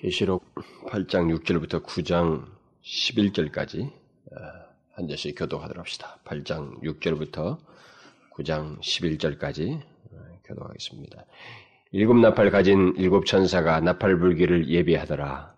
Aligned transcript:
계시록 0.00 0.44
8장 0.86 1.36
6절부터 1.38 1.84
9장 1.84 2.44
11절까지 2.84 3.86
어, 3.86 4.36
한 4.92 5.08
절씩 5.08 5.36
교독하도록 5.36 5.80
합시다. 5.80 6.18
8장 6.24 6.80
6절부터 6.82 7.58
9장 8.34 8.78
11절까지 8.78 9.80
어, 10.12 10.40
교독하겠습니다. 10.44 11.24
일곱 11.90 12.16
나팔 12.18 12.50
가진 12.50 12.94
일곱 12.96 13.26
천사가 13.26 13.80
나팔 13.80 14.20
불기를 14.20 14.68
예비하더라. 14.68 15.56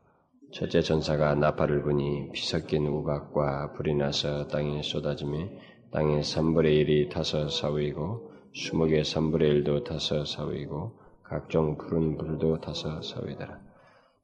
첫째 0.53 0.81
천사가 0.81 1.35
나팔을 1.35 1.83
부니 1.83 2.33
피 2.33 2.49
섞인 2.49 2.87
우박과 2.87 3.75
불이 3.75 3.95
나서 3.95 4.49
땅에 4.49 4.83
쏟아지며 4.83 5.49
땅의 5.93 6.23
3분의 6.23 6.87
1이 6.87 7.11
타서 7.11 7.51
사위고 7.51 8.33
수목의 8.55 9.05
3분의 9.05 9.65
1도 9.65 9.85
타서 9.85 10.25
사위고 10.25 10.99
각종 11.23 11.77
푸른 11.77 12.17
불도 12.17 12.61
타서 12.61 13.03
사위더라. 13.03 13.70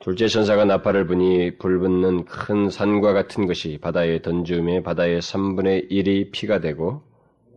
둘째 0.07 0.29
천사가 0.29 0.65
나팔을 0.67 1.09
부니 1.09 1.59
불붙는 1.59 2.27
큰 2.27 2.71
산과 2.71 3.13
같은 3.13 3.49
것이 3.49 3.79
바다에 3.79 4.23
던지음에 4.23 4.85
바다의 4.85 5.21
3분의 5.21 5.91
1이 5.91 6.31
피가 6.31 6.61
되고 6.61 7.03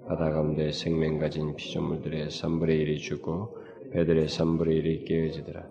바다 0.08 0.32
가운데 0.32 0.72
생명 0.72 1.20
가진 1.20 1.56
피조물들의 1.56 2.30
3분의 2.30 2.70
1이 2.70 2.98
죽고 2.98 3.56
배들의 3.94 4.26
3분의 4.26 4.84
1이 4.84 5.08
깨어지더라. 5.08 5.64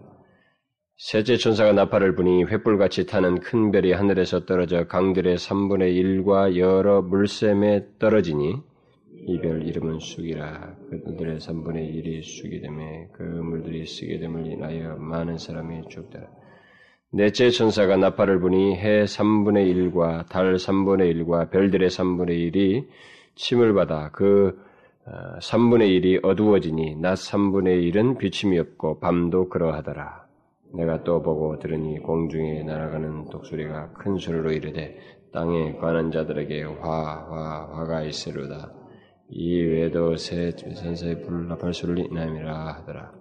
셋째 0.99 1.37
천사가 1.37 1.73
나팔을 1.73 2.15
부니 2.15 2.45
횃불같이 2.45 3.09
타는 3.09 3.41
큰 3.41 3.73
별이 3.73 3.91
하늘에서 3.91 4.47
떨어져 4.47 4.87
강들의 4.87 5.37
3분의 5.37 6.01
1과 6.01 6.57
여러 6.57 7.03
물샘에 7.03 7.99
떨어지니 7.99 8.55
이 9.27 9.39
별 9.41 9.67
이름은 9.67 9.99
쑥이라 9.99 10.77
그들의 10.91 11.41
3분의 11.41 11.93
1이 11.93 12.23
쑥이 12.23 12.61
되매 12.61 13.09
그 13.15 13.25
물들이 13.25 13.85
쓰게 13.85 14.21
됨을 14.21 14.47
인하여 14.47 14.95
많은 14.95 15.39
사람이 15.39 15.89
죽더라. 15.89 16.38
넷째 17.11 17.51
천사가 17.51 17.97
나팔을 17.97 18.39
부니 18.39 18.77
해 18.77 19.05
3분의 19.05 19.93
1과 19.93 20.29
달 20.29 20.57
3분의 20.57 21.15
1과 21.17 21.51
별들의 21.51 21.89
3분의 21.89 22.53
1이 22.53 22.87
침을 23.35 23.73
받아 23.73 24.11
그 24.11 24.61
3분의 25.41 25.83
어, 25.83 25.87
1이 25.87 26.25
어두워지니 26.25 26.97
낮 26.97 27.15
3분의 27.15 27.91
1은 27.95 28.19
비침이 28.19 28.59
없고 28.59 29.01
밤도 29.01 29.49
그러하더라. 29.49 30.27
내가 30.75 31.03
또 31.03 31.23
보고 31.23 31.59
들으니 31.59 31.99
공중에 31.99 32.63
날아가는 32.65 33.31
독수리가 33.31 33.93
큰 33.95 34.19
소리로 34.19 34.53
이르되 34.53 34.99
땅에 35.33 35.73
관한 35.77 36.11
자들에게 36.11 36.63
화, 36.65 36.89
화, 36.91 37.69
화 37.73 37.87
가 37.87 38.03
있으로다. 38.03 38.71
이 39.31 39.63
외에도 39.63 40.17
새 40.17 40.53
천사의 40.55 41.23
불 41.23 41.49
나팔 41.49 41.73
소리를 41.73 42.11
인함이라 42.11 42.67
하더라. 42.75 43.13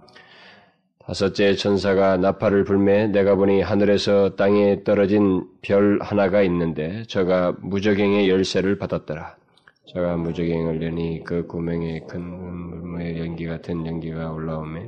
다섯째 1.07 1.55
천사가 1.55 2.17
나팔을 2.17 2.65
불매 2.65 3.07
내가 3.07 3.35
보니 3.35 3.61
하늘에서 3.61 4.35
땅에 4.35 4.83
떨어진 4.83 5.45
별 5.61 5.99
하나가 6.01 6.41
있는데 6.41 7.03
저가 7.07 7.55
무적행의 7.61 8.29
열쇠를 8.29 8.77
받았더라. 8.77 9.37
저가 9.85 10.17
무적행을 10.17 10.79
내니 10.79 11.23
그 11.23 11.47
구멍에 11.47 12.01
큰 12.09 12.21
물무의 12.21 13.19
연기 13.19 13.45
같은 13.45 13.87
연기가 13.87 14.33
올라오매 14.33 14.81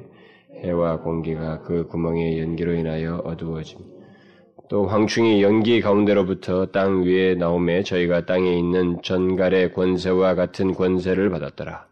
해와 0.66 1.00
공기가 1.00 1.62
그 1.62 1.88
구멍의 1.88 2.42
연기로 2.42 2.74
인하여 2.74 3.22
어두워짐. 3.24 3.80
또 4.68 4.88
황충이 4.88 5.42
연기 5.42 5.80
가운데로부터 5.80 6.66
땅 6.66 7.04
위에 7.04 7.36
나오매 7.36 7.84
저희가 7.84 8.26
땅에 8.26 8.58
있는 8.58 9.02
전갈의 9.04 9.72
권세와 9.72 10.36
같은 10.36 10.74
권세를 10.74 11.30
받았더라. 11.30 11.89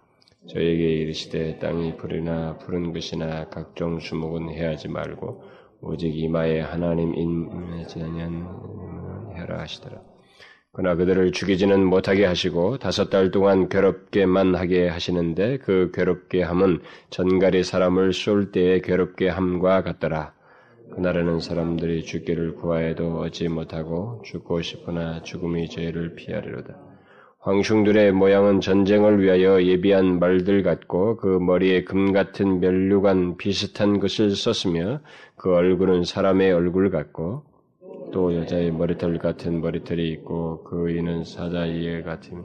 저에게 0.48 0.94
이르시되 0.94 1.60
땅이 1.60 1.98
풀이나 1.98 2.58
푸른 2.58 2.94
것이나 2.94 3.50
각종 3.50 4.00
수목은 4.00 4.50
해하지 4.50 4.88
말고 4.88 5.44
오직 5.82 6.18
이마에 6.18 6.62
하나님 6.62 7.14
인지는 7.14 8.46
해라 9.36 9.60
하시더라. 9.60 10.02
그러나 10.72 10.96
그들을 10.96 11.32
죽이지는 11.32 11.84
못하게 11.86 12.26
하시고 12.26 12.78
다섯 12.78 13.10
달 13.10 13.32
동안 13.32 13.68
괴롭게만 13.68 14.56
하게 14.56 14.88
하시는데 14.88 15.58
그 15.58 15.92
괴롭게 15.94 16.44
함은 16.44 16.82
전갈이 17.10 17.64
사람을 17.64 18.14
쏠 18.14 18.52
때의 18.52 18.82
괴롭게 18.82 19.28
함과 19.28 19.82
같더라. 19.82 20.34
그날에는 20.96 21.40
사람들이 21.40 22.04
죽기를 22.04 22.56
구하여도 22.56 23.20
얻지 23.20 23.50
못하고 23.50 24.22
죽고 24.24 24.62
싶으나 24.62 25.22
죽음이 25.24 25.68
죄를 25.68 26.16
피하리로다. 26.16 26.87
황충들의 27.48 28.12
모양은 28.12 28.60
전쟁을 28.60 29.22
위하여 29.22 29.64
예비한 29.64 30.20
말들 30.20 30.64
같고 30.64 31.16
그 31.16 31.28
머리에 31.28 31.86
금 31.86 32.12
같은 32.12 32.60
멸류관 32.60 33.38
비슷한 33.38 34.02
것을 34.02 34.32
썼으며 34.32 35.00
그 35.38 35.56
얼굴은 35.56 36.04
사람의 36.04 36.52
얼굴 36.52 36.92
같고 36.92 37.44
또 38.12 38.36
여자의 38.36 38.72
머리털 38.72 39.18
같은 39.18 39.62
머리털이 39.62 40.10
있고 40.10 40.66
그 40.66 40.92
이는 40.92 41.24
사자의 41.24 42.04
같은 42.04 42.44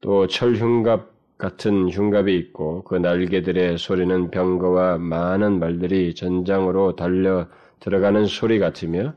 또 0.00 0.28
철흉갑 0.28 1.36
같은 1.36 1.88
흉갑이 1.88 2.36
있고 2.36 2.84
그 2.84 2.94
날개들의 2.94 3.78
소리는 3.78 4.30
병거와 4.30 4.98
많은 4.98 5.58
말들이 5.58 6.14
전장으로 6.14 6.94
달려 6.94 7.48
들어가는 7.80 8.26
소리 8.26 8.60
같으며 8.60 9.12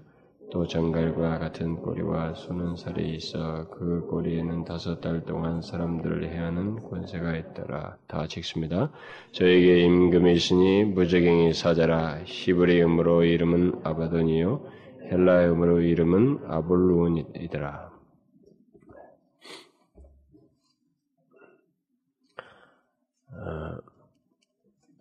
또 0.50 0.66
정갈과 0.66 1.40
같은 1.40 1.76
꼬리와 1.76 2.34
수는 2.34 2.78
살이 2.78 3.16
있어 3.16 3.68
그 3.70 4.06
꼬리에는 4.10 4.64
다섯 4.64 5.02
달 5.02 5.26
동안 5.26 5.62
사람들을 5.62 6.24
해하는 6.30 6.84
권세가 6.84 7.36
있더라. 7.38 7.98
다 8.08 8.28
찍습니다. 8.28 8.92
저에게 9.34 9.82
임금이 9.84 10.34
있으니 10.34 10.86
무적행이 10.86 11.54
사자라 11.54 12.20
히브리음으로 12.24 13.26
이름은 13.26 13.82
아바돈이요 13.84 14.66
헬라음으로 15.12 15.82
이름은 15.82 16.40
아볼루온이더라. 16.48 17.92
어, 23.32 23.38
어, 23.40 23.87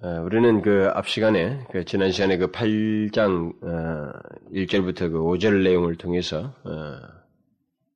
우리는 0.03 0.61
그 0.61 0.93
앞 0.95 1.09
시간에 1.09 1.65
그 1.71 1.85
지난 1.85 2.13
시간에 2.13 2.37
그 2.37 2.51
8장 2.51 3.53
어, 3.63 4.13
1절부터 4.53 5.11
그 5.11 5.19
5절 5.19 5.63
내용을 5.63 5.97
통해서 5.97 6.53
어, 6.65 6.99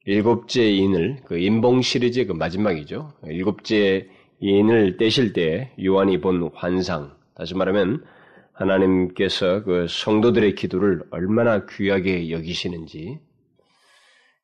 일곱째 0.06 0.64
인을 0.64 1.20
그 1.26 1.38
인봉 1.38 1.82
시리즈의 1.82 2.26
그 2.26 2.32
마지막이죠. 2.32 3.12
일곱째 3.26 4.08
인을 4.40 4.96
떼실 4.96 5.34
때 5.34 5.74
요한이 5.82 6.22
본 6.22 6.50
환상, 6.54 7.14
다시 7.34 7.54
말하면 7.54 8.02
하나님께서 8.54 9.62
그 9.62 9.86
성도들의 9.88 10.54
기도를 10.54 11.02
얼마나 11.10 11.66
귀하게 11.66 12.30
여기시는지, 12.30 13.20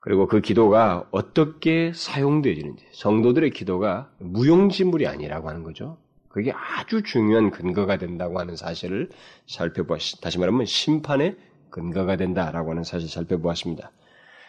그리고 0.00 0.26
그 0.26 0.42
기도가 0.42 1.08
어떻게 1.10 1.92
사용되어지는지, 1.94 2.84
성도들의 2.92 3.50
기도가 3.50 4.10
무용지물이 4.20 5.06
아니라고 5.06 5.48
하는 5.48 5.62
거죠. 5.62 5.98
그게 6.36 6.52
아주 6.52 7.02
중요한 7.02 7.50
근거가 7.50 7.96
된다고 7.96 8.38
하는 8.38 8.56
사실을 8.56 9.08
살펴보았, 9.46 10.20
다시 10.20 10.38
말하면 10.38 10.66
심판의 10.66 11.34
근거가 11.70 12.16
된다라고 12.16 12.72
하는 12.72 12.84
사실을 12.84 13.08
살펴보았습니다. 13.08 13.90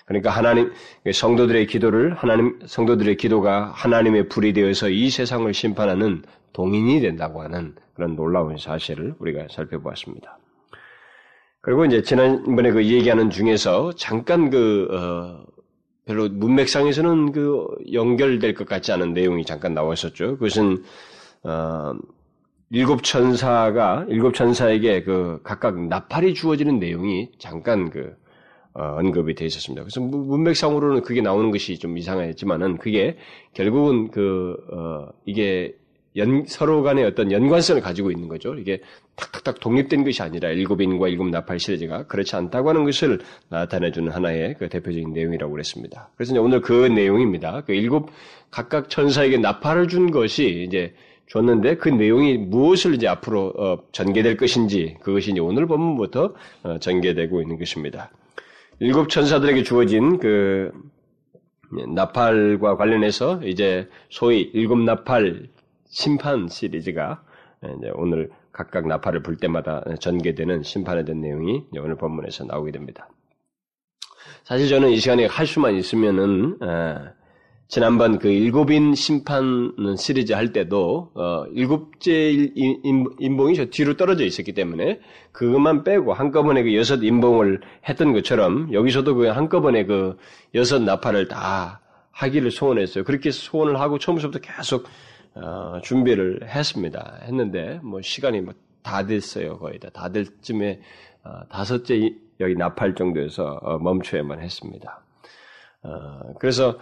그러니까 0.06 0.30
하나님, 0.32 0.74
성도들의 1.10 1.66
기도를, 1.68 2.14
하나님, 2.14 2.60
성도들의 2.66 3.16
기도가 3.16 3.72
하나님의 3.74 4.28
불이 4.28 4.52
되어서 4.52 4.90
이 4.90 5.10
세상을 5.10 5.54
심판하는 5.54 6.24
동인이 6.52 7.00
된다고 7.00 7.42
하는 7.42 7.74
그런 7.94 8.18
놀라운 8.18 8.58
사실을 8.58 9.14
우리가 9.20 9.48
살펴보았습니다. 9.50 10.40
그리고 11.62 11.86
이제 11.86 12.02
지난번에 12.02 12.72
그 12.72 12.84
얘기하는 12.84 13.30
중에서 13.30 13.94
잠깐 13.94 14.50
그, 14.50 14.90
어, 14.92 15.46
별로 16.04 16.28
문맥상에서는 16.28 17.32
그 17.32 17.66
연결될 17.94 18.56
것 18.56 18.68
같지 18.68 18.92
않은 18.92 19.14
내용이 19.14 19.46
잠깐 19.46 19.74
나왔었죠. 19.74 20.34
그것은 20.38 20.84
어, 21.48 21.96
일곱 22.70 23.04
천사가 23.04 24.06
일곱 24.10 24.34
천사에게 24.34 25.04
그 25.04 25.40
각각 25.44 25.80
나팔이 25.80 26.34
주어지는 26.34 26.80
내용이 26.80 27.32
잠깐 27.40 27.90
그 27.90 28.16
어, 28.74 28.98
언급이 29.00 29.34
되어 29.34 29.48
있었습니다. 29.48 29.82
그래서 29.84 30.02
문맥상으로는 30.02 31.02
그게 31.02 31.22
나오는 31.22 31.50
것이 31.50 31.80
좀 31.80 31.98
이상했지만은 31.98 32.78
그게 32.78 33.18
결국은 33.54 34.12
그 34.12 34.58
어, 34.72 35.08
이게 35.26 35.76
연, 36.18 36.46
서로 36.48 36.84
간의 36.84 37.06
어떤 37.06 37.32
연관성을 37.32 37.82
가지고 37.82 38.12
있는 38.12 38.28
거죠. 38.28 38.56
이게 38.56 38.82
탁탁탁 39.16 39.60
독립된 39.60 40.04
것이 40.04 40.22
아니라 40.22 40.50
일곱인과 40.50 41.08
일곱 41.08 41.30
나팔 41.30 41.60
시리즈가 41.60 42.08
그렇지 42.08 42.36
않다고 42.36 42.70
하는 42.70 42.86
것을 42.86 43.20
나타내주는 43.50 44.12
하나의 44.12 44.56
그 44.60 44.68
대표적인 44.68 45.14
내용이라고 45.14 45.52
그랬습니다. 45.52 46.10
그래서 46.16 46.40
오늘 46.42 46.62
그 46.62 46.88
내용입니다. 46.88 47.64
그 47.66 47.74
일곱 47.74 48.10
각각 48.52 48.90
천사에게 48.90 49.38
나팔을 49.38 49.88
준 49.88 50.12
것이 50.12 50.66
이제 50.68 50.94
줬는데 51.30 51.78
그 51.78 51.90
내용이 51.90 52.38
무엇을 52.38 52.96
이제 52.96 53.08
앞으로 53.08 53.54
어, 53.58 53.78
전개될 53.92 54.38
것인지 54.38 54.98
그것이 55.02 55.32
이제 55.32 55.40
오늘 55.40 55.68
본문부터 55.68 56.34
어, 56.64 56.80
전개되고 56.80 57.42
있는 57.42 57.60
것입니다. 57.60 58.12
일곱 58.80 59.10
천사들에게 59.10 59.64
주어진 59.64 60.20
그 60.20 60.72
나팔과 61.94 62.78
관련해서 62.78 63.42
이제 63.44 63.90
소위 64.10 64.42
일곱 64.54 64.80
나팔 64.80 65.50
심판 65.90 66.48
시리즈가 66.48 67.24
이제 67.78 67.92
오늘 67.96 68.30
각각 68.52 68.88
나팔을 68.88 69.24
불 69.24 69.38
때마다 69.38 69.84
전개되는 70.00 70.64
심판에 70.64 71.06
대한 71.06 71.22
내용이 71.22 71.66
오늘 71.78 71.96
본문에서 71.96 72.46
나오게 72.46 72.72
됩니다. 72.72 73.10
사실 74.44 74.70
저는 74.70 74.90
이 74.90 74.98
시간에 74.98 75.26
할 75.26 75.46
수만 75.46 75.76
있으면은 75.76 76.58
에, 76.62 77.17
지난번 77.68 78.18
그 78.20 78.30
일곱인 78.30 78.96
심판 78.96 79.74
시리즈 79.98 80.34
할 80.34 80.54
때도 80.54 81.12
어, 81.16 81.46
일곱째 81.54 82.32
인봉이 82.32 83.56
저 83.56 83.66
뒤로 83.66 83.98
떨어져 83.98 84.24
있었기 84.24 84.54
때문에 84.54 85.02
그것만 85.34 85.84
빼고 85.84 86.14
한꺼번에 86.14 86.64
그 86.64 86.76
여섯 86.76 87.04
인봉을 87.04 87.62
했던 87.88 88.14
것처럼 88.14 88.72
여기서도 88.72 89.16
그 89.16 89.26
한꺼번에 89.28 89.86
그 89.86 90.18
여섯 90.56 90.82
나팔을 90.82 91.28
다 91.28 91.82
하기를 92.12 92.52
소원했어요. 92.52 93.04
그렇게 93.04 93.32
소원을 93.32 93.80
하고 93.80 94.00
처음부터 94.00 94.40
계속 94.40 94.88
어, 95.36 95.80
준비를 95.84 96.48
했습니다. 96.48 97.20
했는데 97.24 97.80
뭐 97.84 98.02
시간이 98.02 98.42
뭐 98.42 98.54
다 98.88 99.06
됐어요. 99.06 99.58
거의 99.60 99.80
다. 99.80 99.90
다 99.90 100.08
될 100.10 100.26
쯤에 100.42 100.80
어, 101.24 101.46
다섯째 101.50 102.14
여기 102.40 102.56
나팔 102.56 102.96
정도에서 102.96 103.60
어, 103.62 103.78
멈춰야만 103.80 104.42
했습니다. 104.42 105.02
어, 105.84 106.34
그래서 106.40 106.80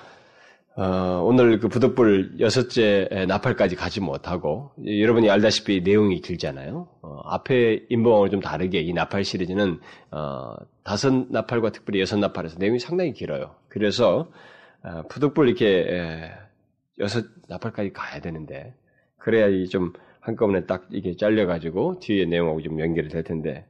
어, 0.78 1.22
오늘 1.24 1.60
그 1.60 1.70
부득불 1.70 2.36
여섯째 2.42 3.08
나팔까지 3.30 3.78
가지 3.78 4.02
못하고 4.02 4.72
여러분이 4.86 5.30
알다시피 5.30 5.82
내용이 5.82 6.20
길잖아요. 6.20 6.90
어, 7.02 7.22
앞에 7.24 7.86
인봉하고 7.88 8.30
좀 8.30 8.42
다르게 8.42 8.82
이 8.82 8.92
나팔 8.92 9.24
시리즈는 9.24 9.80
어, 10.12 10.56
다섯 10.84 11.14
나팔과 11.32 11.72
특별히 11.72 12.02
여섯 12.02 12.18
나팔에서 12.18 12.58
내용이 12.60 12.80
상당히 12.80 13.14
길어요. 13.14 13.56
그래서 13.70 14.30
어, 14.84 15.04
부득불 15.08 15.48
이렇게 15.48 15.66
에, 15.66 16.32
여섯 17.00 17.26
나팔까지 17.48 17.94
가야 17.94 18.20
되는데 18.20 18.74
그래야 19.18 19.48
좀 19.68 19.94
한꺼번에 20.20 20.66
딱 20.66 20.88
이게 20.92 21.16
잘려가지고 21.16 22.00
뒤에 22.02 22.26
내용하고 22.26 22.62
좀 22.62 22.82
연결이 22.82 23.08
될 23.08 23.24
텐데 23.24 23.66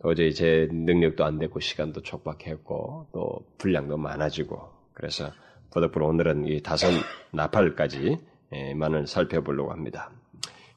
도저히 0.00 0.32
제 0.32 0.66
능력도 0.72 1.26
안 1.26 1.38
되고 1.38 1.60
시간도 1.60 2.00
촉박했고 2.00 3.08
또 3.12 3.44
분량도 3.58 3.98
많아지고 3.98 4.70
그래서 4.94 5.30
부득불 5.72 6.02
오늘은 6.02 6.46
이 6.46 6.62
다섯 6.62 6.88
나팔까지만을 7.32 9.06
살펴보려고 9.06 9.72
합니다. 9.72 10.10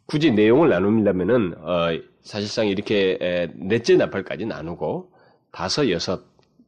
굳이 0.05 0.31
내용을 0.31 0.69
나눈다면은 0.69 1.55
어, 1.57 1.87
사실상 2.21 2.67
이렇게 2.67 3.17
에, 3.21 3.47
넷째 3.55 3.95
나팔까지 3.97 4.45
나누고 4.45 5.11
다섯, 5.51 5.89
여섯, 5.89 6.23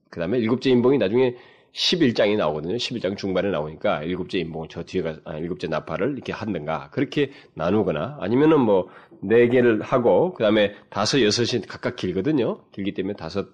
그 0.10 0.20
다음에 0.20 0.40
일곱째 0.40 0.70
인봉이 0.70 0.98
나중에 0.98 1.36
11장이 1.74 2.38
나오거든요. 2.38 2.76
11장 2.76 3.18
중반에 3.18 3.50
나오니까 3.50 4.04
일곱째 4.04 4.40
인봉, 4.40 4.68
저 4.70 4.84
뒤에가, 4.84 5.18
아, 5.26 5.38
일곱째 5.38 5.68
나팔을 5.68 6.14
이렇게 6.14 6.34
한든가, 6.34 6.90
그렇게 6.92 7.32
나누거나, 7.54 8.18
아니면은 8.20 8.62
뭐, 8.62 8.90
네 9.22 9.48
개를 9.48 9.82
하고, 9.82 10.34
그 10.34 10.44
다음에 10.44 10.74
다섯, 10.90 11.22
여섯이 11.22 11.62
각각 11.68 11.96
길거든요. 11.96 12.64
길기 12.72 12.94
때문에 12.94 13.16
다섯 13.16 13.50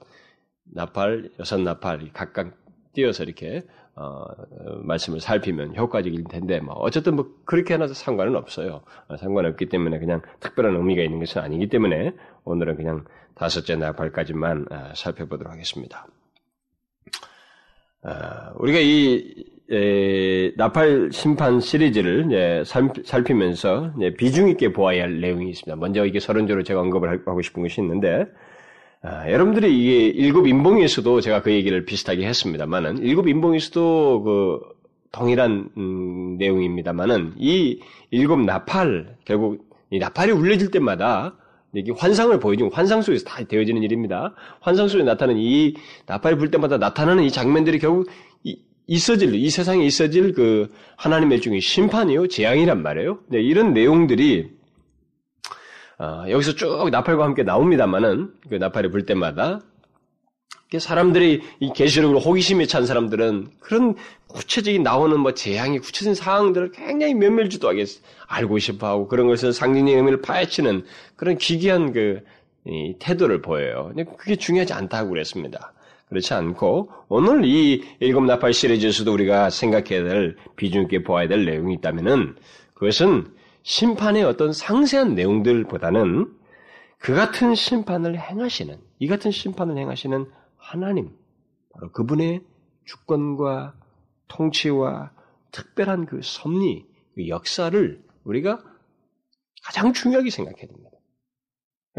나팔, 0.63 1.31
여섯 1.39 1.59
나팔이 1.59 2.11
각각 2.13 2.55
띄어서 2.93 3.23
이렇게 3.23 3.63
어, 3.95 4.25
말씀을 4.81 5.19
살피면 5.19 5.75
효과적일 5.75 6.23
텐데, 6.23 6.59
뭐, 6.59 6.73
어쨌든 6.75 7.15
뭐, 7.15 7.29
그렇게 7.45 7.73
하나도 7.75 7.93
상관은 7.93 8.35
없어요. 8.35 8.81
어, 9.07 9.17
상관없기 9.17 9.67
때문에 9.67 9.99
그냥 9.99 10.21
특별한 10.39 10.75
의미가 10.75 11.03
있는 11.03 11.19
것은 11.19 11.41
아니기 11.41 11.67
때문에 11.67 12.13
오늘은 12.43 12.75
그냥 12.75 13.05
다섯째 13.35 13.75
나팔까지만 13.75 14.65
어, 14.71 14.91
살펴보도록 14.95 15.53
하겠습니다. 15.53 16.07
어, 18.03 18.09
우리가 18.55 18.79
이 18.79 19.45
에, 19.71 20.51
나팔 20.57 21.09
심판 21.11 21.59
시리즈를 21.59 22.29
예, 22.31 22.63
살피면서 22.65 23.93
예, 24.01 24.13
비중 24.13 24.49
있게 24.49 24.73
보아야 24.73 25.03
할 25.03 25.21
내용이 25.21 25.49
있습니다. 25.51 25.75
먼저 25.77 26.05
이게 26.05 26.19
서론적으로 26.19 26.63
제가 26.63 26.81
언급을 26.81 27.21
하고 27.25 27.41
싶은 27.41 27.63
것이 27.63 27.79
있는데 27.79 28.25
아, 29.05 29.29
여러분들이 29.29 29.77
이게 29.77 30.05
일곱 30.07 30.47
인봉에서도 30.47 31.19
제가 31.19 31.41
그 31.41 31.51
얘기를 31.51 31.83
비슷하게 31.83 32.25
했습니다만은 32.25 32.99
일곱 32.99 33.27
인봉에서도 33.27 34.23
그 34.23 34.59
동일한 35.11 35.69
음, 35.75 36.37
내용입니다만은 36.37 37.33
이 37.37 37.81
일곱 38.11 38.39
나팔 38.39 39.17
결국 39.25 39.67
이 39.91 39.99
나팔이 39.99 40.31
울려질 40.31 40.71
때마다 40.71 41.35
이게 41.75 41.91
환상을 41.91 42.39
보여주는 42.39 42.71
환상 42.71 43.01
속에서 43.01 43.25
다 43.25 43.43
되어지는 43.43 43.83
일입니다. 43.83 44.35
환상 44.61 44.87
속에 44.87 45.03
나타나는 45.03 45.41
이 45.41 45.73
나팔이 46.05 46.37
불 46.37 46.49
때마다 46.49 46.77
나타나는 46.77 47.25
이 47.25 47.29
장면들이 47.29 47.79
결국 47.79 48.07
이, 48.43 48.57
있어질 48.87 49.35
이 49.35 49.49
세상에 49.49 49.85
있어질 49.85 50.31
그 50.31 50.69
하나님의 50.95 51.41
중에 51.41 51.59
심판이요 51.59 52.27
재앙이란 52.27 52.81
말이에요. 52.81 53.19
네, 53.27 53.41
이런 53.41 53.73
내용들이 53.73 54.62
어, 56.03 56.25
여기서 56.29 56.55
쭉 56.55 56.89
나팔과 56.89 57.23
함께 57.23 57.43
나옵니다만은 57.43 58.33
그 58.49 58.55
나팔이 58.55 58.91
불 58.91 59.05
때마다 59.05 59.61
사람들이 60.77 61.41
이 61.59 61.71
계시록으로 61.73 62.19
호기심에 62.19 62.65
찬 62.65 62.85
사람들은 62.85 63.51
그런 63.59 63.95
구체적인 64.27 64.83
나오는 64.83 65.17
뭐 65.17 65.33
재앙이 65.33 65.79
구체적인 65.79 66.15
상황들을 66.15 66.71
굉장히 66.71 67.13
면밀주도하게 67.13 67.85
알고 68.27 68.59
싶어하고 68.59 69.07
그런 69.07 69.27
것을 69.27 69.53
상징의 69.53 69.95
의미를 69.95 70.21
파헤치는 70.21 70.83
그런 71.15 71.37
기괴한 71.37 71.93
그 71.93 72.21
태도를 72.99 73.41
보여요. 73.41 73.93
그게 74.17 74.35
중요하지 74.35 74.73
않다고 74.73 75.09
그랬습니다. 75.09 75.73
그렇지 76.09 76.33
않고 76.33 76.91
오늘 77.07 77.45
이 77.45 77.83
일곱 77.99 78.25
나팔 78.25 78.51
시리즈에서도 78.51 79.13
우리가 79.13 79.51
생각해야 79.51 80.03
될 80.03 80.35
비중 80.55 80.83
있게 80.83 81.03
보아야 81.03 81.27
될 81.27 81.45
내용이 81.45 81.75
있다면은 81.75 82.35
그것은 82.73 83.27
심판의 83.63 84.23
어떤 84.23 84.53
상세한 84.53 85.15
내용들보다는 85.15 86.33
그 86.99 87.13
같은 87.13 87.55
심판을 87.55 88.19
행하시는, 88.19 88.79
이 88.99 89.07
같은 89.07 89.31
심판을 89.31 89.77
행하시는 89.77 90.29
하나님, 90.57 91.09
바로 91.73 91.91
그분의 91.91 92.41
주권과 92.85 93.73
통치와 94.27 95.11
특별한 95.51 96.05
그 96.05 96.21
섭리, 96.21 96.85
그 97.15 97.27
역사를 97.27 98.03
우리가 98.23 98.63
가장 99.63 99.93
중요하게 99.93 100.29
생각해야 100.29 100.67
됩니다. 100.67 100.89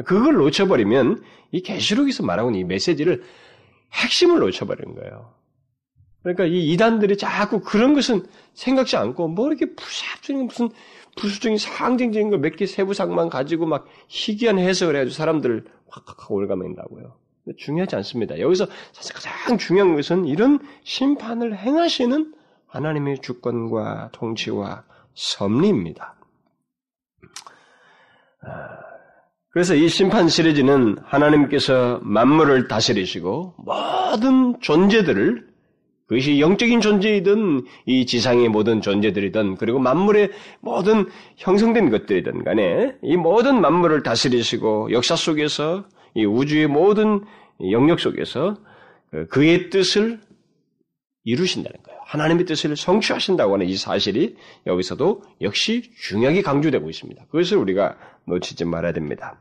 그걸 0.05 0.35
놓쳐버리면 0.35 1.23
이 1.53 1.63
계시록에서 1.63 2.25
말하고 2.25 2.51
있는 2.51 2.61
이 2.61 2.65
메시지를 2.65 3.23
핵심을 3.93 4.41
놓쳐버리는 4.41 4.95
거예요. 4.95 5.35
그러니까 6.23 6.47
이 6.47 6.73
이단들이 6.73 7.17
자꾸 7.17 7.61
그런 7.61 7.95
것은 7.95 8.27
생각지 8.55 8.97
않고 8.97 9.29
뭐 9.29 9.49
이렇게 9.49 9.75
부삽적인 9.75 10.47
무슨 10.47 10.71
부수적인 11.17 11.59
상징적인 11.59 12.31
거 12.31 12.39
몇 12.39 12.57
개 12.57 12.67
세부상만 12.67 13.29
가지고 13.31 13.67
막 13.67 13.87
희귀한 14.09 14.59
해석을 14.59 14.97
해가지고 14.97 15.15
사람들을 15.15 15.65
확확 15.89 16.31
올가맨다고요. 16.31 17.17
중요하지 17.59 17.97
않습니다. 17.97 18.39
여기서 18.41 18.67
사실 18.93 19.15
가장 19.15 19.59
중요한 19.59 19.95
것은 19.95 20.25
이런 20.25 20.59
심판을 20.85 21.56
행하시는 21.56 22.35
하나님의 22.67 23.21
주권과 23.21 24.11
통치와 24.13 24.85
섭리입니다. 25.15 26.17
아, 28.43 28.49
그래서 29.51 29.75
이 29.75 29.89
심판 29.89 30.29
시리즈는 30.29 30.97
하나님께서 31.05 32.01
만물을 32.03 32.67
다스리시고 32.67 33.55
모든 33.59 34.59
존재들을 34.61 35.54
그것이 36.06 36.39
영적인 36.39 36.81
존재이든 36.81 37.65
이 37.87 38.05
지상의 38.06 38.49
모든 38.49 38.82
존재들이든 38.82 39.56
그리고 39.56 39.79
만물의 39.79 40.31
모든 40.61 41.06
형성된 41.37 41.91
것들이든 41.91 42.44
간에 42.44 42.94
이 43.03 43.17
모든 43.17 43.61
만물을 43.61 44.03
다스리시고 44.03 44.93
역사 44.93 45.17
속에서 45.17 45.84
이 46.15 46.25
우주의 46.25 46.67
모든 46.67 47.25
영역 47.70 48.01
속에서 48.01 48.56
그 49.11 49.27
그의 49.29 49.70
뜻을 49.70 50.20
이루신다는 51.25 51.82
거예요. 51.82 52.01
하나님의 52.05 52.44
뜻을 52.44 52.77
성취하신다고 52.77 53.55
하는 53.55 53.67
이 53.67 53.77
사실이 53.77 54.37
여기서도 54.67 55.23
역시 55.41 55.91
중요하게 55.99 56.43
강조되고 56.43 56.89
있습니다. 56.91 57.25
그것을 57.31 57.56
우리가 57.56 57.96
놓치지 58.27 58.67
말아야 58.67 58.93
됩니다. 58.93 59.39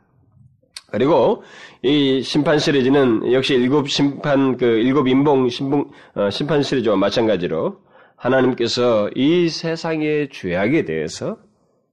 그리고 0.94 1.42
이 1.82 2.22
심판 2.22 2.60
시리즈는 2.60 3.34
역시 3.34 3.56
일곱 3.56 3.90
심판 3.90 4.58
그 4.58 4.66
일곱 4.66 5.08
인봉 5.08 5.50
신봉, 5.50 5.90
어, 6.14 6.30
심판 6.30 6.62
시리즈와 6.62 6.96
마찬가지로 6.98 7.80
하나님께서 8.16 9.10
이 9.16 9.50
세상의 9.50 10.30
죄악에 10.30 10.86
대해서 10.86 11.40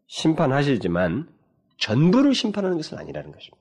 심판하시지만 0.06 1.30
전부를 1.78 2.34
심판하는 2.34 2.76
것은 2.76 2.98
아니라는 2.98 3.32
것입니다. 3.32 3.56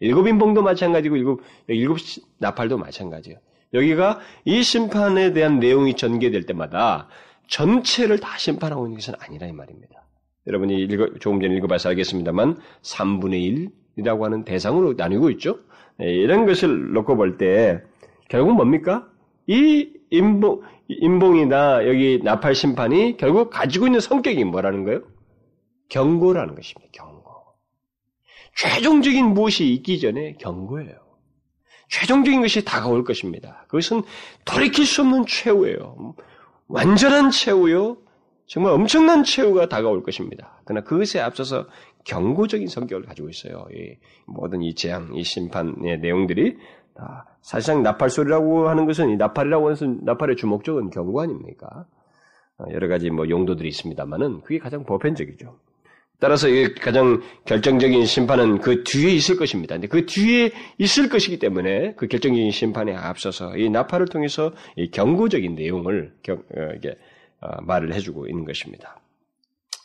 일곱 0.00 0.26
인봉도 0.26 0.62
마찬가지고 0.62 1.16
일곱 1.16 1.42
일곱 1.66 1.98
나팔도 2.38 2.78
마찬가지예요. 2.78 3.38
여기가 3.74 4.18
이 4.46 4.62
심판에 4.62 5.34
대한 5.34 5.58
내용이 5.58 5.92
전개될 5.92 6.46
때마다 6.46 7.10
전체를 7.48 8.18
다 8.18 8.38
심판하고 8.38 8.86
있는 8.86 8.96
것은 8.96 9.12
아니라 9.18 9.46
이 9.46 9.52
말입니다. 9.52 10.06
여러분이 10.46 10.84
읽어, 10.84 11.18
조금 11.20 11.38
전에 11.38 11.54
읽어봐서 11.56 11.90
알겠습니다만 11.90 12.58
3분의 12.80 13.42
1, 13.42 13.68
이라고 13.98 14.24
하는 14.24 14.44
대상으로 14.44 14.94
나뉘고 14.96 15.30
있죠. 15.30 15.58
예, 16.00 16.06
이런 16.06 16.46
것을 16.46 16.92
놓고 16.92 17.16
볼 17.16 17.36
때 17.36 17.82
결국 18.28 18.54
뭡니까? 18.54 19.08
이 19.46 19.90
인봉, 20.10 20.62
인봉이나 20.88 21.86
여기 21.86 22.20
나팔 22.22 22.54
심판이 22.54 23.16
결국 23.16 23.50
가지고 23.50 23.86
있는 23.86 24.00
성격이 24.00 24.44
뭐라는 24.44 24.84
거예요? 24.84 25.02
경고라는 25.88 26.54
것입니다. 26.54 26.90
경고. 26.92 27.18
최종적인 28.56 29.26
무엇이 29.34 29.72
있기 29.74 30.00
전에 30.00 30.34
경고예요. 30.34 30.96
최종적인 31.90 32.42
것이 32.42 32.64
다가올 32.64 33.04
것입니다. 33.04 33.64
그것은 33.68 34.02
돌이킬 34.44 34.84
수 34.84 35.00
없는 35.02 35.24
최후예요. 35.26 36.14
완전한 36.68 37.30
최후요. 37.30 37.96
정말 38.46 38.72
엄청난 38.72 39.24
최후가 39.24 39.68
다가올 39.68 40.02
것입니다. 40.02 40.60
그러나 40.64 40.84
그것에 40.84 41.20
앞서서 41.20 41.66
경고적인 42.08 42.68
성격을 42.68 43.04
가지고 43.04 43.28
있어요. 43.28 43.66
이 43.72 43.96
모든 44.26 44.62
이 44.62 44.74
재앙, 44.74 45.14
이 45.14 45.22
심판의 45.22 46.00
내용들이 46.00 46.56
다 46.94 47.26
사실상 47.42 47.82
나팔 47.82 48.10
소리라고 48.10 48.68
하는 48.68 48.86
것은 48.86 49.10
이 49.10 49.16
나팔이라고 49.16 49.66
하는 49.66 49.74
것은 49.74 50.00
나팔의 50.04 50.36
주목적은 50.36 50.90
경고 50.90 51.20
아닙니까? 51.20 51.86
어, 52.58 52.64
여러 52.72 52.88
가지 52.88 53.10
뭐 53.10 53.28
용도들이 53.28 53.68
있습니다만은 53.68 54.40
그게 54.40 54.58
가장 54.58 54.84
보편적이죠. 54.84 55.58
따라서 56.18 56.48
가장 56.80 57.20
결정적인 57.44 58.04
심판은 58.04 58.58
그 58.58 58.82
뒤에 58.82 59.12
있을 59.12 59.36
것입니다. 59.36 59.76
근데 59.76 59.86
그 59.86 60.04
뒤에 60.04 60.50
있을 60.78 61.08
것이기 61.08 61.38
때문에 61.38 61.94
그 61.94 62.08
결정적인 62.08 62.50
심판에 62.50 62.96
앞서서 62.96 63.56
이 63.56 63.70
나팔을 63.70 64.06
통해서 64.06 64.52
이 64.74 64.90
경고적인 64.90 65.54
내용을 65.54 66.14
경, 66.22 66.38
어, 66.38 66.72
이게 66.74 66.96
어, 67.40 67.60
말을 67.62 67.92
해주고 67.94 68.26
있는 68.26 68.44
것입니다. 68.44 69.00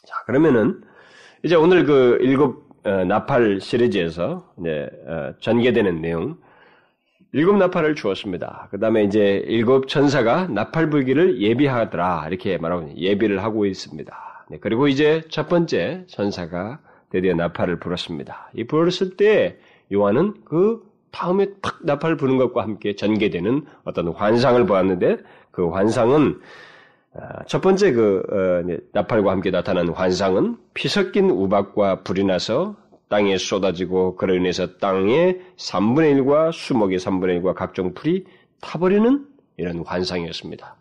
자 0.07 0.15
그러면은 0.25 0.81
이제 1.45 1.55
오늘 1.55 1.85
그 1.85 2.17
일곱 2.21 2.69
어, 2.85 3.03
나팔 3.03 3.59
시리즈에서 3.59 4.49
이제 4.59 4.89
어, 5.05 5.33
전개되는 5.41 6.01
내용 6.01 6.37
일곱 7.33 7.57
나팔을 7.57 7.95
주었습니다. 7.95 8.69
그 8.71 8.79
다음에 8.79 9.03
이제 9.03 9.43
일곱 9.45 9.89
천사가 9.89 10.47
나팔 10.47 10.89
불기를 10.89 11.41
예비하더라 11.41 12.27
이렇게 12.29 12.57
말하고 12.57 12.95
예비를 12.95 13.43
하고 13.43 13.65
있습니다. 13.65 14.45
네, 14.51 14.57
그리고 14.61 14.87
이제 14.87 15.21
첫 15.29 15.49
번째 15.49 16.05
천사가 16.07 16.79
드디어 17.09 17.33
나팔을 17.33 17.77
불었습니다. 17.77 18.51
이 18.53 18.63
불었을 18.63 19.17
때 19.17 19.57
요한은 19.91 20.35
그 20.45 20.81
다음에 21.11 21.47
탁 21.61 21.79
나팔을 21.83 22.15
부는 22.15 22.37
것과 22.37 22.63
함께 22.63 22.95
전개되는 22.95 23.65
어떤 23.83 24.07
환상을 24.07 24.65
보았는데 24.65 25.17
그 25.51 25.67
환상은 25.69 26.39
아, 26.39 26.72
첫 27.47 27.61
번째 27.61 27.91
그 27.91 28.23
어, 28.31 28.77
나팔과 28.91 29.31
함께 29.31 29.51
나타난 29.51 29.89
환상은 29.89 30.57
피 30.73 30.87
섞인 30.87 31.29
우박과 31.29 32.03
불이 32.03 32.23
나서 32.23 32.75
땅에 33.07 33.37
쏟아지고 33.37 34.15
그로 34.15 34.33
인해서 34.33 34.77
땅의 34.77 35.39
3분의 35.57 36.19
1과 36.21 36.51
수목의 36.51 36.97
3분의 36.97 37.41
1과 37.41 37.53
각종 37.53 37.93
풀이 37.93 38.25
타버리는 38.61 39.27
이런 39.57 39.83
환상이었습니다. 39.85 40.75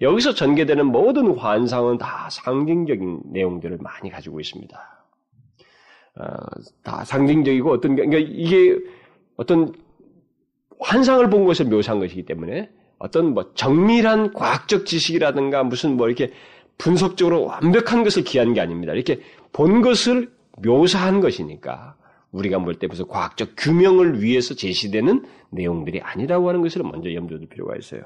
여기서 0.00 0.34
전개되는 0.34 0.86
모든 0.86 1.36
환상은 1.36 1.98
다 1.98 2.28
상징적인 2.30 3.20
내용들을 3.26 3.78
많이 3.80 4.10
가지고 4.10 4.40
있습니다. 4.40 4.78
어, 6.18 6.24
다 6.82 7.04
상징적이고 7.04 7.70
어떤 7.70 7.94
그러니까 7.94 8.18
이게 8.18 8.76
어떤 9.36 9.72
환상을 10.80 11.30
본 11.30 11.44
것을 11.44 11.66
묘사한 11.66 12.00
것이기 12.00 12.24
때문에 12.24 12.70
어떤 12.98 13.34
뭐 13.34 13.52
정밀한 13.54 14.32
과학적 14.32 14.86
지식이라든가 14.86 15.64
무슨 15.64 15.96
뭐 15.96 16.06
이렇게 16.08 16.32
분석적으로 16.78 17.44
완벽한 17.44 18.04
것을 18.04 18.24
기한 18.24 18.54
게 18.54 18.60
아닙니다. 18.60 18.92
이렇게 18.92 19.20
본 19.52 19.82
것을 19.82 20.30
묘사한 20.62 21.20
것이니까 21.20 21.94
우리가 22.32 22.58
볼 22.58 22.74
때 22.78 22.86
무슨 22.86 23.06
과학적 23.06 23.50
규명을 23.56 24.22
위해서 24.22 24.54
제시되는 24.54 25.24
내용들이 25.50 26.00
아니라고 26.02 26.48
하는 26.48 26.62
것을 26.62 26.82
먼저 26.82 27.12
염두에 27.12 27.38
둘 27.38 27.48
필요가 27.48 27.76
있어요. 27.76 28.02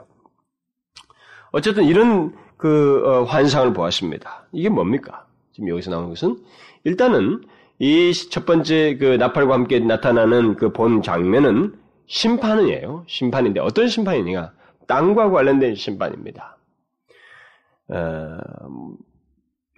어쨌든 1.52 1.84
이런 1.84 2.34
그 2.56 3.02
어, 3.06 3.24
환상을 3.24 3.72
보았습니다. 3.72 4.46
이게 4.52 4.68
뭡니까? 4.68 5.26
지금 5.52 5.68
여기서 5.68 5.90
나오는 5.90 6.08
것은 6.08 6.38
일단은 6.84 7.42
이 7.78 8.12
첫 8.30 8.44
번째 8.46 8.96
그 8.98 9.04
나팔과 9.16 9.54
함께 9.54 9.80
나타나는 9.80 10.56
그 10.56 10.72
본 10.72 11.02
장면은 11.02 11.74
심판이에요. 12.06 13.04
심판인데 13.08 13.60
어떤 13.60 13.88
심판이냐? 13.88 14.52
땅과 14.90 15.30
관련된 15.30 15.76
심판입니다. 15.76 16.58
어, 17.90 18.38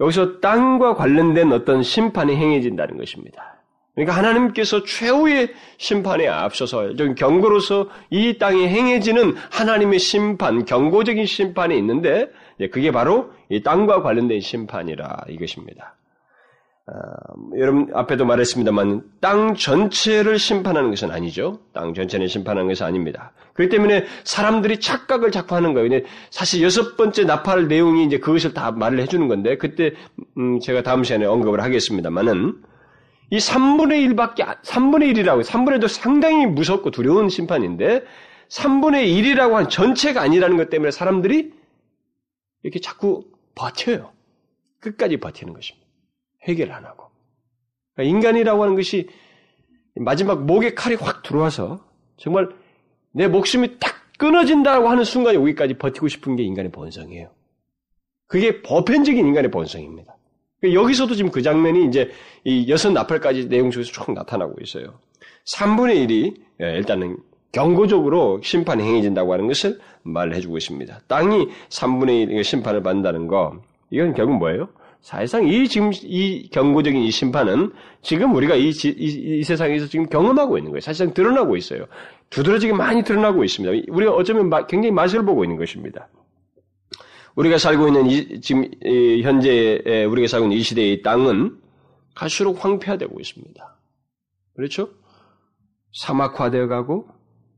여기서 0.01 0.41
땅과 0.41 0.95
관련된 0.95 1.53
어떤 1.53 1.83
심판이 1.83 2.35
행해진다는 2.35 2.97
것입니다. 2.97 3.59
그러니까 3.95 4.17
하나님께서 4.17 4.85
최후의 4.85 5.53
심판에 5.77 6.27
앞서서 6.27 6.97
좀 6.97 7.15
경고로서 7.15 7.91
이 8.09 8.39
땅에 8.39 8.67
행해지는 8.67 9.35
하나님의 9.51 9.99
심판, 9.99 10.65
경고적인 10.65 11.27
심판이 11.27 11.77
있는데 11.77 12.31
그게 12.71 12.91
바로 12.91 13.33
이 13.51 13.63
땅과 13.63 14.01
관련된 14.01 14.41
심판이라 14.41 15.27
이것입니다. 15.29 15.95
아, 16.87 16.93
여러분 17.59 17.91
앞에도 17.95 18.25
말했습니다만 18.25 19.03
땅 19.21 19.55
전체를 19.55 20.39
심판하는 20.39 20.91
것은 20.91 21.11
아니죠. 21.13 21.61
땅 21.73 21.95
전체를 21.95 22.29
심판하는 22.29 22.69
것은 22.69 22.85
아닙니다. 22.85 23.33
그렇기 23.55 23.71
때문에 23.71 24.05
사람들이 24.25 24.81
착각을 24.81 25.31
자꾸 25.31 25.55
하는 25.55 25.75
거예요. 25.75 26.01
사실 26.31 26.63
여섯 26.63 26.97
번째 26.97 27.25
나팔 27.25 27.69
내용이 27.69 28.05
이제 28.05 28.19
그것을 28.19 28.53
다 28.53 28.73
말을 28.73 29.01
해주는 29.01 29.29
건데 29.29 29.57
그때 29.59 29.93
음 30.37 30.59
제가 30.59 30.83
다음 30.83 31.05
시간에 31.05 31.25
언급을 31.25 31.63
하겠습니다만은 31.63 32.63
이 33.31 33.39
3분의 33.39 34.15
1밖에, 34.15 34.61
3분의 34.63 35.17
1이라고, 35.17 35.43
3분의 35.43 35.79
1도 35.79 35.89
상당히 35.89 36.45
무섭고 36.45 36.91
두려운 36.91 37.31
심판인데, 37.31 38.05
3분의 38.51 39.07
1이라고 39.07 39.53
한 39.53 39.71
전체가 39.71 40.21
아니라는 40.21 40.59
것 40.59 40.69
때문에 40.69 40.91
사람들이 40.91 41.51
이렇게 42.63 42.79
자꾸 42.79 43.25
버텨요. 43.55 44.13
끝까지 44.81 45.17
버티는 45.17 45.55
것입니다. 45.55 45.82
해결 46.45 46.73
안 46.73 46.85
하고. 46.85 47.07
그러니까 47.95 48.17
인간이라고 48.17 48.63
하는 48.63 48.75
것이 48.75 49.09
마지막 49.97 50.45
목에 50.45 50.75
칼이 50.75 50.95
확 50.97 51.23
들어와서 51.23 51.85
정말 52.17 52.49
내 53.13 53.29
목숨이 53.29 53.79
딱 53.79 53.95
끊어진다고 54.19 54.89
하는 54.89 55.05
순간에 55.05 55.37
여기까지 55.37 55.75
버티고 55.75 56.09
싶은 56.09 56.37
게 56.37 56.43
인간의 56.45 56.71
본성이에요. 56.73 57.31
그게 58.27 58.63
보편적인 58.63 59.27
인간의 59.27 59.51
본성입니다. 59.51 60.17
여기서도 60.63 61.15
지금 61.15 61.31
그 61.31 61.43
장면이 61.43 61.87
이제 61.87 62.11
이 62.45 62.71
여섯 62.71 62.91
나팔까지 62.93 63.49
내용 63.49 63.71
중에서 63.71 63.91
쭉 63.91 64.13
나타나고 64.13 64.55
있어요. 64.63 65.01
3분의 65.55 66.07
1이 66.07 66.41
예, 66.63 66.77
일단은 66.77 67.19
경고적으로 67.51 68.41
심판이 68.43 68.83
행해진다고 68.83 69.33
하는 69.33 69.49
것을 69.49 69.79
말을 70.05 70.35
해주고 70.37 70.57
있습니다. 70.57 71.01
땅이 71.09 71.49
3분의 71.69 72.31
1 72.31 72.45
심판을 72.45 72.83
받는다는 72.83 73.27
거, 73.27 73.61
이건 73.91 74.15
결국 74.15 74.39
뭐예요? 74.39 74.69
사실상 75.03 75.47
이 75.49 75.67
지금 75.67 75.91
이 76.03 76.49
경고적인 76.51 77.03
이 77.03 77.11
심판은 77.11 77.73
지금 78.03 78.35
우리가 78.35 78.55
이, 78.55 78.71
이, 78.71 79.39
이 79.41 79.43
세상에서 79.43 79.87
지금 79.89 80.07
경험하고 80.07 80.59
있는 80.59 80.71
거예요. 80.71 80.81
사실상 80.81 81.13
드러나고 81.13 81.57
있어요. 81.57 81.87
두드러지게 82.31 82.73
많이 82.73 83.03
드러나고 83.03 83.43
있습니다. 83.43 83.87
우리가 83.89 84.13
어쩌면 84.13 84.49
굉장히 84.69 84.93
맛을 84.93 85.25
보고 85.25 85.45
있는 85.45 85.57
것입니다. 85.57 86.09
우리가 87.35 87.59
살고 87.59 87.89
있는 87.89 88.07
이, 88.07 88.41
지금 88.41 88.71
이, 88.85 89.23
현재 89.23 89.83
우리가 90.09 90.29
살고 90.29 90.47
있는 90.47 90.59
이 90.59 90.63
시대의 90.63 91.03
땅은 91.03 91.59
갈수록 92.15 92.65
황폐화되고 92.65 93.19
있습니다. 93.19 93.77
그렇죠? 94.55 94.89
사막화되어 95.95 96.69
가고 96.69 97.09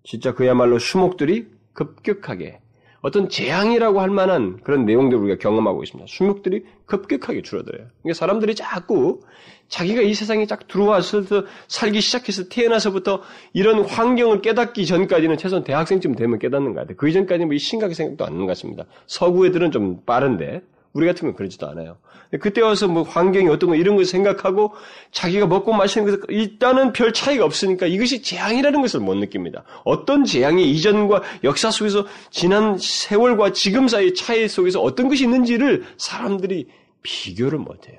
진짜 0.02 0.32
그야말로 0.32 0.78
수목들이 0.78 1.46
급격하게 1.74 2.60
어떤 3.04 3.28
재앙이라고 3.28 4.00
할 4.00 4.08
만한 4.08 4.56
그런 4.64 4.86
내용들을 4.86 5.22
우리가 5.24 5.38
경험하고 5.38 5.82
있습니다. 5.82 6.06
수목들이 6.08 6.64
급격하게 6.86 7.42
줄어들어요. 7.42 7.86
그러니까 8.00 8.18
사람들이 8.18 8.54
자꾸 8.54 9.20
자기가 9.68 10.00
이 10.00 10.14
세상에 10.14 10.46
쫙 10.46 10.66
들어와서 10.68 11.22
살기 11.68 12.00
시작해서 12.00 12.48
태어나서부터 12.48 13.20
이런 13.52 13.84
환경을 13.84 14.40
깨닫기 14.40 14.86
전까지는 14.86 15.36
최소한 15.36 15.64
대학생쯤 15.64 16.14
되면 16.14 16.38
깨닫는 16.38 16.72
것 16.72 16.80
같아요. 16.80 16.96
그 16.96 17.06
이전까지는 17.06 17.48
뭐 17.48 17.58
심각하게 17.58 17.92
생각도 17.94 18.24
안 18.24 18.32
하는 18.32 18.46
것 18.46 18.52
같습니다. 18.52 18.86
서구 19.06 19.46
애들은 19.46 19.70
좀 19.70 20.00
빠른데 20.06 20.62
우리 20.94 21.06
같은 21.06 21.26
건 21.26 21.36
그러지도 21.36 21.68
않아요. 21.68 21.98
그때 22.40 22.60
와서 22.60 22.86
뭐 22.86 23.02
환경이 23.02 23.48
어떤 23.48 23.70
거 23.70 23.76
이런 23.76 23.96
걸 23.96 24.04
생각하고 24.04 24.72
자기가 25.10 25.46
먹고 25.46 25.72
마시는 25.72 26.06
것에 26.06 26.22
일단은 26.28 26.92
별 26.92 27.12
차이가 27.12 27.44
없으니까 27.44 27.86
이것이 27.86 28.22
재앙이라는 28.22 28.80
것을 28.80 29.00
못 29.00 29.16
느낍니다. 29.16 29.64
어떤 29.84 30.24
재앙이 30.24 30.70
이전과 30.70 31.22
역사 31.42 31.70
속에서 31.72 32.06
지난 32.30 32.78
세월과 32.78 33.52
지금 33.52 33.88
사이의 33.88 34.14
차이 34.14 34.48
속에서 34.48 34.80
어떤 34.80 35.08
것이 35.08 35.24
있는지를 35.24 35.84
사람들이 35.96 36.68
비교를 37.02 37.58
못 37.58 37.88
해요. 37.88 37.98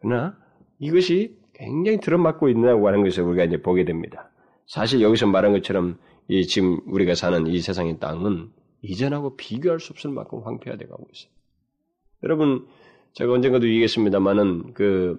그러나 0.00 0.36
이것이 0.78 1.36
굉장히 1.54 1.98
들어맞고 1.98 2.48
있다고 2.48 2.86
하는 2.86 3.02
것을 3.02 3.24
우리가 3.24 3.44
이제 3.44 3.60
보게 3.60 3.84
됩니다. 3.84 4.30
사실 4.66 5.00
여기서 5.00 5.26
말한 5.26 5.52
것처럼 5.52 5.98
이 6.28 6.46
지금 6.46 6.78
우리가 6.86 7.16
사는 7.16 7.44
이 7.48 7.60
세상의 7.60 7.98
땅은 7.98 8.50
이전하고 8.82 9.36
비교할 9.36 9.80
수 9.80 9.92
없을 9.92 10.10
만큼 10.10 10.42
황폐화되어 10.44 10.88
가고 10.88 11.06
있어요. 11.12 11.31
여러분, 12.24 12.66
제가 13.14 13.32
언젠가도 13.32 13.66
얘기했습니다만은 13.68 14.74
그 14.74 15.16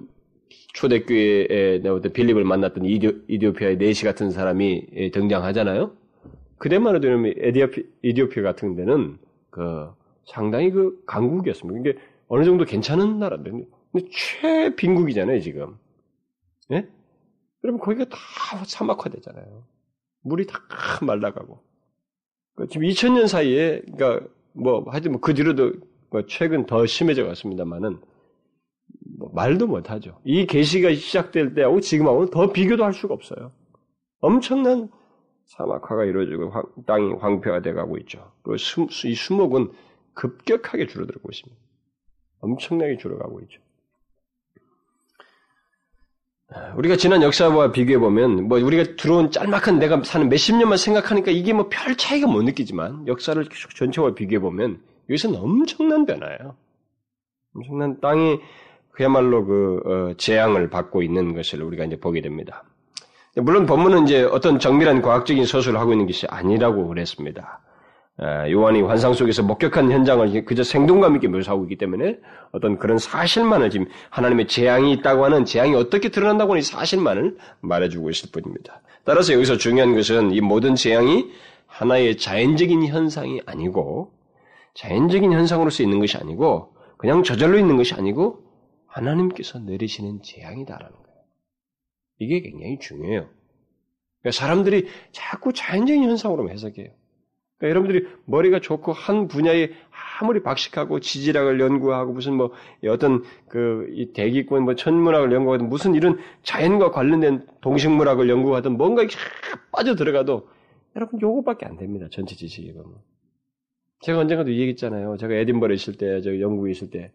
초대교회에 0.74 1.80
내가 1.82 2.00
빌립을 2.00 2.44
만났던 2.44 2.86
이디오, 2.86 3.12
이디오 3.28 3.54
피아의 3.54 3.78
네시 3.78 4.06
같은 4.06 4.32
사람이 4.32 5.12
등장하잖아요. 5.12 5.96
그때만 6.58 6.96
해도 6.96 7.08
에디오피, 7.38 7.86
이디오피아 8.04 8.44
같은 8.44 8.76
데는 8.76 9.18
그 9.50 9.90
상당히 10.26 10.72
그 10.72 11.04
강국이었습니다. 11.06 11.80
이게 11.80 12.00
어느 12.28 12.46
정도 12.46 12.64
괜찮은 12.66 13.20
나라인데, 13.20 13.52
근데 13.92 14.08
최빈국이잖아요, 14.12 15.42
지금. 15.42 15.76
예? 16.72 16.88
여러분 17.64 17.80
거기가 17.80 18.06
다 18.06 18.18
사막화되잖아요. 18.66 19.64
물이 20.22 20.48
다 20.48 20.60
말라가고. 21.02 21.62
그러니까 22.56 22.72
지금 22.72 22.88
2000년 22.88 23.28
사이에, 23.28 23.82
그러니까 23.94 24.26
뭐 24.54 24.86
하여튼 24.90 25.12
뭐 25.12 25.22
그 25.22 25.34
뒤로도 25.34 25.64
뭐 25.64 25.74
최근 26.28 26.66
더 26.66 26.86
심해져 26.86 27.26
갔습니다만은 27.26 28.00
뭐 29.18 29.32
말도 29.34 29.68
못하죠. 29.68 30.20
이 30.24 30.46
계시가 30.46 30.94
시작될 30.94 31.54
때하고 31.56 31.80
지금하고는 31.80 32.30
더 32.30 32.52
비교도 32.52 32.84
할 32.84 32.94
수가 32.94 33.14
없어요. 33.14 33.52
엄청난 34.20 34.90
사막화가 35.46 36.06
이루어지고 36.06 36.50
황, 36.52 36.64
땅이 36.86 37.14
황폐화 37.16 37.62
돼가고 37.62 37.98
있죠. 38.00 38.32
그 38.44 38.58
수, 38.58 38.88
이 39.06 39.14
수목은 39.14 39.72
급격하게 40.14 40.88
줄어들고 40.88 41.30
있습니다. 41.32 41.62
엄청나게 42.40 42.98
줄어가고 42.98 43.42
있죠. 43.42 43.60
우리가 46.78 46.98
지난 46.98 47.24
역사와 47.24 47.72
비교해 47.72 47.98
보면 47.98 48.48
뭐 48.48 48.60
우리가 48.60 48.96
들어온 48.96 49.32
짤막한 49.32 49.80
내가 49.80 50.04
사는 50.04 50.30
몇십 50.30 50.56
년만 50.56 50.78
생각하니까 50.78 51.32
이게 51.32 51.52
뭐 51.52 51.68
별 51.70 51.96
차이가 51.98 52.28
못 52.28 52.44
느끼지만 52.44 53.08
역사를 53.08 53.44
전체와 53.76 54.14
비교해 54.14 54.40
보면 54.40 54.80
여기서는 55.10 55.40
엄청난 55.40 56.06
변화예요. 56.06 56.56
엄청난 57.56 58.00
땅이 58.00 58.40
그야말로 58.92 59.46
그 59.46 59.82
어, 59.86 60.14
재앙을 60.18 60.70
받고 60.70 61.02
있는 61.02 61.34
것을 61.34 61.62
우리가 61.64 61.86
이제 61.86 62.00
보게 62.00 62.22
됩니다. 62.22 62.64
물론 63.36 63.66
본문은 63.66 64.04
이제 64.04 64.24
어떤 64.24 64.60
정밀한 64.60 65.02
과학적인 65.02 65.46
서술을 65.46 65.80
하고 65.80 65.92
있는 65.92 66.06
것이 66.06 66.28
아니라고 66.28 66.88
그랬습니다. 66.88 67.62
요한이 68.22 68.82
환상 68.84 69.14
속에서 69.14 69.42
목격한 69.42 69.92
현장을 69.92 70.46
그저 70.46 70.64
생동감 70.64 71.16
있게 71.16 71.28
묘사하고 71.28 71.64
있기 71.64 71.78
때문에 71.78 72.20
어떤 72.52 72.78
그런 72.78 73.00
사실만을 73.00 73.72
지금 73.72 73.88
하나님의 74.12 74.48
재앙이 74.48 74.94
있다고 74.94 75.26
하는 75.26 75.46
재앙이 75.46 75.74
어떻게 75.74 76.10
드러난다고 76.10 76.52
하는 76.52 76.60
이 76.60 76.64
사실만을 76.64 77.38
말해주고 77.62 78.12
있을 78.12 78.30
뿐입니다. 78.32 78.82
따라서 79.04 79.34
여기서 79.34 79.58
중요한 79.58 79.96
것은 79.96 80.32
이 80.32 80.42
모든 80.42 80.76
재앙이 80.76 81.32
하나의 81.66 82.18
자연적인 82.18 82.86
현상이 82.86 83.42
아니고 83.48 84.12
자연적인 84.74 85.32
현상으로서 85.32 85.84
있는 85.84 86.00
것이 86.00 86.18
아니고 86.18 86.76
그냥 86.98 87.24
저절로 87.24 87.58
있는 87.58 87.78
것이 87.78 87.94
아니고 87.94 88.44
하나님께서 88.88 89.60
내리시는 89.60 90.22
재앙이다라는 90.24 90.96
거예요. 90.96 91.20
이게 92.20 92.42
굉장히 92.42 92.80
중요해요. 92.80 93.30
그러니까 94.22 94.40
사람들이 94.40 94.88
자꾸 95.12 95.52
자연적인 95.54 96.04
현상으로 96.04 96.50
해석해요. 96.50 96.90
그러니까 97.58 97.70
여러분들이 97.70 98.08
머리가 98.26 98.60
좋고 98.60 98.94
한 98.94 99.28
분야에 99.28 99.70
아무리 100.22 100.42
박식하고 100.42 101.00
지질학을 101.00 101.60
연구하고 101.60 102.14
무슨 102.14 102.34
뭐 102.34 102.52
어떤 102.88 103.24
그이 103.50 104.14
대기권 104.14 104.64
뭐 104.64 104.76
천문학을 104.76 105.32
연구하든 105.32 105.70
무슨 105.70 105.96
이런 105.96 106.20
자연과 106.44 106.92
관련된 106.92 107.46
동식물학을 107.62 108.30
연구하든 108.30 108.78
뭔가 108.78 109.02
이렇게 109.02 109.18
빠져 109.72 109.96
들어가도 109.96 110.48
여러분 110.96 111.20
요거밖에 111.22 111.66
안 111.66 111.78
됩니다. 111.78 112.08
전체 112.12 112.36
지식이 112.36 112.74
보면. 112.74 112.96
제가 114.04 114.20
언젠가도 114.20 114.52
얘기했잖아요. 114.52 115.18
제가 115.18 115.34
에딘버러 115.34 115.74
있을 115.74 115.96
때, 115.96 116.22
저 116.22 116.40
영국에 116.40 116.72
있을 116.72 116.90
때 116.90 117.12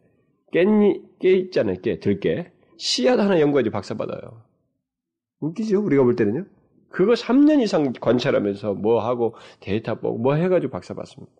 깻잎 0.52 1.18
깨 1.20 1.32
있잖아요. 1.34 1.76
깨 1.82 2.00
들깨 2.00 2.50
씨앗 2.78 3.18
하나 3.18 3.40
연구해서 3.40 3.70
박사 3.70 3.94
받아요. 3.94 4.42
웃기죠? 5.40 5.84
우리가 5.84 6.02
볼 6.02 6.16
때는요. 6.16 6.46
그거 6.88 7.12
3년 7.12 7.60
이상 7.60 7.92
관찰하면서 7.92 8.74
뭐 8.74 9.04
하고 9.04 9.34
데이터 9.60 9.96
보고 9.96 10.16
뭐 10.18 10.34
해가지고 10.34 10.70
박사 10.70 10.94
받습니다. 10.94 11.30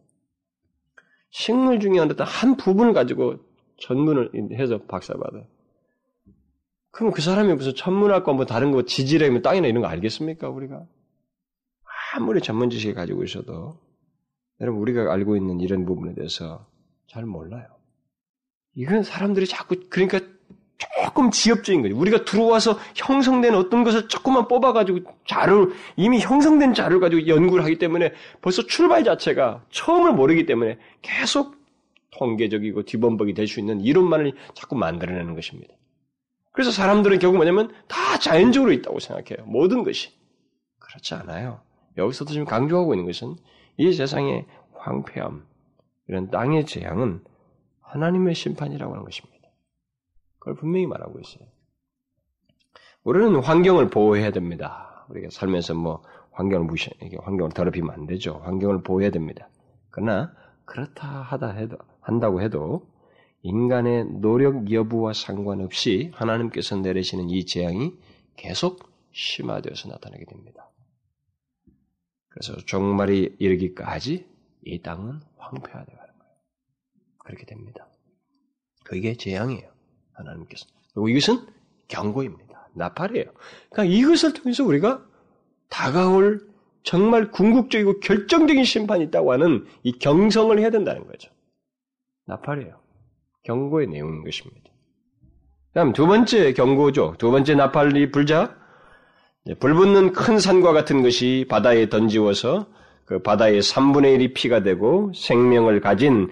식물 1.31 1.81
중에 1.81 1.99
어떤 1.99 2.27
한 2.27 2.57
부분을 2.57 2.93
가지고 2.93 3.37
전문을 3.79 4.33
해서 4.53 4.79
박사 4.87 5.15
받아요. 5.15 5.47
그럼 6.91 7.13
그 7.13 7.23
사람이 7.23 7.55
무슨 7.55 7.75
천문학과 7.75 8.33
뭐 8.35 8.45
다른 8.45 8.73
거 8.73 8.83
지질이면 8.83 9.41
땅이나 9.41 9.69
이런 9.69 9.83
거 9.83 9.89
알겠습니까 9.89 10.51
우리가? 10.51 10.85
아무리 12.15 12.41
전문 12.41 12.69
지식을 12.69 12.95
가지고 12.95 13.25
있어도 13.25 13.79
여러분 14.61 14.81
우리가 14.83 15.13
알고 15.13 15.37
있는 15.37 15.61
이런 15.61 15.85
부분에 15.85 16.15
대해서 16.15 16.67
잘 17.07 17.25
몰라요. 17.25 17.67
이건 18.75 19.03
사람들이 19.03 19.47
자꾸 19.47 19.77
그러니까 19.89 20.21
조금 20.79 21.31
지엽적인 21.31 21.83
거죠. 21.83 21.97
우리가 21.97 22.25
들어와서 22.25 22.79
형성된 22.95 23.55
어떤 23.55 23.83
것을 23.83 24.09
조금만 24.09 24.47
뽑아가지고 24.47 25.01
자료, 25.27 25.71
이미 25.97 26.21
형성된 26.21 26.75
자료를 26.75 27.01
가지고 27.01 27.27
연구를 27.27 27.65
하기 27.65 27.79
때문에 27.79 28.13
벌써 28.41 28.63
출발 28.63 29.03
자체가 29.03 29.65
처음을 29.71 30.13
모르기 30.13 30.47
때문에 30.47 30.79
계속 31.03 31.57
통계적이고 32.13 32.85
뒤범벅이 32.85 33.35
될 33.35 33.49
수 33.49 33.59
있는 33.61 33.81
이론만을 33.81 34.33
자꾸 34.55 34.77
만들어내는 34.77 35.35
것입니다. 35.35 35.75
그래서 36.53 36.71
사람들은 36.71 37.19
결국 37.19 37.37
뭐냐면 37.37 37.73
다 37.89 38.19
자연적으로 38.19 38.73
있다고 38.73 39.01
생각해요. 39.01 39.47
모든 39.47 39.83
것이. 39.83 40.11
그렇지 40.79 41.15
않아요. 41.15 41.61
여기서도 41.97 42.33
지금 42.33 42.47
강조하고 42.47 42.95
있는 42.95 43.07
것은 43.07 43.37
이 43.79 43.93
세상의 43.93 44.45
황폐함, 44.75 45.47
이런 46.09 46.31
땅의 46.31 46.67
재앙은 46.67 47.25
하나님의 47.81 48.35
심판이라고 48.35 48.93
하는 48.93 49.05
것입니다. 49.05 49.49
그걸 50.39 50.57
분명히 50.57 50.87
말하고 50.87 51.19
있어요. 51.21 51.49
우리는 53.05 53.35
환경을 53.37 53.89
보호해야 53.89 54.31
됩니다. 54.33 55.07
우리가 55.09 55.29
살면서 55.31 55.75
뭐 55.75 56.03
환경을 56.33 56.67
무시, 56.67 56.91
환경을 57.21 57.53
더럽히면 57.53 57.91
안 57.91 58.07
되죠. 58.07 58.41
환경을 58.45 58.83
보호해야 58.83 59.11
됩니다. 59.11 59.49
그러나 59.91 60.33
그렇다 60.65 61.07
하다 61.07 61.53
해도 61.53 61.79
한다고 62.01 62.43
해도 62.43 62.87
인간의 63.43 64.07
노력 64.21 64.71
여부와 64.71 65.13
상관없이 65.13 66.11
하나님께서 66.15 66.77
내리시는 66.77 67.31
이 67.31 67.47
재앙이 67.47 67.95
계속 68.37 68.91
심화되어서 69.13 69.89
나타나게 69.89 70.25
됩니다. 70.25 70.69
그래서 72.39 72.57
종말이 72.67 73.35
이르기까지 73.41 74.25
이 74.65 74.81
땅은 74.81 75.21
황폐화되어 75.39 75.97
가는 75.97 76.19
거예요. 76.19 76.35
그렇게 77.19 77.45
됩니다. 77.47 77.89
그게 78.85 79.17
재앙이에요. 79.17 79.69
하나님께서. 80.13 80.67
그리고 80.95 81.09
이것은 81.09 81.47
경고입니다. 81.89 82.69
나팔이에요. 82.75 83.27
그러니까 83.71 83.93
이것을 83.97 84.35
통해서 84.35 84.65
우리가 84.65 85.05
다가올 85.69 86.49
정말 86.85 87.33
궁극적이고 87.33 87.99
결정적인 87.99 88.63
심판이 88.63 89.05
있다고 89.07 89.33
하는 89.33 89.67
이 89.83 89.99
경성을 89.99 90.57
해야 90.61 90.71
된다는 90.71 91.09
거죠. 91.09 91.33
나팔이에요. 92.27 92.81
경고의 93.43 93.89
내용인 93.89 94.23
것입니다. 94.23 94.71
다음 95.75 95.93
두 95.93 96.07
번째 96.07 96.53
경고죠. 96.53 97.17
두 97.19 97.33
번째 97.33 97.57
나팔이 97.57 98.13
불자. 98.13 98.57
불붙는 99.55 100.13
큰 100.13 100.39
산과 100.39 100.73
같은 100.73 101.03
것이 101.03 101.47
바다에 101.49 101.89
던지워서 101.89 102.67
그 103.05 103.21
바다의 103.21 103.63
3분의 103.63 104.19
1이 104.19 104.35
피가 104.35 104.63
되고 104.63 105.11
생명을 105.15 105.81
가진 105.81 106.31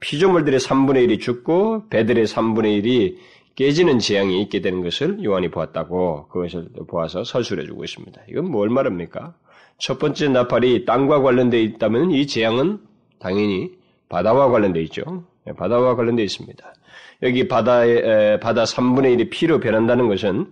피조물들의 0.00 0.58
3분의 0.58 1.08
1이 1.08 1.20
죽고 1.20 1.88
배들의 1.88 2.26
3분의 2.26 2.82
1이 2.82 3.16
깨지는 3.54 3.98
재앙이 3.98 4.42
있게 4.42 4.60
되는 4.60 4.82
것을 4.82 5.22
요한이 5.24 5.50
보았다고 5.50 6.28
그것을 6.28 6.68
보아서 6.88 7.24
설술해 7.24 7.64
주고 7.64 7.84
있습니다. 7.84 8.20
이건 8.28 8.50
뭘 8.50 8.68
말합니까? 8.68 9.34
첫 9.78 9.98
번째 9.98 10.28
나팔이 10.28 10.84
땅과 10.84 11.22
관련되어 11.22 11.60
있다면 11.60 12.10
이 12.10 12.26
재앙은 12.26 12.80
당연히 13.18 13.72
바다와 14.08 14.50
관련되어 14.50 14.82
있죠. 14.84 15.24
네, 15.44 15.52
바다와 15.52 15.96
관련되어 15.96 16.24
있습니다. 16.24 16.74
여기 17.22 17.48
바다의 17.48 18.40
바다 18.40 18.64
3분의 18.64 19.16
1이 19.16 19.30
피로 19.30 19.58
변한다는 19.60 20.08
것은 20.08 20.46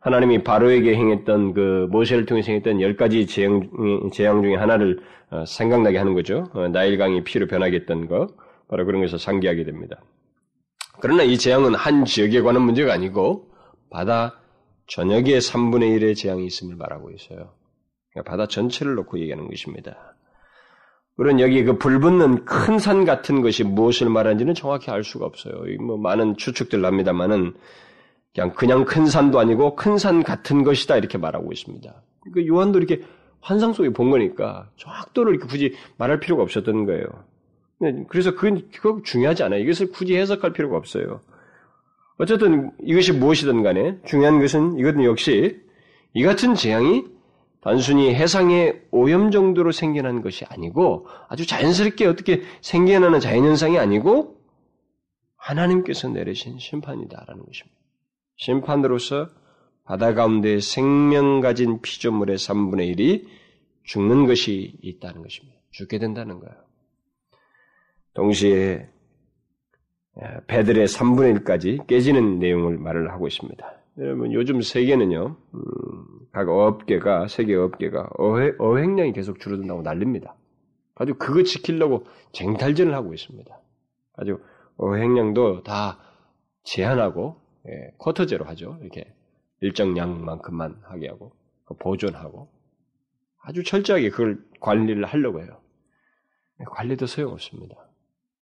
하나님이 0.00 0.44
바로에게 0.44 0.94
행했던 0.94 1.54
그 1.54 1.88
모세를 1.90 2.26
통해서 2.26 2.52
행했던 2.52 2.80
열 2.80 2.96
가지 2.96 3.26
재앙, 3.26 3.68
재앙 4.12 4.42
중에 4.42 4.54
하나를 4.54 5.00
어, 5.30 5.44
생각나게 5.44 5.98
하는 5.98 6.14
거죠. 6.14 6.48
어, 6.54 6.68
나일강이 6.68 7.24
피로 7.24 7.46
변하게 7.46 7.78
했던 7.78 8.06
것. 8.08 8.34
바로 8.68 8.84
그런 8.86 9.00
것을 9.02 9.18
상기하게 9.18 9.64
됩니다. 9.64 10.00
그러나 11.00 11.22
이 11.22 11.36
재앙은 11.36 11.74
한 11.74 12.04
지역에 12.04 12.40
관한 12.42 12.62
문제가 12.62 12.92
아니고 12.92 13.50
바다 13.90 14.40
전역에 14.86 15.38
3분의 15.38 15.98
1의 15.98 16.16
재앙이 16.16 16.46
있음을 16.46 16.76
말하고 16.76 17.10
있어요. 17.10 17.52
그러니까 18.12 18.30
바다 18.30 18.46
전체를 18.46 18.94
놓고 18.94 19.18
얘기하는 19.20 19.48
것입니다. 19.48 20.14
물론 21.16 21.40
여기 21.40 21.64
그 21.64 21.78
불붙는 21.78 22.44
큰 22.44 22.78
산 22.78 23.04
같은 23.04 23.42
것이 23.42 23.64
무엇을 23.64 24.08
말하는지는 24.08 24.54
정확히 24.54 24.90
알 24.90 25.02
수가 25.02 25.26
없어요. 25.26 25.54
뭐 25.80 25.96
많은 25.98 26.36
추측들 26.36 26.80
납니다만은 26.80 27.54
그냥 28.38 28.54
그냥 28.54 28.84
큰 28.84 29.06
산도 29.06 29.38
아니고 29.40 29.74
큰 29.74 29.98
산 29.98 30.22
같은 30.22 30.62
것이다 30.62 30.96
이렇게 30.96 31.18
말하고 31.18 31.50
있습니다. 31.50 31.92
그 32.32 32.46
요한도 32.46 32.78
이렇게 32.78 33.02
환상 33.40 33.72
속에 33.72 33.90
본 33.90 34.10
거니까 34.10 34.70
정확도를 34.76 35.34
이렇게 35.34 35.48
굳이 35.48 35.74
말할 35.96 36.20
필요가 36.20 36.42
없었던 36.44 36.84
거예요. 36.86 37.04
네, 37.80 38.04
그래서 38.08 38.34
그건 38.34 38.68
그거 38.72 39.00
중요하지 39.02 39.42
않아요. 39.42 39.60
이것을 39.60 39.90
굳이 39.90 40.16
해석할 40.16 40.52
필요가 40.52 40.76
없어요. 40.76 41.20
어쨌든 42.18 42.70
이것이 42.82 43.12
무엇이든 43.12 43.62
간에 43.62 43.98
중요한 44.04 44.40
것은 44.40 44.78
이것은 44.78 45.04
역시 45.04 45.60
이 46.14 46.22
같은 46.22 46.54
재앙이 46.54 47.04
단순히 47.60 48.14
해상의 48.14 48.82
오염 48.92 49.30
정도로 49.30 49.72
생겨난 49.72 50.22
것이 50.22 50.44
아니고 50.44 51.06
아주 51.28 51.46
자연스럽게 51.46 52.06
어떻게 52.06 52.42
생겨나는 52.60 53.20
자연현상이 53.20 53.78
아니고 53.78 54.36
하나님께서 55.36 56.08
내리신 56.08 56.58
심판이다라는 56.58 57.44
것입니다. 57.44 57.78
심판으로서 58.38 59.28
바다 59.84 60.14
가운데 60.14 60.60
생명 60.60 61.40
가진 61.40 61.80
피조물의 61.80 62.36
3분의 62.36 62.96
1이 62.96 63.26
죽는 63.84 64.26
것이 64.26 64.78
있다는 64.82 65.22
것입니다. 65.22 65.58
죽게 65.70 65.98
된다는 65.98 66.40
거예요. 66.40 66.54
동시에 68.14 68.88
배들의 70.46 70.86
3분의 70.86 71.44
1까지 71.44 71.86
깨지는 71.86 72.38
내용을 72.38 72.78
말을 72.78 73.12
하고 73.12 73.26
있습니다. 73.28 73.72
여러분 73.98 74.32
요즘 74.32 74.60
세계는요, 74.60 75.36
음, 75.54 75.60
각 76.32 76.48
업계가 76.48 77.28
세계 77.28 77.54
업계가 77.56 78.10
어획, 78.18 78.60
어획량이 78.60 79.12
계속 79.12 79.40
줄어든다고 79.40 79.82
난립니다. 79.82 80.36
아주 80.94 81.14
그거 81.14 81.42
지키려고 81.42 82.04
쟁탈전을 82.32 82.94
하고 82.94 83.14
있습니다. 83.14 83.58
아주 84.16 84.40
어획량도 84.76 85.62
다 85.62 85.98
제한하고 86.64 87.40
예, 87.68 87.92
쿼터제로 87.98 88.44
하죠. 88.46 88.78
이렇게 88.80 89.12
일정 89.60 89.96
양만큼만 89.96 90.80
하게 90.84 91.08
하고 91.08 91.32
보존하고 91.78 92.48
아주 93.42 93.62
철저하게 93.62 94.10
그걸 94.10 94.44
관리를 94.60 95.04
하려고 95.04 95.40
해요. 95.40 95.60
관리도 96.66 97.06
소용없습니다. 97.06 97.76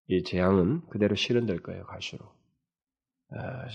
이 0.09 0.23
재앙은 0.23 0.87
그대로 0.89 1.15
실현될 1.15 1.61
거예요, 1.63 1.85
갈수록. 1.85 2.35
아, 3.31 3.67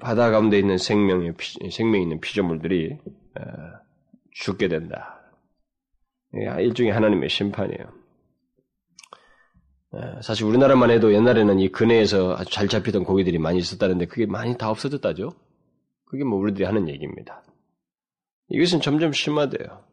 바다 0.00 0.30
가운데 0.30 0.58
있는 0.58 0.76
생명의 0.76 1.34
생명 1.70 2.02
있는 2.02 2.20
피조물들이 2.20 2.98
아, 3.34 3.80
죽게 4.32 4.68
된다. 4.68 5.20
일종의 6.32 6.92
하나님의 6.92 7.30
심판이에요. 7.30 7.92
아, 9.92 10.20
사실 10.22 10.44
우리나라만 10.44 10.90
해도 10.90 11.12
옛날에는 11.14 11.58
이 11.60 11.68
근해에서 11.70 12.36
아주 12.36 12.50
잘 12.50 12.68
잡히던 12.68 13.04
고기들이 13.04 13.38
많이 13.38 13.58
있었다는데 13.58 14.06
그게 14.06 14.26
많이 14.26 14.56
다 14.56 14.70
없어졌다죠. 14.70 15.32
그게 16.04 16.24
뭐 16.24 16.38
우리들이 16.38 16.64
하는 16.64 16.88
얘기입니다. 16.88 17.42
이것은 18.50 18.80
점점 18.80 19.12
심화돼요. 19.12 19.84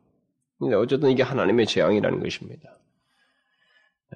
근데 0.60 0.75
어쨌든 0.75 1.12
이게 1.12 1.23
하나님의 1.23 1.65
재앙이라는 1.65 2.21
것입니다. 2.21 2.77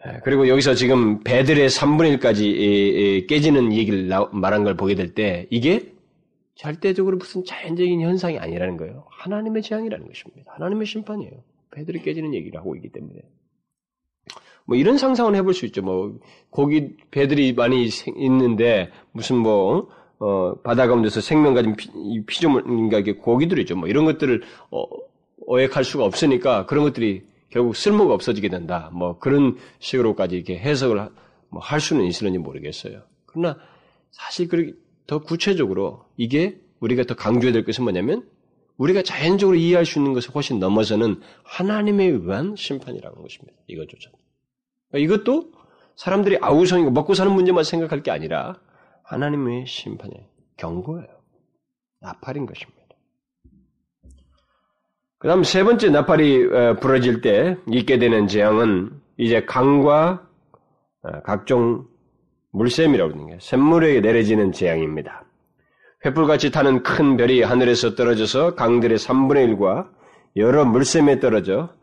예, 0.05 0.19
그리고 0.23 0.47
여기서 0.47 0.75
지금 0.75 1.23
배들의 1.23 1.67
3분의 1.67 2.19
1까지 2.19 3.27
깨지는 3.27 3.73
얘기를 3.73 4.09
말한 4.31 4.63
걸 4.63 4.75
보게 4.75 4.95
될 4.95 5.13
때 5.13 5.47
이게 5.49 5.93
절대적으로 6.55 7.17
무슨 7.17 7.43
자연적인 7.45 8.01
현상이 8.01 8.37
아니라는 8.37 8.77
거예요. 8.77 9.05
하나님의 9.11 9.61
재앙이라는 9.61 10.07
것입니다. 10.07 10.53
하나님의 10.55 10.85
심판이에요. 10.87 11.31
배들이 11.71 12.01
깨지는 12.01 12.33
얘기를 12.33 12.59
하고 12.59 12.75
있기 12.75 12.89
때문에. 12.89 13.19
뭐 14.69 14.77
이런 14.77 14.99
상상을 14.99 15.35
해볼 15.35 15.55
수 15.55 15.65
있죠. 15.65 15.81
뭐 15.81 16.19
고기 16.51 16.95
배들이 17.09 17.53
많이 17.53 17.89
있는데 18.17 18.91
무슨 19.11 19.37
뭐 19.37 19.89
어, 20.19 20.53
바다 20.61 20.85
가운데서 20.85 21.21
생명 21.21 21.55
가진 21.55 21.75
피, 21.75 21.89
피조물, 22.27 22.63
그러니까 22.63 23.19
고기들이죠. 23.19 23.75
뭐 23.75 23.89
이런 23.89 24.05
것들을 24.05 24.43
어, 24.69 24.83
어획할 25.47 25.83
수가 25.83 26.05
없으니까 26.05 26.67
그런 26.67 26.83
것들이 26.83 27.23
결국 27.49 27.75
쓸모가 27.75 28.13
없어지게 28.13 28.49
된다. 28.49 28.91
뭐 28.93 29.17
그런 29.17 29.57
식으로까지 29.79 30.35
이렇게 30.35 30.59
해석을 30.59 31.09
뭐할 31.49 31.79
수는 31.79 32.05
있을는지 32.05 32.37
모르겠어요. 32.37 33.01
그러나 33.25 33.57
사실 34.11 34.47
더 35.07 35.23
구체적으로 35.23 36.05
이게 36.15 36.59
우리가 36.79 37.05
더 37.05 37.15
강조해야 37.15 37.53
될 37.53 37.63
것은 37.63 37.85
뭐냐면 37.85 38.23
우리가 38.77 39.01
자연적으로 39.01 39.57
이해할 39.57 39.87
수 39.87 39.97
있는 39.97 40.13
것을 40.13 40.29
훨씬 40.35 40.59
넘어서는 40.59 41.21
하나님에 41.43 42.05
의한 42.05 42.55
심판이라는 42.55 43.19
것입니다. 43.19 43.57
이것조차. 43.65 44.11
이것도 44.95 45.51
사람들이 45.95 46.37
아우성이고 46.41 46.91
먹고 46.91 47.13
사는 47.13 47.31
문제만 47.31 47.63
생각할 47.63 48.03
게 48.03 48.11
아니라 48.11 48.59
하나님의 49.03 49.65
심판의 49.67 50.27
경고예요. 50.57 51.07
나팔인 52.01 52.45
것입니다. 52.45 52.79
그 55.17 55.27
다음 55.27 55.43
세 55.43 55.63
번째 55.63 55.89
나팔이 55.89 56.45
어, 56.45 56.75
부러질 56.79 57.21
때 57.21 57.57
있게 57.67 57.99
되는 57.99 58.27
재앙은 58.27 58.91
이제 59.17 59.43
강과 59.43 60.25
어, 61.01 61.21
각종 61.23 61.85
물샘이라고 62.51 63.11
하는 63.11 63.27
게 63.27 63.37
샘물에 63.41 63.99
내려지는 63.99 64.53
재앙입니다. 64.53 65.25
횃불같이 66.05 66.53
타는 66.53 66.83
큰 66.83 67.17
별이 67.17 67.41
하늘에서 67.41 67.95
떨어져서 67.95 68.55
강들의 68.55 68.97
3분의 68.97 69.57
1과 69.57 69.89
여러 70.37 70.63
물샘에 70.63 71.19
떨어져 71.19 71.63
어, 71.63 71.78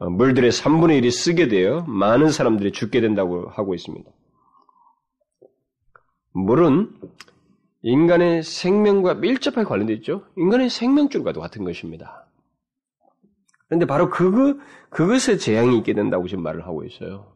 물들의 0.00 0.50
3분의 0.50 1.02
1이 1.02 1.10
쓰게 1.10 1.48
되어 1.48 1.84
많은 1.86 2.30
사람들이 2.30 2.72
죽게 2.72 3.00
된다고 3.00 3.48
하고 3.50 3.74
있습니다. 3.74 4.10
물은 6.32 6.90
인간의 7.82 8.42
생명과 8.42 9.14
밀접하게 9.14 9.64
관련되어 9.64 9.96
있죠. 9.96 10.24
인간의 10.36 10.70
생명줄과도 10.70 11.40
같은 11.40 11.64
것입니다. 11.64 12.26
그런데 13.68 13.86
바로 13.86 14.10
그거, 14.10 14.58
그것에 14.88 15.36
재앙이 15.36 15.76
있게 15.78 15.92
된다고 15.94 16.26
지금 16.28 16.42
말을 16.42 16.66
하고 16.66 16.84
있어요. 16.84 17.32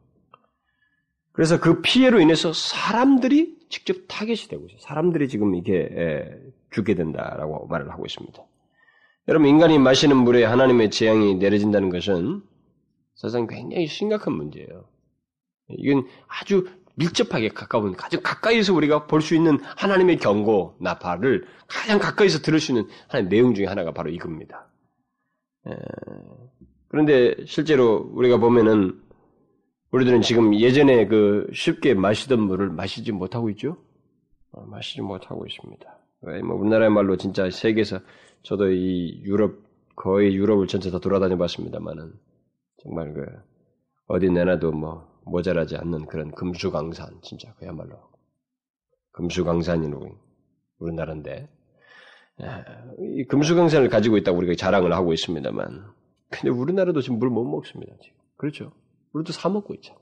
그래서 1.32 1.60
그 1.60 1.80
피해로 1.82 2.20
인해서 2.20 2.52
사람들이 2.52 3.58
직접 3.68 3.96
타겟이 4.08 4.48
되고 4.48 4.66
있어요. 4.66 4.78
사람들이 4.80 5.28
지금 5.28 5.54
이게 5.54 6.30
죽게 6.70 6.94
된다라고 6.94 7.66
말을 7.66 7.90
하고 7.90 8.06
있습니다. 8.06 8.42
여러분, 9.28 9.48
인간이 9.48 9.78
마시는 9.78 10.16
물에 10.16 10.44
하나님의 10.44 10.90
재앙이 10.90 11.36
내려진다는 11.36 11.88
것은 11.88 12.42
사실상 13.14 13.46
굉장히 13.46 13.86
심각한 13.86 14.34
문제예요. 14.34 14.84
이건 15.68 16.06
아주 16.26 16.66
밀접하게 16.96 17.48
가까운, 17.48 17.94
아주 18.00 18.20
가까이서 18.22 18.74
우리가 18.74 19.06
볼 19.06 19.20
수 19.20 19.34
있는 19.34 19.58
하나님의 19.76 20.18
경고, 20.18 20.76
나팔을 20.80 21.46
가장 21.66 21.98
가까이서 21.98 22.40
들을 22.40 22.60
수 22.60 22.72
있는 22.72 22.88
하나의 23.08 23.28
내용 23.28 23.54
중에 23.54 23.66
하나가 23.66 23.92
바로 23.92 24.10
이겁니다. 24.10 24.68
그런데 26.88 27.34
실제로 27.46 28.10
우리가 28.12 28.36
보면은 28.36 29.00
우리들은 29.90 30.22
지금 30.22 30.54
예전에 30.54 31.06
그 31.06 31.48
쉽게 31.52 31.94
마시던 31.94 32.40
물을 32.40 32.68
마시지 32.68 33.12
못하고 33.12 33.50
있죠? 33.50 33.76
어, 34.52 34.64
마시지 34.66 35.00
못하고 35.00 35.46
있습니다. 35.46 35.98
뭐 36.44 36.56
우리나라의 36.56 36.90
말로 36.90 37.16
진짜 37.16 37.48
세계에서 37.50 38.00
저도 38.42 38.70
이 38.70 39.22
유럽 39.24 39.58
거의 39.96 40.34
유럽을 40.34 40.66
전체 40.66 40.90
다 40.90 40.98
돌아다녀 40.98 41.36
봤습니다만은 41.36 42.12
정말 42.84 43.12
그 43.12 43.26
어디 44.06 44.30
내놔도 44.30 44.72
뭐 44.72 45.20
모자라지 45.24 45.76
않는 45.76 46.06
그런 46.06 46.30
금수강산 46.32 47.20
진짜 47.22 47.52
그야말로 47.54 47.98
금수강산이로 49.12 50.16
우리나라인데 50.78 51.48
이 52.98 53.24
금수강산을 53.24 53.88
가지고 53.88 54.16
있다고 54.18 54.38
우리가 54.38 54.54
자랑을 54.56 54.92
하고 54.92 55.12
있습니다만, 55.12 55.86
근데 56.30 56.50
우리나라도 56.50 57.00
지금 57.00 57.18
물 57.18 57.30
못 57.30 57.44
먹습니다. 57.44 57.94
지금 58.02 58.16
그렇죠? 58.36 58.72
우리도 59.12 59.32
사 59.32 59.48
먹고 59.48 59.72
있죠. 59.74 59.94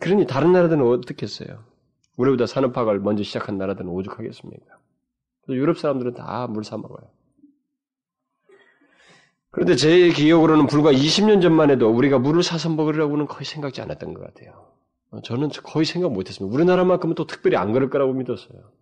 그러니 0.00 0.26
다른 0.26 0.52
나라들은 0.52 0.82
어떻게 0.86 1.24
했어요? 1.24 1.64
우리보다 2.16 2.46
산업화를 2.46 3.00
먼저 3.00 3.22
시작한 3.24 3.58
나라들은 3.58 3.88
오죽하겠습니까? 3.90 4.78
유럽 5.48 5.78
사람들은 5.78 6.14
다 6.14 6.46
물 6.46 6.62
사 6.64 6.76
먹어요. 6.76 7.10
그런데 9.50 9.76
제 9.76 10.10
기억으로는 10.10 10.66
불과 10.66 10.92
20년 10.92 11.40
전만 11.40 11.70
해도 11.70 11.90
우리가 11.90 12.18
물을 12.18 12.42
사서 12.42 12.68
먹으려고는 12.70 13.26
거의 13.26 13.44
생각지 13.44 13.80
않았던 13.80 14.14
것 14.14 14.22
같아요. 14.22 14.72
저는 15.24 15.48
거의 15.62 15.86
생각 15.86 16.12
못했습니다. 16.12 16.54
우리나라만큼은 16.54 17.14
또 17.14 17.26
특별히 17.26 17.56
안 17.56 17.72
그럴 17.72 17.88
거라고 17.88 18.12
믿었어요. 18.12 18.72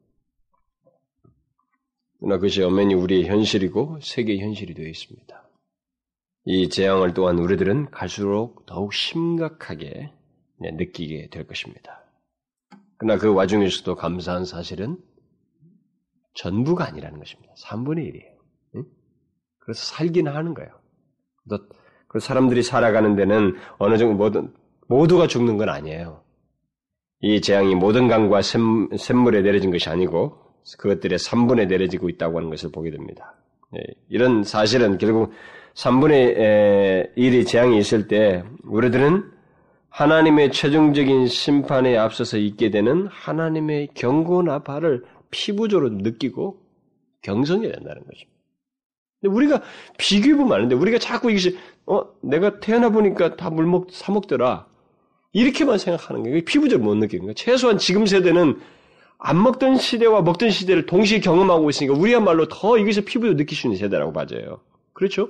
그러나 2.19 2.37
그것이 2.37 2.63
엄연히 2.63 2.95
우리의 2.95 3.27
현실이고 3.27 4.01
세계의 4.03 4.41
현실이 4.41 4.75
되어 4.75 4.87
있습니다. 4.87 5.49
이 6.47 6.69
재앙을 6.69 7.15
또한 7.15 7.39
우리들은 7.39 7.91
갈수록 7.91 8.67
더욱 8.67 8.93
심각하게 8.93 10.13
느끼게 10.59 11.29
될 11.31 11.47
것입니다. 11.47 12.03
그러나 12.97 13.21
그 13.21 13.33
와중에서도 13.33 13.95
감사한 13.95 14.45
사실은 14.45 14.97
전부가 16.35 16.87
아니라는 16.87 17.19
것입니다. 17.19 17.53
3분의 17.55 18.13
1이에요. 18.13 18.36
그래서 19.67 19.85
살긴 19.85 20.29
하는 20.29 20.55
거예요. 20.55 20.71
그 22.07 22.21
사람들이 22.21 22.63
살아가는 22.63 23.17
데는 23.17 23.57
어느 23.79 23.99
정도 23.99 24.15
모든, 24.15 24.55
모두가 24.87 25.27
죽는 25.27 25.59
건 25.59 25.69
아니에요. 25.69 26.23
이 27.21 27.41
재앙이 27.41 27.75
모든 27.75 28.07
강과 28.07 28.43
샘 28.43 29.19
물에 29.19 29.43
내려진 29.43 29.73
것이 29.73 29.91
아니고 29.91 30.39
그것들의 30.79 31.19
3분에 31.19 31.67
내려지고 31.67 32.09
있다고 32.09 32.39
하는 32.39 32.49
것을 32.49 32.71
보게 32.71 32.91
됩니다. 32.93 33.35
예, 33.77 33.81
이런 34.09 34.45
사실은 34.45 34.99
결국 34.99 35.33
3분의 35.75 37.17
1이 37.17 37.47
재앙이 37.49 37.77
있을 37.79 38.07
때 38.07 38.45
우리들은 38.65 39.33
하나님의 39.89 40.53
최종적인 40.53 41.27
심판에 41.27 41.97
앞서서 41.97 42.39
있게 42.39 42.71
되는 42.71 43.09
하나님의 43.09 43.89
경고나 43.95 44.61
발을 44.61 45.05
피부적으로 45.31 45.89
느끼고 45.89 46.63
경성해야 47.23 47.73
된다는 47.73 48.05
것입니다. 48.05 48.36
근데 49.21 49.35
우리가 49.35 49.63
비교해보면 49.99 50.53
아는데 50.53 50.75
우리가 50.75 50.99
자꾸 50.99 51.31
이것이 51.31 51.59
어 51.87 52.03
내가 52.23 52.61
태어나 52.61 52.91
보니까 52.91 53.37
다 53.37 53.51
물먹 53.51 53.89
사 53.91 54.13
먹더라 54.13 54.67
이렇게만 55.33 55.79
생각하는 55.79 56.23
거예요. 56.23 56.41
피부적으로 56.45 56.89
못 56.89 56.95
느끼는 56.97 57.25
거예요. 57.25 57.35
최소한 57.35 57.79
지금 57.79 58.07
세대는 58.07 58.59
안 59.19 59.43
먹던 59.43 59.77
시대와 59.77 60.23
먹던 60.23 60.51
시대를 60.51 60.87
동시에 60.87 61.21
경험하고 61.21 61.71
있으니까 61.71 61.95
우리야말로 61.95 62.49
더 62.49 62.79
이것을 62.79 63.05
피부로 63.05 63.37
느낄 63.37 63.57
수 63.57 63.67
있는 63.67 63.79
세대라고 63.79 64.13
맞아요. 64.13 64.61
그렇죠? 64.93 65.29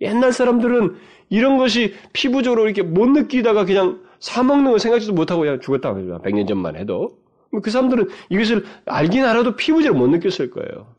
옛날 0.00 0.32
사람들은 0.32 0.96
이런 1.30 1.56
것이 1.58 1.94
피부적으로 2.12 2.64
이렇게 2.64 2.82
못 2.82 3.06
느끼다가 3.08 3.64
그냥 3.64 4.00
사먹는 4.20 4.70
걸 4.70 4.78
생각지도 4.78 5.14
못하고 5.14 5.42
그냥 5.42 5.60
죽었다. 5.60 5.94
100년 5.94 6.46
전만 6.46 6.76
해도. 6.76 7.18
그 7.62 7.70
사람들은 7.70 8.08
이것을 8.28 8.64
알긴 8.84 9.24
알아도 9.24 9.56
피부적으로 9.56 9.98
못 9.98 10.08
느꼈을 10.08 10.50
거예요. 10.50 10.94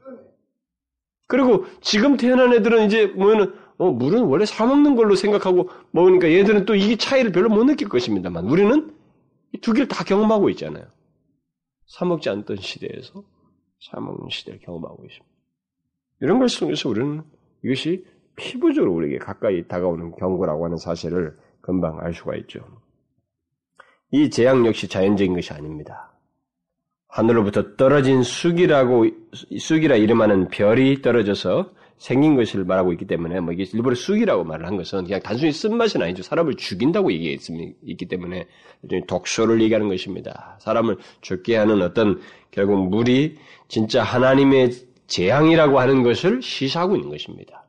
그리고 1.27 1.65
지금 1.81 2.17
태어난 2.17 2.53
애들은 2.53 2.85
이제 2.85 3.07
뭐냐면 3.07 3.55
어, 3.77 3.91
물은 3.91 4.23
원래 4.23 4.45
사 4.45 4.65
먹는 4.65 4.95
걸로 4.95 5.15
생각하고 5.15 5.69
먹으니까 5.91 6.31
얘들은 6.31 6.65
또 6.65 6.75
이 6.75 6.97
차이를 6.97 7.31
별로 7.31 7.49
못 7.49 7.63
느낄 7.65 7.89
것입니다만 7.89 8.45
우리는 8.45 8.95
이두 9.53 9.73
개를 9.73 9.87
다 9.87 10.03
경험하고 10.03 10.49
있잖아요. 10.51 10.85
사 11.85 12.05
먹지 12.05 12.29
않던 12.29 12.57
시대에서 12.57 13.23
사 13.79 13.99
먹는 13.99 14.29
시대를 14.29 14.59
경험하고 14.61 15.03
있습니다. 15.05 15.25
이런 16.21 16.39
걸 16.39 16.47
통해서 16.59 16.89
우리는 16.89 17.23
이것이 17.63 18.05
피부적으로 18.35 18.93
우리에게 18.93 19.19
가까이 19.19 19.67
다가오는 19.67 20.15
경고라고 20.15 20.65
하는 20.65 20.77
사실을 20.77 21.37
금방 21.61 21.99
알 21.99 22.13
수가 22.13 22.35
있죠. 22.37 22.59
이 24.11 24.29
재앙 24.29 24.65
역시 24.65 24.87
자연적인 24.87 25.33
것이 25.33 25.53
아닙니다. 25.53 26.16
하늘로부터 27.07 27.75
떨어진 27.75 28.23
쑥이라고 28.23 29.07
쑥이라 29.59 29.95
이름하는 29.95 30.49
별이 30.49 31.01
떨어져서 31.01 31.71
생긴 31.97 32.35
것을 32.35 32.63
말하고 32.63 32.91
있기 32.93 33.05
때문에 33.05 33.39
뭐 33.39 33.53
이게 33.53 33.65
일부러 33.73 33.95
쑥이라고 33.95 34.43
말을 34.43 34.67
한 34.67 34.77
것은 34.77 35.05
그냥 35.05 35.19
단순히 35.21 35.51
쓴맛은 35.51 36.01
아니죠. 36.01 36.21
사람을 36.21 36.55
죽인다고 36.55 37.11
얘기했기 37.11 38.05
때문에 38.07 38.45
독소를 39.07 39.61
얘기하는 39.61 39.87
것입니다. 39.87 40.57
사람을 40.61 40.97
죽게 41.21 41.55
하는 41.55 41.81
어떤 41.81 42.21
결국 42.51 42.89
물이 42.89 43.37
진짜 43.67 44.03
하나님의 44.03 44.71
재앙이라고 45.07 45.79
하는 45.79 46.03
것을 46.03 46.41
시사하고 46.41 46.97
있는 46.97 47.09
것입니다. 47.09 47.66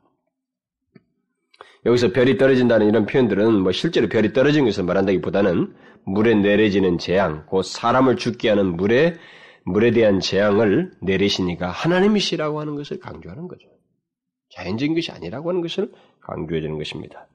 여기서 1.85 2.11
별이 2.11 2.37
떨어진다는 2.37 2.87
이런 2.87 3.05
표현들은 3.05 3.61
뭐 3.61 3.71
실제로 3.71 4.09
별이 4.09 4.33
떨어진 4.33 4.65
것을 4.65 4.83
말한다기보다는 4.83 5.73
물에 6.05 6.35
내려지는 6.35 6.97
재앙, 6.97 7.45
곧 7.45 7.63
사람을 7.63 8.17
죽게 8.17 8.49
하는 8.49 8.75
물에 8.75 9.15
물에 9.65 9.91
대한 9.91 10.19
재앙을 10.19 10.91
내리시니까 11.01 11.69
하나님이시라고 11.69 12.59
하는 12.59 12.75
것을 12.75 12.99
강조하는 12.99 13.47
거죠. 13.47 13.67
자연적인 14.51 14.95
것이 14.95 15.11
아니라고 15.11 15.49
하는 15.49 15.61
것을 15.61 15.91
강조해 16.21 16.61
주는 16.61 16.77
것입니다. 16.77 17.27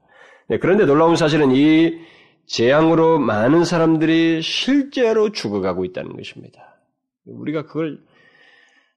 네, 0.47 0.59
그런데 0.59 0.85
놀라운 0.85 1.15
사실은 1.15 1.51
이 1.51 1.97
재앙으로 2.45 3.19
많은 3.19 3.63
사람들이 3.63 4.41
실제로 4.41 5.31
죽어가고 5.31 5.85
있다는 5.85 6.15
것입니다. 6.15 6.77
우리가 7.25 7.65
그걸 7.65 7.99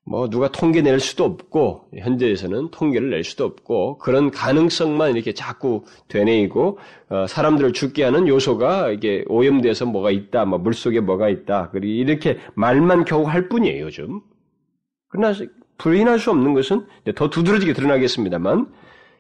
뭐 0.08 0.30
누가 0.30 0.50
통계 0.50 0.80
낼 0.80 1.00
수도 1.00 1.24
없고 1.24 1.90
현재에서는 1.94 2.70
통계를 2.70 3.10
낼 3.10 3.24
수도 3.24 3.44
없고 3.44 3.98
그런 3.98 4.30
가능성만 4.30 5.14
이렇게 5.14 5.34
자꾸 5.34 5.84
되뇌이고 6.08 6.78
어, 7.10 7.26
사람들을 7.26 7.74
죽게 7.74 8.04
하는 8.04 8.26
요소가 8.26 8.90
이게 8.90 9.22
오염돼서 9.28 9.84
뭐가 9.84 10.10
있다, 10.10 10.46
뭐 10.46 10.58
물속에 10.58 11.00
뭐가 11.00 11.28
있다, 11.28 11.68
그리고 11.72 11.92
이렇게 11.92 12.38
말만 12.54 13.04
겨우 13.04 13.24
할 13.24 13.50
뿐이에요 13.50 13.84
요즘. 13.84 14.22
그러나 15.08 15.34
부인할 15.76 16.18
수 16.18 16.30
없는 16.30 16.54
것은 16.54 16.86
더 17.14 17.28
두드러지게 17.28 17.74
드러나겠습니다만 17.74 18.72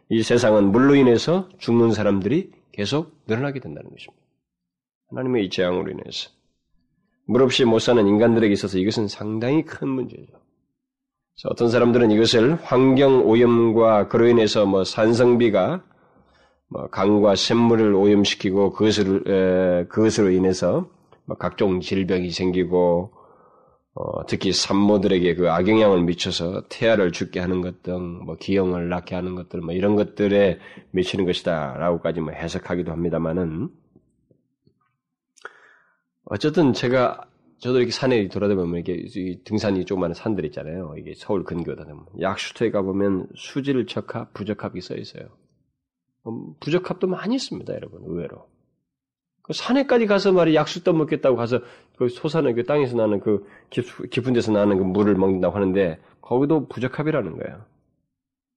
이 0.08 0.22
세상은 0.22 0.72
물로 0.72 0.94
인해서 0.94 1.50
죽는 1.58 1.92
사람들이 1.92 2.50
계속 2.72 3.14
늘어나게 3.26 3.60
된다는 3.60 3.90
것입니다. 3.90 4.24
하나님의 5.10 5.44
이 5.44 5.50
재앙으로 5.50 5.90
인해서 5.90 6.30
물 7.26 7.42
없이 7.42 7.66
못 7.66 7.78
사는 7.78 8.06
인간들에게 8.06 8.50
있어서 8.54 8.78
이것은 8.78 9.06
상당히 9.06 9.64
큰 9.66 9.88
문제죠. 9.88 10.37
어떤 11.44 11.68
사람들은 11.68 12.10
이것을 12.10 12.56
환경 12.62 13.26
오염과 13.28 14.08
그로 14.08 14.26
인해서 14.26 14.66
뭐 14.66 14.84
산성비가 14.84 15.82
뭐 16.68 16.88
강과 16.88 17.36
샘물을 17.36 17.94
오염시키고 17.94 18.72
그것을 18.72 19.22
에, 19.26 19.84
그것으로 19.86 20.30
인해서 20.30 20.90
뭐 21.26 21.36
각종 21.36 21.80
질병이 21.80 22.30
생기고 22.30 23.12
어, 23.94 24.26
특히 24.26 24.52
산모들에게 24.52 25.34
그 25.34 25.50
악영향을 25.50 26.02
미쳐서 26.04 26.68
태아를 26.68 27.10
죽게 27.10 27.40
하는 27.40 27.62
것 27.62 27.82
등, 27.82 28.20
뭐 28.24 28.36
기형을 28.36 28.88
낳게 28.88 29.16
하는 29.16 29.34
것들, 29.34 29.60
뭐 29.60 29.74
이런 29.74 29.96
것들에 29.96 30.60
미치는 30.92 31.26
것이다라고까지 31.26 32.20
뭐 32.20 32.32
해석하기도 32.32 32.92
합니다만은 32.92 33.68
어쨌든 36.26 36.72
제가 36.72 37.22
저도 37.58 37.78
이렇게 37.78 37.90
산에 37.90 38.28
돌아다보면 38.28 38.80
이게 38.80 39.40
등산이 39.44 39.84
조그마한 39.84 40.14
산들 40.14 40.44
있잖아요. 40.46 40.94
이게 40.96 41.14
서울 41.16 41.42
근교다 41.42 41.84
보면 41.84 42.06
약수터에 42.20 42.70
가보면 42.70 43.28
수질 43.34 43.84
적합, 43.86 44.32
부적합이 44.32 44.80
써 44.80 44.94
있어요. 44.94 45.24
음, 46.26 46.54
부적합도 46.60 47.08
많이 47.08 47.34
있습니다, 47.34 47.74
여러분. 47.74 48.02
의외로. 48.04 48.48
그 49.42 49.54
산에까지 49.54 50.06
가서 50.06 50.30
말이 50.30 50.54
약수 50.54 50.84
떠먹겠다고 50.84 51.36
가서 51.36 51.60
그 51.96 52.08
소산의 52.08 52.54
그 52.54 52.64
땅에서 52.64 52.96
나는 52.96 53.18
그 53.18 53.46
깊은 53.70 54.34
데서 54.34 54.52
나는 54.52 54.78
그 54.78 54.84
물을 54.84 55.14
먹는다고 55.14 55.56
하는데 55.56 55.98
거기도 56.20 56.68
부적합이라는 56.68 57.38
거예요. 57.38 57.64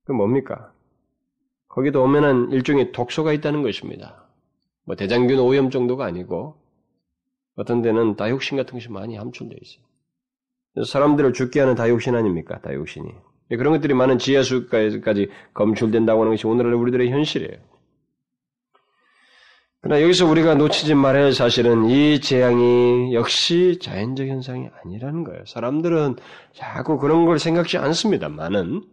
그 0.03 0.11
뭡니까? 0.11 0.73
거기도 1.69 2.03
오면은 2.03 2.51
일종의 2.51 2.91
독소가 2.91 3.31
있다는 3.33 3.63
것입니다. 3.63 4.27
뭐 4.83 4.95
대장균 4.95 5.39
오염 5.39 5.69
정도가 5.69 6.05
아니고 6.05 6.61
어떤 7.55 7.81
데는 7.81 8.15
다육신 8.15 8.57
같은 8.57 8.73
것이 8.73 8.89
많이 8.89 9.15
함출되어 9.17 9.57
있어요. 9.61 10.85
사람들을 10.85 11.33
죽게 11.33 11.59
하는 11.59 11.75
다육신 11.75 12.15
아닙니까? 12.15 12.59
다육신이. 12.61 13.09
예, 13.51 13.57
그런 13.57 13.73
것들이 13.73 13.93
많은 13.93 14.17
지하수까지 14.17 15.29
검출된다고 15.53 16.21
하는 16.21 16.33
것이 16.33 16.47
오늘날 16.47 16.73
우리들의 16.75 17.11
현실이에요. 17.11 17.71
그러나 19.81 20.01
여기서 20.03 20.27
우리가 20.27 20.55
놓치지 20.55 20.93
말아야 20.93 21.25
할 21.25 21.33
사실은 21.33 21.89
이 21.89 22.21
재앙이 22.21 23.13
역시 23.13 23.79
자연적 23.81 24.27
현상이 24.27 24.69
아니라는 24.83 25.23
거예요. 25.23 25.43
사람들은 25.45 26.17
자꾸 26.53 26.99
그런 26.99 27.25
걸 27.25 27.39
생각지 27.39 27.77
않습니다만은 27.77 28.83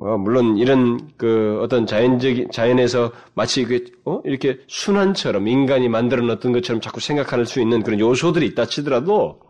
뭐 0.00 0.16
물론 0.16 0.56
이런 0.56 1.14
그 1.18 1.60
어떤 1.60 1.84
자연적 1.86 2.52
자연에서 2.52 3.12
마치 3.34 3.66
그 3.66 3.84
어? 4.06 4.22
이렇게 4.24 4.58
순환처럼 4.66 5.46
인간이 5.46 5.90
만들어 5.90 6.22
놓던 6.22 6.52
것처럼 6.52 6.80
자꾸 6.80 7.00
생각할 7.00 7.44
수 7.44 7.60
있는 7.60 7.82
그런 7.82 8.00
요소들이 8.00 8.46
있다 8.46 8.64
치더라도 8.64 9.42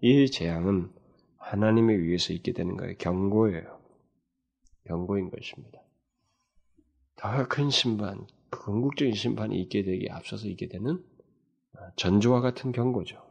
이 0.00 0.28
재앙은 0.28 0.90
하나님에 1.38 1.94
의해서 1.94 2.32
있게 2.32 2.52
되는 2.52 2.76
거예요. 2.76 2.96
경고예요. 2.98 3.78
경고인 4.88 5.30
것입니다. 5.30 5.80
더 7.14 7.46
큰 7.46 7.70
심판, 7.70 8.26
궁극적인 8.50 9.14
심판이 9.14 9.56
있게 9.60 9.84
되기 9.84 10.08
앞서서 10.10 10.48
있게 10.48 10.66
되는 10.66 11.00
전조와 11.94 12.40
같은 12.40 12.72
경고죠. 12.72 13.21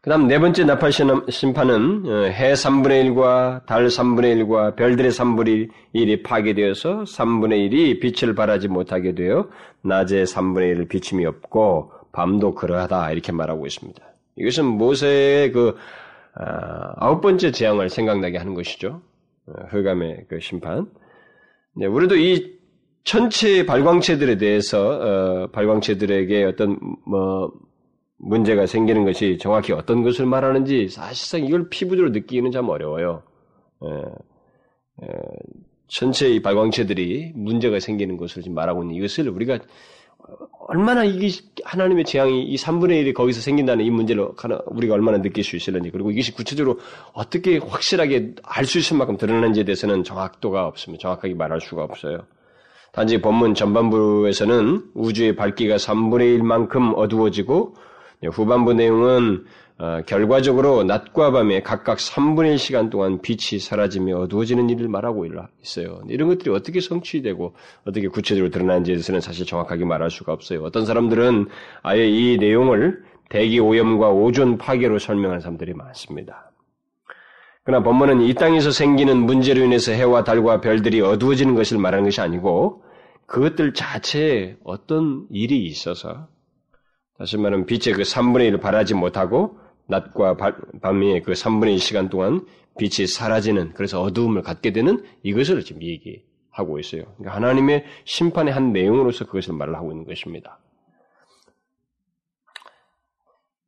그 0.00 0.10
다음 0.10 0.28
네 0.28 0.38
번째 0.38 0.64
나팔 0.64 0.92
심판은 0.92 2.04
어, 2.06 2.24
해 2.26 2.52
3분의 2.52 3.10
1과 3.10 3.66
달 3.66 3.86
3분의 3.88 4.44
1과 4.44 4.76
별들의 4.76 5.10
3분의 5.10 5.70
1이 5.92 6.22
파괴되어서 6.22 7.02
3분의 7.02 7.68
1이 7.68 8.00
빛을 8.00 8.36
발하지 8.36 8.68
못하게 8.68 9.16
되어 9.16 9.48
낮에 9.82 10.22
3분의 10.22 10.76
1을 10.76 10.88
비침이 10.88 11.26
없고 11.26 11.90
밤도 12.12 12.54
그러하다 12.54 13.10
이렇게 13.10 13.32
말하고 13.32 13.66
있습니다. 13.66 14.00
이것은 14.36 14.66
모세의 14.66 15.50
그 15.50 15.76
아, 16.34 16.94
아홉 16.96 17.20
번째 17.20 17.50
재앙을 17.50 17.88
생각나게 17.88 18.38
하는 18.38 18.54
것이죠. 18.54 19.02
어, 19.46 19.52
흑암의 19.70 20.26
그 20.28 20.38
심판. 20.38 20.86
네, 21.74 21.86
우리도 21.86 22.16
이 22.16 22.56
전체 23.02 23.66
발광체들에 23.66 24.36
대해서 24.36 24.90
어, 24.90 25.46
발광체들에게 25.50 26.44
어떤 26.44 26.78
뭐 27.04 27.50
문제가 28.18 28.66
생기는 28.66 29.04
것이 29.04 29.38
정확히 29.38 29.72
어떤 29.72 30.02
것을 30.02 30.26
말하는지 30.26 30.88
사실상 30.88 31.44
이걸 31.44 31.68
피부적으로 31.68 32.10
느끼기는 32.10 32.50
참 32.50 32.68
어려워요. 32.68 33.22
에, 33.82 35.06
에, 35.06 35.12
전체 35.86 36.28
이 36.28 36.42
발광체들이 36.42 37.32
문제가 37.34 37.80
생기는 37.80 38.16
것을 38.16 38.42
지금 38.42 38.54
말하고 38.54 38.82
있는 38.82 38.96
이것을 38.96 39.28
우리가 39.28 39.58
얼마나 40.66 41.04
이게 41.04 41.28
하나님의 41.64 42.04
재앙이 42.04 42.42
이 42.42 42.56
3분의 42.56 43.02
1이 43.02 43.14
거기서 43.14 43.40
생긴다는 43.40 43.84
이 43.84 43.90
문제를 43.90 44.28
우리가 44.66 44.94
얼마나 44.94 45.22
느낄 45.22 45.44
수 45.44 45.56
있을는지 45.56 45.90
그리고 45.90 46.10
이것이 46.10 46.34
구체적으로 46.34 46.78
어떻게 47.12 47.56
확실하게 47.58 48.34
알 48.42 48.66
수 48.66 48.78
있을 48.78 48.98
만큼 48.98 49.16
드러나는지에 49.16 49.64
대해서는 49.64 50.04
정확도가 50.04 50.66
없습니다. 50.66 51.02
정확하게 51.02 51.34
말할 51.34 51.60
수가 51.62 51.84
없어요. 51.84 52.26
단지 52.92 53.20
본문 53.20 53.54
전반부에서는 53.54 54.90
우주의 54.94 55.36
밝기가 55.36 55.76
3분의 55.76 56.38
1만큼 56.40 56.94
어두워지고 56.96 57.74
후반부 58.26 58.74
내용은 58.74 59.44
어, 59.80 60.02
결과적으로 60.06 60.82
낮과 60.82 61.30
밤에 61.30 61.62
각각 61.62 61.98
3분의 61.98 62.52
1 62.52 62.58
시간 62.58 62.90
동안 62.90 63.22
빛이 63.22 63.60
사라지며 63.60 64.18
어두워지는 64.22 64.70
일을 64.70 64.88
말하고 64.88 65.24
있어요. 65.62 66.02
이런 66.08 66.28
것들이 66.28 66.50
어떻게 66.50 66.80
성취되고 66.80 67.54
어떻게 67.86 68.08
구체적으로 68.08 68.50
드러나는지에 68.50 68.94
대해서는 68.94 69.20
사실 69.20 69.46
정확하게 69.46 69.84
말할 69.84 70.10
수가 70.10 70.32
없어요. 70.32 70.64
어떤 70.64 70.84
사람들은 70.84 71.46
아예 71.82 72.08
이 72.08 72.38
내용을 72.38 73.04
대기 73.28 73.60
오염과 73.60 74.10
오존 74.10 74.58
파괴로 74.58 74.98
설명하는 74.98 75.40
사람들이 75.40 75.74
많습니다. 75.74 76.50
그러나 77.62 77.84
본문은 77.84 78.22
이 78.22 78.34
땅에서 78.34 78.72
생기는 78.72 79.16
문제로 79.16 79.62
인해서 79.62 79.92
해와 79.92 80.24
달과 80.24 80.60
별들이 80.60 81.02
어두워지는 81.02 81.54
것을 81.54 81.78
말하는 81.78 82.04
것이 82.04 82.20
아니고 82.20 82.82
그것들 83.26 83.74
자체에 83.74 84.56
어떤 84.64 85.26
일이 85.30 85.66
있어서 85.66 86.28
다시 87.18 87.36
말하면 87.36 87.66
빛의 87.66 87.94
그 87.96 88.02
3분의 88.02 88.52
1을 88.52 88.60
발하지 88.60 88.94
못하고 88.94 89.58
낮과 89.88 90.36
밤의 90.80 91.22
그 91.22 91.32
3분의 91.32 91.72
1 91.72 91.78
시간 91.80 92.08
동안 92.08 92.46
빛이 92.78 93.08
사라지는 93.08 93.72
그래서 93.74 94.00
어두움을 94.02 94.42
갖게 94.42 94.72
되는 94.72 95.02
이것을 95.24 95.64
지금 95.64 95.82
얘기하고 95.82 96.78
있어요. 96.78 97.02
그러니까 97.16 97.34
하나님의 97.34 97.84
심판의 98.04 98.54
한 98.54 98.72
내용으로서 98.72 99.26
그것을 99.26 99.54
말을 99.54 99.74
하고 99.74 99.90
있는 99.90 100.06
것입니다. 100.06 100.60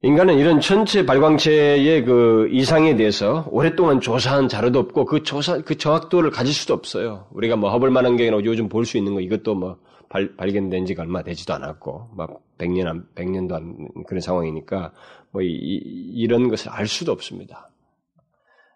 인간은 0.02 0.38
이런 0.38 0.60
천체 0.60 1.04
발광체의 1.04 2.04
그 2.04 2.48
이상에 2.52 2.96
대해서 2.96 3.46
오랫동안 3.50 4.00
조사한 4.00 4.48
자료도 4.48 4.78
없고 4.78 5.04
그 5.04 5.22
조사 5.24 5.60
그 5.60 5.76
정확도를 5.76 6.30
가질 6.30 6.54
수도 6.54 6.72
없어요. 6.72 7.26
우리가 7.32 7.56
뭐 7.56 7.70
허블 7.70 7.90
만원경이나 7.90 8.38
요즘 8.44 8.68
볼 8.68 8.86
수 8.86 8.96
있는 8.96 9.14
거 9.14 9.20
이것도 9.20 9.56
뭐 9.56 9.76
발, 10.10 10.36
발견된 10.36 10.84
지가 10.86 11.02
얼마 11.04 11.22
되지도 11.22 11.54
않았고 11.54 12.10
막 12.14 12.42
100년 12.58 13.06
100년도 13.14 13.54
안 13.54 13.88
그런 14.06 14.20
상황이니까 14.20 14.92
뭐 15.30 15.40
이, 15.40 15.46
이런 15.46 16.48
것을 16.48 16.70
알 16.70 16.86
수도 16.86 17.12
없습니다. 17.12 17.70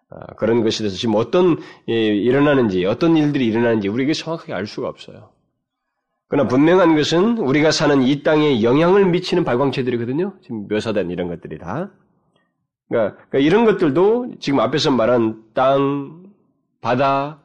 아, 0.09 0.33
그런 0.35 0.63
것에 0.63 0.79
대해서 0.79 0.95
지금 0.95 1.15
어떤 1.15 1.57
예, 1.89 1.93
일어나는지 1.93 2.85
어떤 2.85 3.17
일들이 3.17 3.47
일어나는지 3.47 3.89
우리에게 3.89 4.13
정확하게 4.13 4.53
알 4.53 4.65
수가 4.65 4.87
없어요. 4.87 5.29
그러나 6.27 6.47
분명한 6.47 6.95
것은 6.95 7.37
우리가 7.37 7.71
사는 7.71 8.01
이 8.01 8.23
땅에 8.23 8.63
영향을 8.63 9.05
미치는 9.05 9.43
발광체들이거든요. 9.43 10.37
지금 10.41 10.67
묘사된 10.69 11.11
이런 11.11 11.27
것들이 11.27 11.59
다. 11.59 11.91
그러니까, 12.87 13.15
그러니까 13.29 13.39
이런 13.39 13.65
것들도 13.65 14.35
지금 14.39 14.59
앞에서 14.61 14.91
말한 14.91 15.43
땅, 15.53 16.23
바다, 16.81 17.41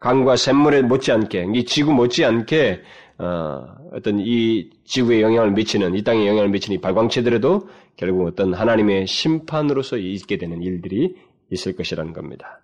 강과 0.00 0.36
샘물에 0.36 0.82
못지않게, 0.82 1.48
이 1.54 1.64
지구 1.64 1.92
못지않게 1.92 2.82
어, 3.18 3.66
어떤 3.92 4.20
이 4.20 4.70
지구에 4.84 5.20
영향을 5.22 5.50
미치는 5.52 5.94
이 5.96 6.02
땅에 6.04 6.26
영향을 6.26 6.50
미치는 6.50 6.78
이 6.78 6.80
발광체들에도 6.80 7.68
결국 7.96 8.26
어떤 8.26 8.54
하나님의 8.54 9.06
심판으로서 9.06 9.96
있게 9.96 10.38
되는 10.38 10.62
일들이 10.62 11.16
있을 11.50 11.74
것이라는 11.74 12.12
겁니다. 12.12 12.60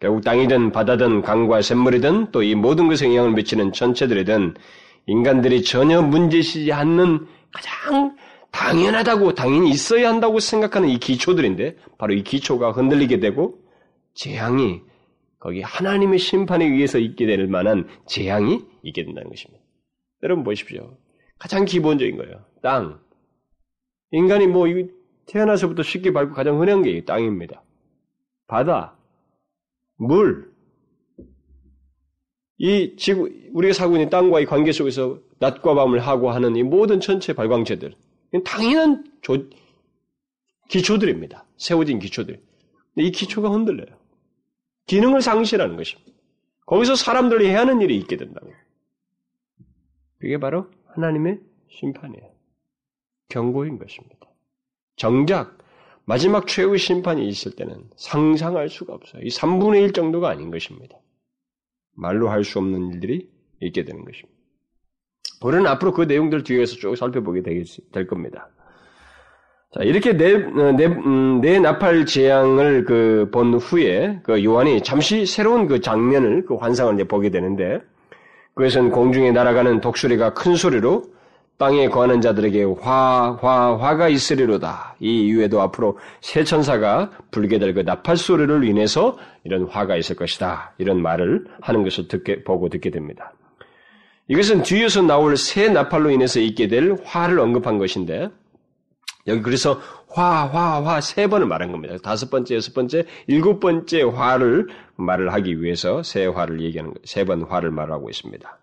결국 0.00 0.24
땅이든 0.24 0.72
바다든 0.72 1.22
강과 1.22 1.60
샘물이든 1.62 2.30
또 2.32 2.42
이 2.42 2.54
모든 2.54 2.88
것에 2.88 3.06
영향을 3.06 3.32
미치는 3.32 3.72
전체들이든 3.72 4.54
인간들이 5.06 5.62
전혀 5.62 6.00
문제시지 6.00 6.72
않는 6.72 7.26
가장 7.52 8.16
당연하다고 8.50 9.34
당연히 9.34 9.70
있어야 9.70 10.08
한다고 10.08 10.40
생각하는 10.40 10.88
이 10.88 10.98
기초들인데 10.98 11.76
바로 11.98 12.14
이 12.14 12.22
기초가 12.22 12.72
흔들리게 12.72 13.20
되고 13.20 13.58
재앙이 14.14 14.80
거기 15.38 15.60
하나님의 15.60 16.18
심판에 16.18 16.64
의해서 16.64 16.98
있게 16.98 17.26
될 17.26 17.46
만한 17.48 17.86
재앙이 18.06 18.60
있게 18.82 19.04
된다는 19.04 19.28
것입니다. 19.28 19.63
여러분 20.24 20.42
보십시오. 20.42 20.96
가장 21.38 21.64
기본적인 21.64 22.16
거예요. 22.16 22.44
땅. 22.62 23.00
인간이 24.10 24.46
뭐 24.46 24.66
태어나서부터 25.26 25.82
쉽게 25.82 26.12
밟고 26.12 26.34
가장 26.34 26.60
흔한 26.60 26.82
게 26.82 27.04
땅입니다. 27.04 27.62
바다, 28.46 28.96
물, 29.96 30.52
이 32.58 32.94
지구, 32.96 33.28
우리가 33.52 33.74
살고 33.74 33.96
있는 33.96 34.10
땅과의 34.10 34.46
관계 34.46 34.72
속에서 34.72 35.18
낮과 35.40 35.74
밤을 35.74 36.00
하고 36.00 36.30
하는 36.30 36.56
이 36.56 36.62
모든 36.62 37.00
전체 37.00 37.32
발광체들, 37.32 37.94
당연한 38.44 39.04
조, 39.22 39.48
기초들입니다. 40.68 41.46
세워진 41.56 41.98
기초들. 41.98 42.40
이 42.96 43.10
기초가 43.10 43.50
흔들려요. 43.50 43.98
기능을 44.86 45.20
상실하는 45.20 45.76
것입니다. 45.76 46.12
거기서 46.66 46.94
사람들이 46.94 47.48
해야 47.48 47.60
하는 47.60 47.80
일이 47.80 47.96
있게 47.96 48.16
된다고. 48.16 48.50
그게 50.24 50.38
바로 50.38 50.64
하나님의 50.94 51.38
심판이에요. 51.68 52.30
경고인 53.28 53.78
것입니다. 53.78 54.26
정작 54.96 55.58
마지막 56.06 56.46
최후의 56.46 56.78
심판이 56.78 57.28
있을 57.28 57.54
때는 57.56 57.90
상상할 57.96 58.70
수가 58.70 58.94
없어요. 58.94 59.22
이 59.22 59.28
3분의 59.28 59.82
1 59.82 59.92
정도가 59.92 60.30
아닌 60.30 60.50
것입니다. 60.50 60.96
말로 61.94 62.30
할 62.30 62.42
수 62.42 62.58
없는 62.58 62.94
일들이 62.94 63.28
있게 63.60 63.84
되는 63.84 64.02
것입니다. 64.02 64.32
우리는 65.42 65.66
앞으로 65.66 65.92
그 65.92 66.02
내용들 66.02 66.42
뒤에서 66.42 66.76
쭉 66.76 66.96
살펴보게 66.96 67.42
될 67.42 68.06
겁니다. 68.06 68.48
자, 69.74 69.82
이렇게 69.82 70.16
내, 70.16 70.38
내, 70.72 70.86
음, 70.86 71.42
내 71.42 71.58
나팔 71.60 72.06
재앙을 72.06 72.86
그 72.86 73.30
본 73.30 73.52
후에 73.54 74.20
그 74.22 74.42
요한이 74.42 74.82
잠시 74.84 75.26
새로운 75.26 75.66
그 75.66 75.82
장면을 75.82 76.46
그 76.46 76.54
환상을 76.54 76.94
이제 76.94 77.04
보게 77.04 77.28
되는데 77.28 77.82
그것은 78.54 78.90
공중에 78.90 79.32
날아가는 79.32 79.80
독수리가 79.80 80.34
큰 80.34 80.54
소리로 80.56 81.04
땅에 81.56 81.88
거하는 81.88 82.20
자들에게 82.20 82.64
화, 82.80 83.38
화, 83.40 83.76
화가 83.76 84.08
있으리로다. 84.08 84.96
이 85.00 85.26
이후에도 85.26 85.60
앞으로 85.60 85.98
새 86.20 86.42
천사가 86.42 87.10
불게 87.30 87.58
될 87.58 87.74
그 87.74 87.80
나팔 87.80 88.16
소리를 88.16 88.64
인해서 88.64 89.16
이런 89.44 89.64
화가 89.64 89.96
있을 89.96 90.16
것이다. 90.16 90.74
이런 90.78 91.00
말을 91.00 91.46
하는 91.60 91.84
것을 91.84 92.08
듣게, 92.08 92.42
보고 92.42 92.68
듣게 92.68 92.90
됩니다. 92.90 93.32
이것은 94.28 94.62
뒤에서 94.62 95.02
나올 95.02 95.36
새 95.36 95.68
나팔로 95.68 96.10
인해서 96.10 96.40
있게 96.40 96.66
될 96.66 96.96
화를 97.04 97.38
언급한 97.38 97.78
것인데, 97.78 98.30
여기 99.26 99.42
그래서 99.42 99.80
화, 100.14 100.46
화, 100.46 100.80
화 100.84 101.00
세 101.00 101.26
번을 101.26 101.46
말한 101.46 101.72
겁니다. 101.72 101.96
다섯 102.02 102.30
번째, 102.30 102.54
여섯 102.56 102.72
번째, 102.72 103.04
일곱 103.26 103.58
번째 103.60 104.02
화를 104.02 104.68
말을 104.96 105.32
하기 105.32 105.60
위해서 105.60 106.02
새 106.04 106.26
화를 106.26 106.60
얘기하는, 106.60 106.94
세번 107.04 107.42
화를 107.42 107.70
말하고 107.72 108.08
있습니다. 108.10 108.58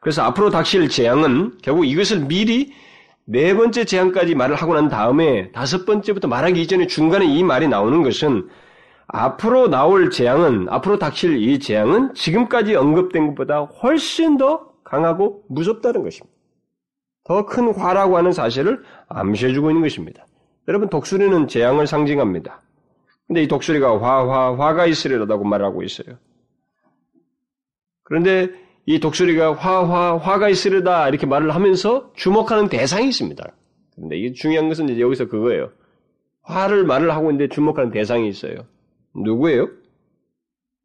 그래서 0.00 0.22
앞으로 0.22 0.50
닥칠 0.50 0.88
재앙은 0.88 1.58
결국 1.62 1.84
이것을 1.86 2.20
미리 2.26 2.72
네 3.24 3.54
번째 3.54 3.84
재앙까지 3.84 4.34
말을 4.34 4.56
하고 4.56 4.74
난 4.74 4.88
다음에 4.88 5.52
다섯 5.52 5.84
번째부터 5.86 6.28
말하기 6.28 6.60
이전에 6.62 6.86
중간에 6.86 7.26
이 7.26 7.42
말이 7.44 7.68
나오는 7.68 8.02
것은 8.02 8.48
앞으로 9.06 9.68
나올 9.68 10.10
재앙은 10.10 10.68
앞으로 10.68 10.98
닥칠 10.98 11.36
이 11.42 11.58
재앙은 11.58 12.14
지금까지 12.14 12.74
언급된 12.74 13.28
것보다 13.28 13.60
훨씬 13.60 14.36
더 14.36 14.68
강하고 14.84 15.44
무섭다는 15.48 16.02
것입니다. 16.02 16.36
더 17.24 17.44
큰 17.44 17.74
화라고 17.74 18.16
하는 18.16 18.32
사실을 18.32 18.82
암시해주고 19.08 19.70
있는 19.70 19.82
것입니다. 19.82 20.24
여러분 20.68 20.88
독수리는 20.90 21.48
재앙을 21.48 21.86
상징합니다. 21.86 22.62
근데 23.26 23.42
이 23.42 23.48
독수리가 23.48 24.00
화, 24.00 24.26
화, 24.26 24.56
화가 24.56 24.86
있으리라고 24.86 25.44
말하고 25.44 25.82
있어요. 25.82 26.16
그런데 28.04 28.50
이 28.86 29.00
독수리가 29.00 29.54
화, 29.54 29.86
화, 29.86 30.16
화가 30.16 30.48
있으려다 30.48 31.08
이렇게 31.08 31.26
말을 31.26 31.54
하면서 31.54 32.12
주목하는 32.14 32.68
대상이 32.68 33.08
있습니다. 33.08 33.52
근데 33.96 34.16
이게 34.16 34.32
중요한 34.32 34.68
것은 34.68 34.88
이제 34.88 35.00
여기서 35.00 35.26
그거예요. 35.28 35.72
화를 36.42 36.84
말을 36.84 37.10
하고 37.10 37.30
있는데 37.30 37.52
주목하는 37.52 37.90
대상이 37.90 38.28
있어요. 38.28 38.66
누구예요? 39.14 39.68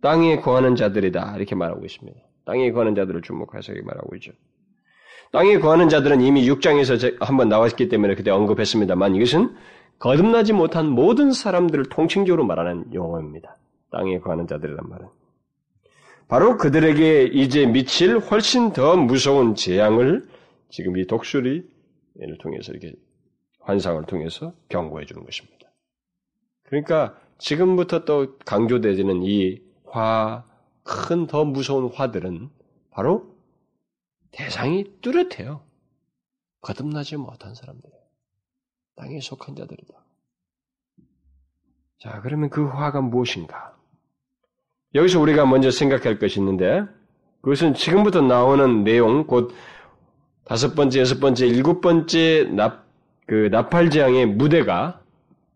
땅에 0.02 0.38
거하는 0.38 0.76
자들이다. 0.76 1.36
이렇게 1.38 1.56
말하고 1.56 1.86
있습니다. 1.86 2.20
땅에 2.46 2.72
거하는 2.72 2.96
자들을 2.96 3.22
주목해서 3.22 3.74
말하고 3.84 4.16
있죠. 4.16 4.34
땅에 5.34 5.58
거하는 5.58 5.90
자들은 5.90 6.22
이미 6.22 6.48
6장에서 6.48 7.18
한번 7.20 7.50
나왔기 7.50 7.90
때문에 7.90 8.14
그때 8.14 8.30
언급했습니다만 8.30 9.16
이것은 9.16 9.56
거듭나지 9.98 10.54
못한 10.54 10.88
모든 10.88 11.32
사람들을 11.32 11.86
통칭적으로 11.86 12.46
말하는 12.46 12.94
용어입니다. 12.94 13.58
땅에 13.92 14.20
거하는 14.20 14.46
자들이란 14.46 14.88
말은. 14.88 15.08
바로 16.28 16.58
그들에게 16.58 17.24
이제 17.34 17.66
미칠 17.66 18.20
훨씬 18.20 18.74
더 18.74 18.96
무서운 18.96 19.56
재앙을 19.56 20.28
지금 20.70 20.98
이 20.98 21.08
독수리를 21.08 21.68
통해서 22.40 22.72
이렇게 22.72 22.94
환상을 23.62 24.04
통해서 24.06 24.54
경고해 24.70 25.06
주는 25.06 25.24
것입니다. 25.26 25.68
그러니까 26.64 27.18
지금부터 27.40 28.06
또 28.06 28.38
강조되지는 28.46 29.24
이 29.24 29.62
화, 29.86 30.44
큰 30.84 31.26
더 31.26 31.44
무서운 31.44 31.90
화들은 31.92 32.50
바로 32.92 33.33
대상이 34.34 34.86
뚜렷해요. 35.02 35.62
거듭나지 36.62 37.18
못한 37.18 37.56
사람들이에요. 37.56 38.04
땅에 38.96 39.20
속한 39.20 39.56
자들이다. 39.56 39.94
자, 42.00 42.22
그러면 42.22 42.50
그 42.50 42.68
화가 42.68 43.02
무엇인가? 43.02 43.78
여기서 44.96 45.20
우리가 45.20 45.46
먼저 45.46 45.72
생각할 45.72 46.20
것이 46.20 46.40
있는데 46.40 46.84
그것은 47.42 47.74
지금부터 47.74 48.22
나오는 48.22 48.84
내용 48.84 49.26
곧 49.26 49.54
다섯 50.46 50.76
번째, 50.76 51.00
여섯 51.00 51.20
번째, 51.20 51.48
일곱 51.48 51.82
번째 51.82 52.50
납, 52.52 52.86
그 53.26 53.50
나팔재앙의 53.52 54.26
무대가 54.28 55.02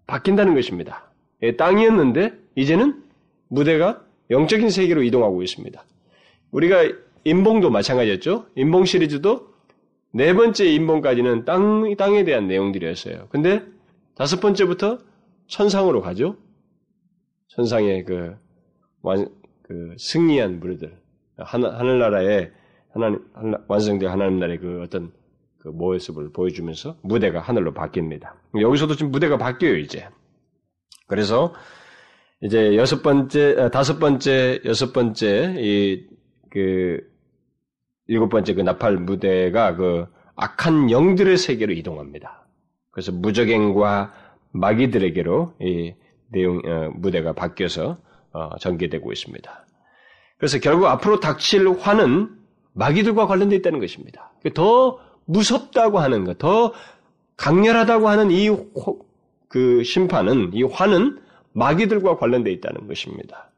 바뀐다는 0.07 0.55
것입니다. 0.55 1.11
예, 1.43 1.55
땅이었는데 1.55 2.34
이제는 2.55 3.03
무대가 3.49 4.01
영적인 4.30 4.69
세계로 4.69 5.03
이동하고 5.03 5.43
있습니다. 5.43 5.84
우리가 6.51 7.07
인봉도 7.30 7.69
마찬가지였죠. 7.69 8.45
인봉 8.55 8.86
시리즈도 8.86 9.49
네 10.13 10.34
번째 10.34 10.65
인본까지는 10.65 11.45
땅, 11.45 11.95
땅에 11.97 12.23
대한 12.23 12.47
내용들이었어요. 12.47 13.28
근데 13.30 13.63
다섯 14.15 14.39
번째부터 14.39 14.99
천상으로 15.47 16.01
가죠. 16.01 16.38
천상의 17.49 18.05
그, 18.05 18.36
완, 19.01 19.28
그 19.61 19.95
승리한 19.97 20.59
무리들. 20.59 20.97
하늘, 21.38 21.99
나라에 21.99 22.49
하나님, 22.93 23.19
완성된 23.67 24.09
하나님 24.09 24.39
나라의 24.39 24.59
그 24.59 24.82
어떤 24.82 25.11
그 25.59 25.67
모습을 25.67 26.32
보여주면서 26.32 26.97
무대가 27.03 27.41
하늘로 27.41 27.73
바뀝니다. 27.73 28.34
여기서도 28.59 28.95
지금 28.95 29.11
무대가 29.11 29.38
바뀌어요, 29.38 29.78
이제. 29.78 30.07
그래서 31.07 31.53
이제 32.41 32.75
여섯 32.75 33.01
번째, 33.03 33.55
아, 33.59 33.69
다섯 33.69 33.99
번째, 33.99 34.61
여섯 34.65 34.93
번째, 34.93 35.55
이, 35.59 36.07
그, 36.49 37.01
일곱 38.08 38.30
번째 38.30 38.53
그 38.53 38.62
나팔 38.62 38.97
무대가 38.97 39.76
그 39.76 40.05
악한 40.36 40.91
영들의 40.91 41.38
세계로 41.38 41.74
이동합니다. 41.74 42.47
그래서 42.91 43.12
무적행과 43.12 44.14
마귀들에게로 44.51 45.53
이 45.62 45.93
내용, 46.30 46.62
어, 46.66 46.91
무대가 46.95 47.34
바뀌어서 47.34 47.97
어, 48.32 48.58
전개되고 48.60 49.12
있습니다. 49.12 49.66
그래서 50.38 50.60
결국 50.60 50.88
앞으로 50.88 51.20
닥칠 51.20 51.68
화는 51.70 52.30
마귀들과 52.74 53.28
관련되어 53.28 53.58
있다는 53.60 53.80
것입니다. 53.80 54.32
더 54.53 54.99
무섭다고 55.26 55.99
하는 55.99 56.24
것, 56.24 56.38
더 56.38 56.74
강렬하다고 57.36 58.08
하는 58.08 58.32
이 58.32 58.49
그 59.47 59.84
심판은, 59.84 60.51
이 60.53 60.64
화는 60.64 61.22
마귀들과 61.53 62.18
관련되어 62.18 62.53
있다는 62.53 62.88
것입니다. 62.88 63.51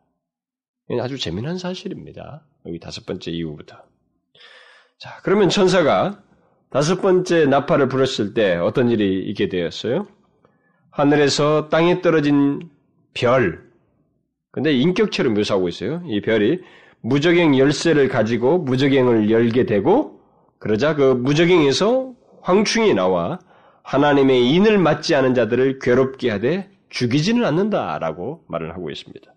아주 1.01 1.17
재미난 1.17 1.57
사실입니다. 1.57 2.45
여기 2.65 2.79
다섯 2.79 3.05
번째 3.05 3.31
이후부터. 3.31 3.83
자, 4.99 5.17
그러면 5.23 5.47
천사가 5.47 6.21
다섯 6.69 7.01
번째 7.01 7.45
나팔을 7.45 7.87
불었을 7.87 8.33
때 8.33 8.57
어떤 8.57 8.89
일이 8.89 9.23
있게 9.29 9.47
되었어요? 9.47 10.07
하늘에서 10.91 11.69
땅에 11.69 12.01
떨어진 12.01 12.69
별. 13.13 13.63
근데 14.51 14.73
인격체로 14.73 15.31
묘사하고 15.31 15.69
있어요. 15.69 16.01
이 16.05 16.19
별이 16.19 16.59
무적행 16.99 17.57
열쇠를 17.57 18.09
가지고 18.09 18.57
무적행을 18.57 19.31
열게 19.31 19.65
되고 19.65 20.19
그러자 20.59 20.95
그 20.95 21.13
무적행에서 21.13 22.13
황충이 22.41 22.93
나와 22.93 23.39
하나님의 23.83 24.51
인을 24.51 24.79
맞지 24.79 25.15
않은 25.15 25.33
자들을 25.33 25.79
괴롭게 25.79 26.29
하되 26.29 26.69
죽이지는 26.89 27.45
않는다라고 27.45 28.43
말을 28.49 28.73
하고 28.73 28.89
있습니다. 28.89 29.31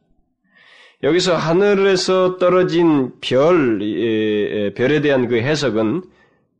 여기서 1.02 1.36
하늘에서 1.36 2.36
떨어진 2.36 3.12
별, 3.20 3.78
별에 4.76 5.00
대한 5.00 5.26
그 5.26 5.36
해석은 5.36 6.02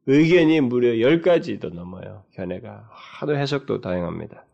의견이 0.07 0.61
무려 0.61 0.89
10가지도 0.89 1.73
넘어요. 1.73 2.25
견해가. 2.35 2.89
하도 2.91 3.37
해석도 3.37 3.81
다양합니다. 3.81 4.45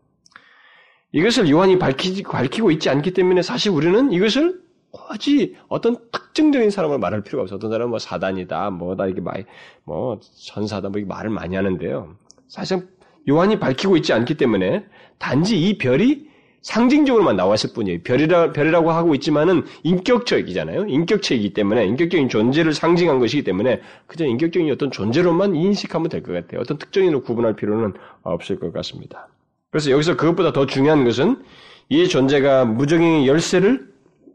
이것을 1.11 1.49
요한이 1.49 1.79
밝히지, 1.79 2.21
밝히고 2.21 2.69
있지 2.71 2.89
않기 2.89 3.13
때문에 3.13 3.41
사실 3.41 3.71
우리는 3.71 4.11
이것을 4.11 4.61
굳이 4.91 5.55
어떤 5.67 5.97
특정적인 6.11 6.69
사람을 6.69 6.99
말할 6.99 7.23
필요가 7.23 7.43
없어. 7.43 7.55
어떤 7.55 7.71
사람은 7.71 7.89
뭐 7.89 7.97
사단이다, 7.97 8.69
뭐다, 8.69 9.07
이게 9.07 9.21
말, 9.21 9.45
뭐, 9.85 10.19
천사다, 10.19 10.89
뭐, 10.89 11.01
말을 11.03 11.31
많이 11.31 11.55
하는데요. 11.55 12.15
사실 12.47 12.87
요한이 13.27 13.59
밝히고 13.59 13.97
있지 13.97 14.13
않기 14.13 14.35
때문에 14.35 14.85
단지 15.17 15.59
이 15.59 15.79
별이 15.79 16.28
상징적으로만 16.61 17.37
나왔을 17.37 17.71
뿐이에요. 17.73 17.99
별이라, 18.03 18.51
별이라고 18.51 18.91
하고 18.91 19.15
있지만은 19.15 19.63
인격적이잖아요. 19.83 20.85
인격체이기 20.87 21.53
때문에, 21.53 21.85
인격적인 21.85 22.29
존재를 22.29 22.73
상징한 22.73 23.19
것이기 23.19 23.43
때문에 23.43 23.81
그저 24.07 24.25
인격적인 24.25 24.69
어떤 24.71 24.91
존재로만 24.91 25.55
인식하면 25.55 26.09
될 26.09 26.21
것 26.21 26.33
같아요. 26.33 26.59
어떤 26.61 26.77
특정인으로 26.77 27.21
구분할 27.23 27.55
필요는 27.55 27.93
없을 28.23 28.59
것 28.59 28.73
같습니다. 28.73 29.27
그래서 29.71 29.91
여기서 29.91 30.17
그것보다 30.17 30.51
더 30.51 30.65
중요한 30.65 31.05
것은 31.05 31.41
이 31.87 32.07
존재가 32.07 32.65
무적행의 32.65 33.27
열쇠를 33.27 33.87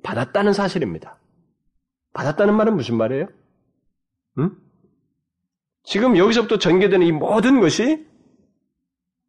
받았다는 0.02 0.52
사실입니다. 0.52 1.18
받았다는 2.14 2.54
말은 2.54 2.76
무슨 2.76 2.96
말이에요? 2.96 3.26
응? 4.38 4.50
지금 5.82 6.16
여기서부터 6.16 6.58
전개되는 6.58 7.06
이 7.06 7.12
모든 7.12 7.60
것이 7.60 8.06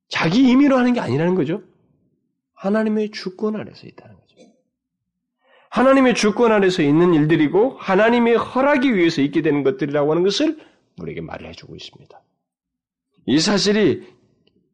자기 0.08 0.48
임의로 0.50 0.78
하는 0.78 0.94
게 0.94 1.00
아니라는 1.02 1.36
거죠. 1.36 1.62
하나님의 2.66 3.12
주권 3.12 3.56
아래서 3.56 3.88
있다는 3.88 4.16
거죠. 4.16 4.26
하나님의 5.70 6.16
주권 6.16 6.52
아래서 6.52 6.82
있는 6.82 7.14
일들이고 7.14 7.78
하나님의 7.78 8.36
허락이 8.36 8.94
위해서 8.94 9.22
있게 9.22 9.42
되는 9.42 9.64
것들이라고 9.64 10.12
하는 10.12 10.24
것을 10.24 10.58
우리에게 11.00 11.22
말을 11.22 11.48
해주고 11.50 11.76
있습니다. 11.76 12.22
이 13.28 13.40
사실이 13.40 14.08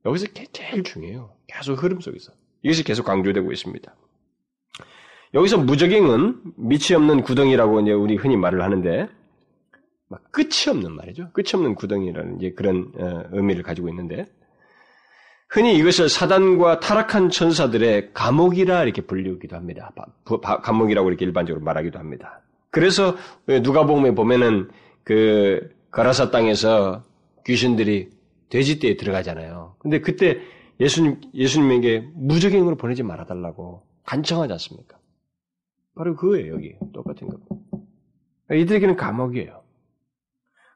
여기서 0.05 0.27
제일 0.53 0.83
중요해요. 0.83 1.35
계속 1.47 1.83
흐름 1.83 1.99
속에서. 1.99 2.31
이것이 2.63 2.83
계속 2.83 3.05
강조되고 3.05 3.51
있습니다. 3.51 3.95
여기서 5.33 5.57
무적행은 5.57 6.41
밑이 6.57 6.93
없는 6.95 7.23
구덩이라고 7.23 7.81
이제 7.81 7.91
우리 7.91 8.15
흔히 8.15 8.37
말을 8.37 8.61
하는데 8.61 9.07
끝이 10.31 10.69
없는 10.69 10.91
말이죠. 10.91 11.31
끝이 11.31 11.51
없는 11.53 11.75
구덩이라는 11.75 12.37
이제 12.37 12.51
그런 12.51 12.91
어, 12.97 13.23
의미를 13.31 13.63
가지고 13.63 13.89
있는데 13.89 14.27
흔히 15.52 15.76
이것을 15.76 16.08
사단과 16.08 16.80
타락한 16.80 17.30
천사들의 17.30 18.14
감옥이라 18.14 18.84
이렇게 18.86 19.02
불리기도 19.02 19.58
합니다. 19.58 19.91
감옥이라고 20.64 21.10
이렇게 21.10 21.26
일반적으로 21.26 21.62
말하기도 21.64 21.99
합니다. 21.99 22.41
그래서 22.70 23.18
누가 23.62 23.86
보면 23.86 24.16
보면은 24.16 24.70
그 25.04 25.70
가라사 25.91 26.32
땅에서 26.32 27.04
귀신들이 27.45 28.12
돼지떼에 28.49 28.95
들어가잖아요. 28.95 29.76
근데 29.80 29.99
그때 29.99 30.39
예수님 30.80 31.20
예수님에게 31.34 32.08
무적행으로 32.16 32.78
보내지 32.78 33.04
말아 33.04 33.26
달라고 33.26 33.84
간청하지 34.06 34.54
않습니까? 34.54 34.97
바로 35.95 36.16
그거예요, 36.16 36.54
여기. 36.54 36.76
똑같은 36.93 37.28
거. 37.28 37.38
이들에게는 38.56 38.95
감옥이에요. 38.95 39.62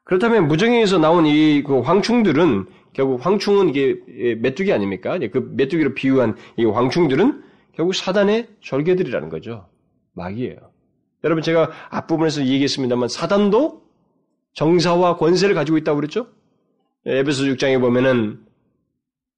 그렇다면 0.04 0.48
무정행에서 0.48 0.98
나온 0.98 1.24
이 1.26 1.62
그 1.66 1.80
황충들은 1.80 2.66
결국 2.96 3.24
황충은 3.24 3.68
이게 3.68 4.34
메뚜기 4.36 4.72
아닙니까? 4.72 5.18
그 5.18 5.52
메뚜기로 5.54 5.92
비유한 5.92 6.34
이 6.56 6.64
황충들은 6.64 7.44
결국 7.74 7.94
사단의 7.94 8.48
절개들이라는 8.62 9.28
거죠. 9.28 9.68
마귀예요. 10.14 10.56
여러분 11.22 11.42
제가 11.42 11.70
앞부분에서 11.90 12.46
얘기했습니다만 12.46 13.10
사단도 13.10 13.82
정사와 14.54 15.18
권세를 15.18 15.54
가지고 15.54 15.76
있다고 15.76 15.96
그랬죠? 15.96 16.28
에베소 17.04 17.44
6장에 17.44 17.78
보면은 17.82 18.40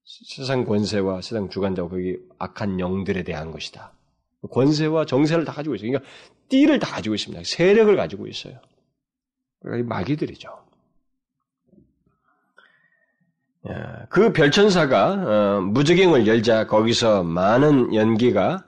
세상 0.05 0.65
권세와 0.65 1.21
세상 1.21 1.49
주관자와 1.49 1.89
거기 1.89 2.17
악한 2.39 2.79
영들에 2.79 3.25
대한 3.25 3.51
것이다. 3.51 3.93
권세와 4.53 5.05
정세를 5.05 5.45
다 5.45 5.53
가지고 5.53 5.75
있어요. 5.75 5.91
그러니까 5.91 6.09
띠를 6.49 6.79
다 6.79 6.87
가지고 6.95 7.17
있습니다. 7.17 7.43
세력을 7.45 7.97
가지고 7.97 8.29
있어요. 8.29 8.61
그러니까 9.61 9.97
마귀들이죠. 9.97 10.49
그 14.09 14.33
별천사가 14.33 15.13
어, 15.13 15.61
무적행을 15.63 16.27
열자 16.27 16.67
거기서 16.67 17.23
많은 17.23 17.95
연기가 17.95 18.65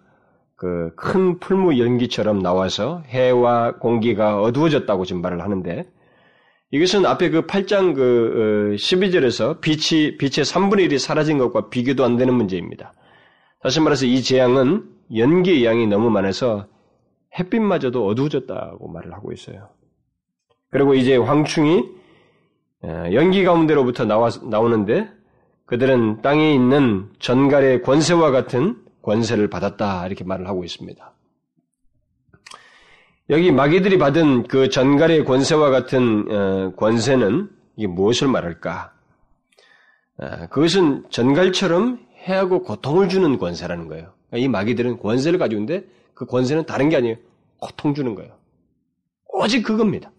그 0.60 0.90
큰 0.94 1.38
풀무 1.38 1.78
연기처럼 1.78 2.42
나와서 2.42 3.02
해와 3.06 3.78
공기가 3.78 4.42
어두워졌다고 4.42 5.04
말을 5.22 5.42
하는데 5.42 5.86
이것은 6.70 7.06
앞에 7.06 7.30
그 7.30 7.46
8장 7.46 7.94
그 7.94 8.76
12절에서 8.78 9.50
어, 9.50 9.60
빛이 9.60 10.18
빛의 10.18 10.44
3분의 10.44 10.88
1이 10.88 10.98
사라진 10.98 11.38
것과 11.38 11.70
비교도 11.70 12.04
안 12.04 12.16
되는 12.16 12.34
문제입니다. 12.34 12.92
다시 13.62 13.80
말해서 13.80 14.04
이 14.04 14.22
재앙은 14.22 14.84
연기의 15.16 15.64
양이 15.64 15.86
너무 15.86 16.10
많아서 16.10 16.66
햇빛마저도 17.38 18.06
어두워졌다고 18.06 18.86
말을 18.86 19.14
하고 19.14 19.32
있어요. 19.32 19.70
그리고 20.70 20.94
이제 20.94 21.16
황충이 21.16 21.78
어, 21.78 21.99
연기 22.84 23.44
가운데로부터 23.44 24.04
나와, 24.04 24.30
나오는데 24.42 25.10
그들은 25.66 26.22
땅에 26.22 26.54
있는 26.54 27.08
전갈의 27.18 27.82
권세와 27.82 28.30
같은 28.30 28.76
권세를 29.02 29.48
받았다 29.48 30.06
이렇게 30.06 30.24
말을 30.24 30.48
하고 30.48 30.64
있습니다. 30.64 31.12
여기 33.30 33.52
마귀들이 33.52 33.98
받은 33.98 34.48
그 34.48 34.68
전갈의 34.70 35.24
권세와 35.24 35.70
같은 35.70 36.26
어, 36.28 36.72
권세는 36.74 37.48
이게 37.76 37.86
무엇을 37.86 38.26
말할까? 38.26 38.92
어, 40.18 40.46
그것은 40.50 41.04
전갈처럼 41.10 42.00
해하고 42.24 42.64
고통을 42.64 43.08
주는 43.08 43.38
권세라는 43.38 43.86
거예요. 43.86 44.12
이 44.34 44.48
마귀들은 44.48 44.98
권세를 44.98 45.38
가지고 45.38 45.60
있는데 45.60 45.86
그 46.12 46.26
권세는 46.26 46.66
다른 46.66 46.88
게 46.88 46.96
아니에요. 46.96 47.16
고통 47.58 47.94
주는 47.94 48.14
거예요. 48.16 48.36
오직 49.32 49.62
그겁니다. 49.62 50.10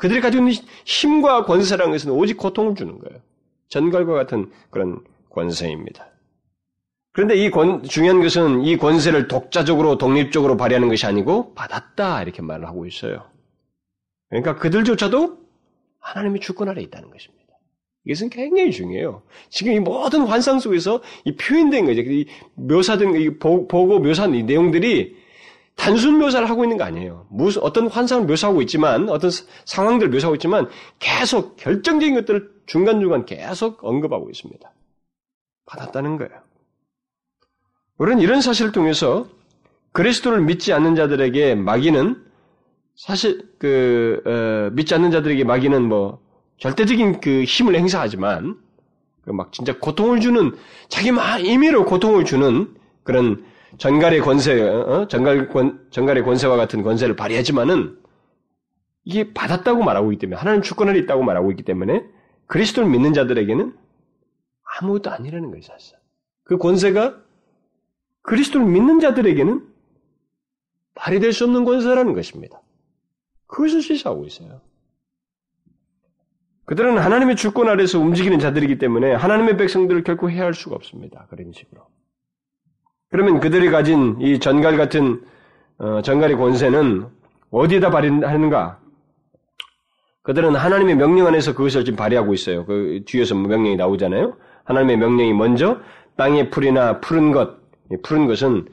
그들이 0.00 0.22
가지고 0.22 0.48
있는 0.48 0.64
힘과 0.86 1.44
권세라는 1.44 1.92
것은 1.92 2.10
오직 2.12 2.38
고통을 2.38 2.74
주는 2.74 2.98
거예요. 2.98 3.20
전갈과 3.68 4.14
같은 4.14 4.50
그런 4.70 5.04
권세입니다. 5.28 6.08
그런데 7.12 7.36
이 7.36 7.50
권, 7.50 7.82
중요한 7.82 8.22
것은 8.22 8.62
이 8.62 8.78
권세를 8.78 9.28
독자적으로 9.28 9.98
독립적으로 9.98 10.56
발휘하는 10.56 10.88
것이 10.88 11.04
아니고 11.04 11.52
받았다 11.52 12.22
이렇게 12.22 12.40
말을 12.40 12.66
하고 12.66 12.86
있어요. 12.86 13.26
그러니까 14.30 14.56
그들조차도 14.56 15.38
하나님의 15.98 16.40
주권 16.40 16.70
아래 16.70 16.80
있다는 16.80 17.10
것입니다. 17.10 17.58
이것은 18.06 18.30
굉장히 18.30 18.72
중요해요. 18.72 19.22
지금 19.50 19.72
이 19.72 19.80
모든 19.80 20.22
환상 20.22 20.60
속에서 20.60 21.02
이 21.26 21.36
표현된 21.36 21.84
거죠. 21.84 22.00
이 22.00 22.26
묘사된, 22.54 23.16
이 23.16 23.36
보고 23.36 23.98
묘사한 23.98 24.34
이 24.34 24.44
내용들이 24.44 25.19
단순 25.80 26.18
묘사를 26.18 26.48
하고 26.50 26.64
있는 26.64 26.76
거 26.76 26.84
아니에요. 26.84 27.26
무슨, 27.30 27.62
어떤 27.62 27.88
환상을 27.88 28.26
묘사하고 28.26 28.60
있지만, 28.62 29.08
어떤 29.08 29.30
상황들을 29.64 30.10
묘사하고 30.10 30.34
있지만, 30.36 30.68
계속 30.98 31.56
결정적인 31.56 32.14
것들을 32.16 32.50
중간중간 32.66 33.24
계속 33.24 33.82
언급하고 33.82 34.28
있습니다. 34.28 34.70
받았다는 35.64 36.18
거예요. 36.18 36.32
우리는 37.96 38.20
이런 38.20 38.42
사실을 38.42 38.72
통해서 38.72 39.26
그리스도를 39.92 40.42
믿지 40.42 40.72
않는 40.74 40.96
자들에게 40.96 41.54
마귀는 41.54 42.24
사실 42.96 43.48
그 43.58 44.22
어, 44.26 44.74
믿지 44.74 44.94
않는 44.94 45.10
자들에게 45.10 45.44
마귀는 45.44 45.88
뭐 45.88 46.20
절대적인 46.58 47.20
그 47.20 47.44
힘을 47.44 47.74
행사하지만 47.74 48.58
그 49.24 49.32
막 49.32 49.52
진짜 49.52 49.78
고통을 49.78 50.20
주는 50.20 50.52
자기 50.88 51.12
막 51.12 51.38
임의로 51.38 51.84
고통을 51.84 52.24
주는 52.24 52.74
그런 53.02 53.44
전갈의 53.78 54.20
권세, 54.20 54.60
어? 54.60 55.06
전갈 55.08 55.48
권, 55.48 55.86
전갈의 55.90 56.24
권세와 56.24 56.56
같은 56.56 56.82
권세를 56.82 57.16
발휘하지만은 57.16 57.98
이게 59.04 59.32
받았다고 59.32 59.82
말하고 59.82 60.12
있기 60.12 60.20
때문에 60.20 60.38
하나님 60.38 60.62
주권을 60.62 60.96
있다고 60.96 61.22
말하고 61.22 61.50
있기 61.52 61.62
때문에 61.62 62.04
그리스도를 62.46 62.88
믿는 62.88 63.12
자들에게는 63.12 63.76
아무것도 64.80 65.10
아니라는 65.10 65.50
거예요, 65.50 65.62
사실. 65.62 65.96
그 66.44 66.58
권세가 66.58 67.16
그리스도를 68.22 68.66
믿는 68.66 69.00
자들에게는 69.00 69.66
발휘될 70.94 71.32
수 71.32 71.44
없는 71.44 71.64
권세라는 71.64 72.12
것입니다. 72.12 72.60
그것을 73.46 73.82
시사하고 73.82 74.26
있어요. 74.26 74.60
그들은 76.66 76.98
하나님의 76.98 77.34
주권 77.36 77.68
아래서 77.68 77.98
움직이는 77.98 78.38
자들이기 78.38 78.78
때문에 78.78 79.12
하나님의 79.14 79.56
백성들을 79.56 80.04
결코 80.04 80.30
해할 80.30 80.54
수가 80.54 80.76
없습니다. 80.76 81.26
그런 81.28 81.52
식으로. 81.52 81.86
그러면 83.10 83.40
그들이 83.40 83.70
가진 83.70 84.16
이 84.20 84.38
전갈 84.38 84.76
같은 84.76 85.22
어, 85.78 86.00
전갈의 86.02 86.36
권세는 86.36 87.06
어디에다 87.50 87.90
발휘하는가? 87.90 88.78
그들은 90.22 90.54
하나님의 90.54 90.96
명령 90.96 91.26
안에서 91.26 91.54
그것을 91.54 91.84
지금 91.84 91.96
발휘하고 91.96 92.34
있어요. 92.34 92.64
그 92.66 93.00
뒤에서 93.06 93.34
명령이 93.34 93.76
나오잖아요. 93.76 94.36
하나님의 94.64 94.98
명령이 94.98 95.32
먼저 95.32 95.80
땅의 96.16 96.50
풀이나 96.50 97.00
푸른 97.00 97.32
것, 97.32 97.58
푸른 98.02 98.26
것은 98.26 98.66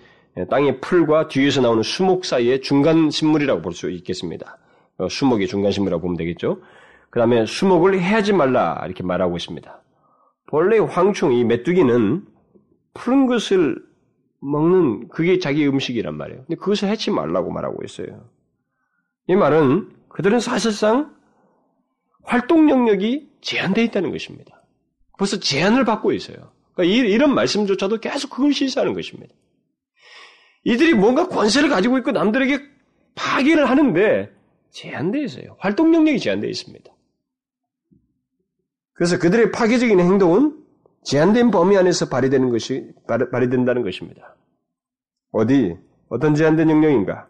땅의 0.49 0.81
풀과 0.81 1.29
뒤에서 1.29 1.61
나오는 1.61 1.81
수목 1.81 2.25
사이의 2.25 2.61
중간 2.61 3.09
식물이라고 3.09 3.61
볼 3.61 3.73
수 3.73 3.89
있겠습니다. 3.89 4.57
어, 4.99 5.07
수목의 5.09 5.47
중간 5.47 5.71
식물이라고 5.71 6.01
보면 6.01 6.17
되겠죠. 6.17 6.59
그 7.09 7.19
다음에 7.19 7.45
수목을 7.45 7.99
해하지 7.99 8.33
말라 8.33 8.81
이렇게 8.85 9.01
말하고 9.03 9.37
있습니다. 9.37 9.81
본래 10.47 10.77
황충 10.77 11.33
이 11.33 11.43
메뚜기는 11.43 12.23
푸른 12.93 13.25
것을 13.25 13.77
먹는 14.39 15.07
그게 15.09 15.39
자기 15.39 15.67
음식이란 15.67 16.15
말이에요. 16.15 16.45
근데 16.45 16.55
그것을 16.55 16.89
해치 16.89 17.11
말라고 17.11 17.51
말하고 17.51 17.83
있어요. 17.83 18.29
이 19.27 19.35
말은 19.35 19.91
그들은 20.09 20.39
사실상 20.39 21.15
활동 22.23 22.69
영역이 22.69 23.29
제한되어 23.41 23.83
있다는 23.85 24.11
것입니다. 24.11 24.63
벌써 25.17 25.39
제한을 25.39 25.85
받고 25.85 26.11
있어요. 26.13 26.51
그러니까 26.73 26.95
이런 26.95 27.33
말씀조차도 27.33 27.99
계속 27.99 28.29
그걸 28.29 28.53
시사하는 28.53 28.93
것입니다. 28.93 29.33
이들이 30.63 30.93
뭔가 30.93 31.27
권세를 31.27 31.69
가지고 31.69 31.97
있고 31.97 32.11
남들에게 32.11 32.59
파괴를 33.15 33.69
하는데 33.69 34.31
제한되어 34.71 35.23
있어요. 35.23 35.55
활동 35.59 35.95
영역이 35.95 36.19
제한되어 36.19 36.49
있습니다. 36.49 36.91
그래서 38.93 39.17
그들의 39.17 39.51
파괴적인 39.51 39.99
행동은 39.99 40.66
제한된 41.07 41.51
범위 41.51 41.77
안에서 41.77 42.09
발휘되는 42.09 42.49
것이 42.49 42.91
발휘된다는 43.07 43.81
것입니다. 43.81 44.35
어디 45.31 45.77
어떤 46.09 46.35
제한된 46.35 46.69
영역인가? 46.69 47.29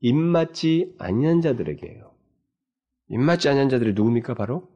입맞지 0.00 0.94
아니한 0.98 1.40
자들에게요. 1.40 2.12
입맞지 3.08 3.48
아니한 3.48 3.68
자들이 3.70 3.94
누굽니까? 3.94 4.34
바로 4.34 4.68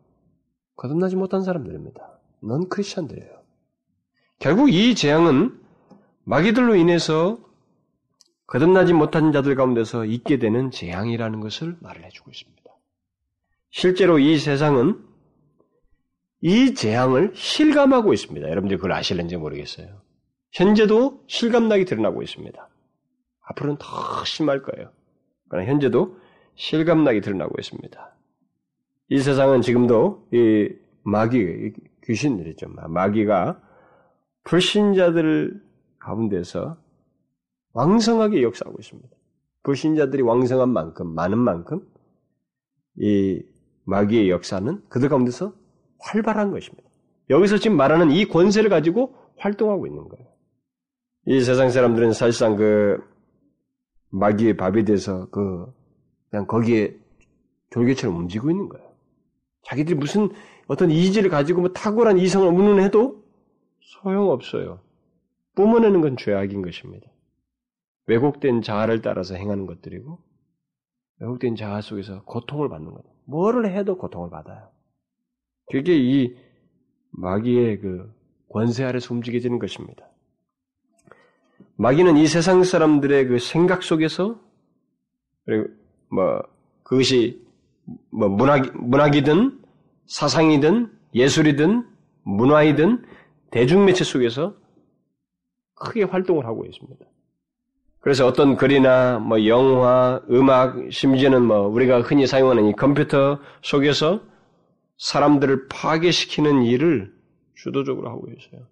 거듭나지 0.75 1.15
못한 1.15 1.45
사람들입니다. 1.45 2.19
넌 2.43 2.69
크리스천들이에요. 2.69 3.31
결국 4.41 4.71
이 4.71 4.97
재앙은 4.97 5.61
마귀들로 6.25 6.75
인해서 6.75 7.39
거듭나지 8.49 8.93
못한 8.93 9.31
자들 9.31 9.55
가운데서 9.55 10.05
있게 10.05 10.39
되는 10.39 10.73
재앙이라는 10.73 11.39
것을 11.39 11.77
말을 11.79 12.05
해주고 12.05 12.33
있습니다. 12.33 12.73
실제로 13.71 14.19
이 14.19 14.37
세상은 14.37 15.06
이 16.49 16.75
재앙을 16.75 17.33
실감하고 17.35 18.13
있습니다. 18.13 18.49
여러분들이 18.49 18.77
그걸 18.77 18.93
아실는지 18.93 19.37
모르겠어요. 19.37 20.01
현재도 20.53 21.25
실감나게 21.27 21.85
드러나고 21.85 22.23
있습니다. 22.23 22.69
앞으로는 23.49 23.79
더 23.81 24.25
심할 24.25 24.63
거예요. 24.63 24.93
그러나 25.49 25.69
현재도 25.69 26.17
실감나게 26.55 27.21
드러나고 27.21 27.57
있습니다. 27.59 28.17
이 29.09 29.19
세상은 29.19 29.61
지금도 29.61 30.29
이 30.33 30.69
마귀, 31.03 31.73
귀신들이죠. 32.05 32.69
마귀가 32.91 33.61
불신자들 34.45 35.61
가운데서 35.99 36.77
왕성하게 37.73 38.45
역사하고 38.45 38.79
있습니다. 38.79 39.09
불신자들이 39.65 40.23
왕성한 40.23 40.69
만큼, 40.69 41.13
많은 41.13 41.39
만큼 41.39 41.85
이 43.01 43.43
마귀의 43.87 44.31
역사는 44.31 44.85
그들 44.89 45.09
가운데서 45.09 45.66
활발한 45.99 46.51
것입니다. 46.51 46.89
여기서 47.31 47.59
지금 47.59 47.77
말하는 47.77 48.11
이 48.11 48.27
권세를 48.27 48.71
가지고 48.71 49.15
활동하고 49.37 49.87
있는 49.87 50.09
거예요. 50.09 50.27
이 51.27 51.41
세상 51.41 51.71
사람들은 51.71 52.13
사실상 52.13 52.57
그 52.57 53.03
마귀의 54.11 54.57
밥이 54.57 54.85
돼서 54.85 55.29
그 55.31 55.67
그냥 56.31 56.47
거기에 56.47 56.97
졸개처럼 57.71 58.17
움직이고 58.17 58.51
있는 58.51 58.69
거예요. 58.69 58.87
자기들이 59.63 59.97
무슨 59.97 60.31
어떤 60.69 60.91
이지를 60.91 61.31
가지고 61.31 61.63
뭐 61.63 61.73
탁월한 61.73 62.19
이성을 62.19 62.47
운운해도 62.49 63.25
소용없어요. 63.81 64.81
뿜어내는 65.57 66.01
건 66.01 66.17
죄악인 66.17 66.63
것입니다. 66.63 67.09
왜곡된 68.07 68.63
자아를 68.63 69.03
따라서 69.03 69.35
행하는 69.35 69.67
것들이고 69.67 70.19
왜곡된 71.19 71.57
자아 71.57 71.81
속에서 71.81 72.23
고통을 72.25 72.69
받는 72.69 72.93
거예요. 72.93 73.17
뭐를 73.25 73.75
해도 73.75 73.97
고통을 73.97 74.31
받아요. 74.31 74.69
그게 75.71 75.97
이 75.97 76.37
마귀의 77.11 77.81
그 77.81 78.15
권세 78.51 78.85
아래서 78.85 79.13
움직여지는 79.15 79.59
것입니다. 79.59 80.07
마귀는 81.77 82.17
이 82.17 82.27
세상 82.27 82.63
사람들의 82.63 83.27
그 83.29 83.39
생각 83.39 83.83
속에서 83.83 84.41
그리고 85.45 85.69
뭐 86.11 86.43
그것이 86.83 87.45
뭐 88.11 88.29
문학 88.29 88.77
문학이든 88.77 89.61
사상이든 90.07 90.91
예술이든 91.15 91.87
문화이든 92.23 93.05
대중매체 93.51 94.05
속에서 94.05 94.55
크게 95.75 96.05
활동을 96.05 96.47
하고 96.47 96.65
있습니다. 96.65 97.05
그래서 98.01 98.27
어떤 98.27 98.57
글이나 98.57 99.19
뭐 99.19 99.47
영화, 99.47 100.21
음악, 100.31 100.77
심지어는 100.93 101.43
뭐 101.43 101.67
우리가 101.67 102.03
흔히 102.03 102.27
사용하는 102.27 102.67
이 102.67 102.73
컴퓨터 102.73 103.41
속에서 103.63 104.21
사람들을 104.99 105.69
파괴시키는 105.69 106.63
일을 106.63 107.13
주도적으로 107.55 108.11
하고 108.11 108.29
있어요. 108.31 108.67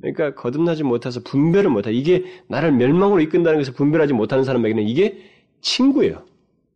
그러니까 0.00 0.34
거듭나지 0.34 0.84
못해서 0.84 1.20
분별을 1.22 1.70
못해. 1.70 1.92
이게 1.92 2.24
나를 2.48 2.72
멸망으로 2.72 3.20
이끈다는 3.20 3.58
것을 3.58 3.74
분별하지 3.74 4.12
못하는 4.12 4.44
사람에게는 4.44 4.84
이게 4.84 5.18
친구예요. 5.60 6.24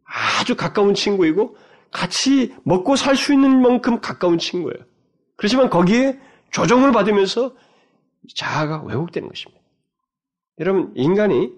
아주 0.05 0.57
가까운 0.57 0.95
친구이고 0.95 1.57
같이 1.91 2.55
먹고 2.65 2.97
살 2.97 3.17
수 3.17 3.33
있는 3.33 3.63
만큼 3.63 4.01
가까운 4.01 4.39
친구예요. 4.39 4.85
그렇지만 5.37 5.71
거기에 5.71 6.19
조정을 6.51 6.93
받으면서 6.93 7.55
자아가 8.35 8.83
왜곡되는 8.83 9.29
것입니다. 9.29 9.63
여러분, 10.59 10.93
인간이 10.95 11.53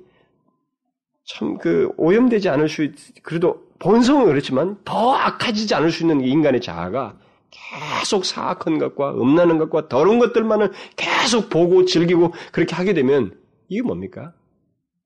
참 1.24 1.58
그 1.58 1.90
오염되지 1.96 2.48
않을 2.50 2.68
수, 2.68 2.82
있, 2.84 2.94
그래도 3.22 3.66
본성은 3.78 4.26
그렇지만 4.26 4.78
더 4.84 5.14
악해지지 5.14 5.74
않을 5.74 5.90
수 5.90 6.02
있는 6.02 6.20
인간의 6.20 6.60
자아가 6.60 7.18
계속 7.50 8.24
사악한 8.24 8.78
것과 8.78 9.14
음란한 9.14 9.58
것과 9.58 9.88
더러운 9.88 10.18
것들만을 10.18 10.72
계속 10.96 11.48
보고 11.50 11.84
즐기고 11.84 12.32
그렇게 12.52 12.74
하게 12.74 12.92
되면 12.94 13.38
이게 13.68 13.82
뭡니까? 13.82 14.34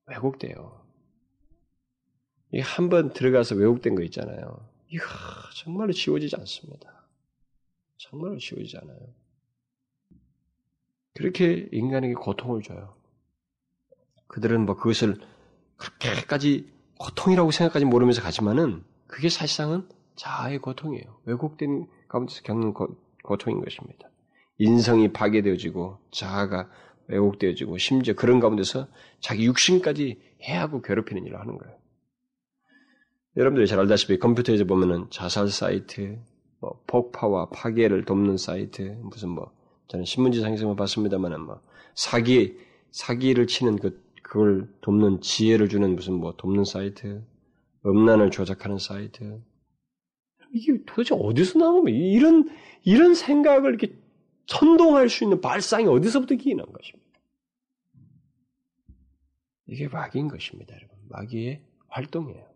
왜곡돼요. 0.07 0.79
이 2.51 2.59
한 2.61 2.89
번 2.89 3.13
들어가서 3.13 3.55
왜곡된 3.55 3.95
거 3.95 4.01
있잖아요. 4.03 4.67
이거 4.89 5.05
정말로 5.55 5.93
지워지지 5.93 6.35
않습니다. 6.37 6.91
정말로 7.97 8.37
지워지지 8.39 8.77
않아요. 8.77 8.97
그렇게 11.13 11.67
인간에게 11.71 12.13
고통을 12.15 12.63
줘요. 12.63 12.95
그들은 14.27 14.65
뭐 14.65 14.75
그것을 14.75 15.17
그렇게까지 15.79 16.71
고통이라고 16.99 17.51
생각하지 17.51 17.85
모르면서 17.85 18.21
가지만은 18.21 18.83
그게 19.07 19.29
사실상은 19.29 19.87
자아의 20.15 20.59
고통이에요. 20.59 21.21
왜곡된 21.25 21.87
가운데서 22.09 22.41
겪는 22.43 22.73
고, 22.73 22.97
고통인 23.23 23.63
것입니다. 23.63 24.09
인성이 24.57 25.11
파괴되어지고 25.13 25.97
자아가 26.11 26.69
왜곡되어지고 27.07 27.77
심지어 27.77 28.13
그런 28.13 28.39
가운데서 28.39 28.87
자기 29.21 29.45
육신까지 29.45 30.21
해하고 30.43 30.81
괴롭히는 30.81 31.25
일을 31.25 31.39
하는 31.39 31.57
거예요. 31.57 31.77
여러분들이 33.37 33.67
잘 33.67 33.79
알다시피 33.79 34.19
컴퓨터에서 34.19 34.65
보면은 34.65 35.07
자살 35.09 35.47
사이트, 35.47 36.19
뭐 36.59 36.81
폭파와 36.87 37.49
파괴를 37.49 38.03
돕는 38.03 38.37
사이트, 38.37 38.97
무슨 39.01 39.29
뭐 39.29 39.51
저는 39.87 40.03
신문지상에서만 40.05 40.75
봤습니다만은 40.75 41.41
뭐 41.41 41.61
사기 41.95 42.57
사기를 42.91 43.47
치는 43.47 43.77
그 43.77 44.03
그걸 44.29 44.71
돕는 44.81 45.21
지혜를 45.21 45.69
주는 45.69 45.95
무슨 45.95 46.13
뭐 46.13 46.35
돕는 46.37 46.63
사이트, 46.63 47.25
음란을 47.83 48.29
조작하는 48.29 48.77
사이트. 48.77 49.41
이게 50.53 50.83
도대체 50.85 51.15
어디서 51.15 51.57
나오면 51.57 51.95
이런 51.95 52.47
이런 52.83 53.15
생각을 53.15 53.71
이렇게 53.71 53.95
선동할 54.45 55.09
수 55.09 55.23
있는 55.23 55.41
발상이 55.41 55.87
어디서부터 55.87 56.35
기인한 56.35 56.67
것입니까? 56.71 57.19
이게 59.65 59.87
마귀인 59.87 60.27
것입니다, 60.27 60.75
여러분. 60.75 60.95
마귀의 61.09 61.63
활동이에요. 61.87 62.47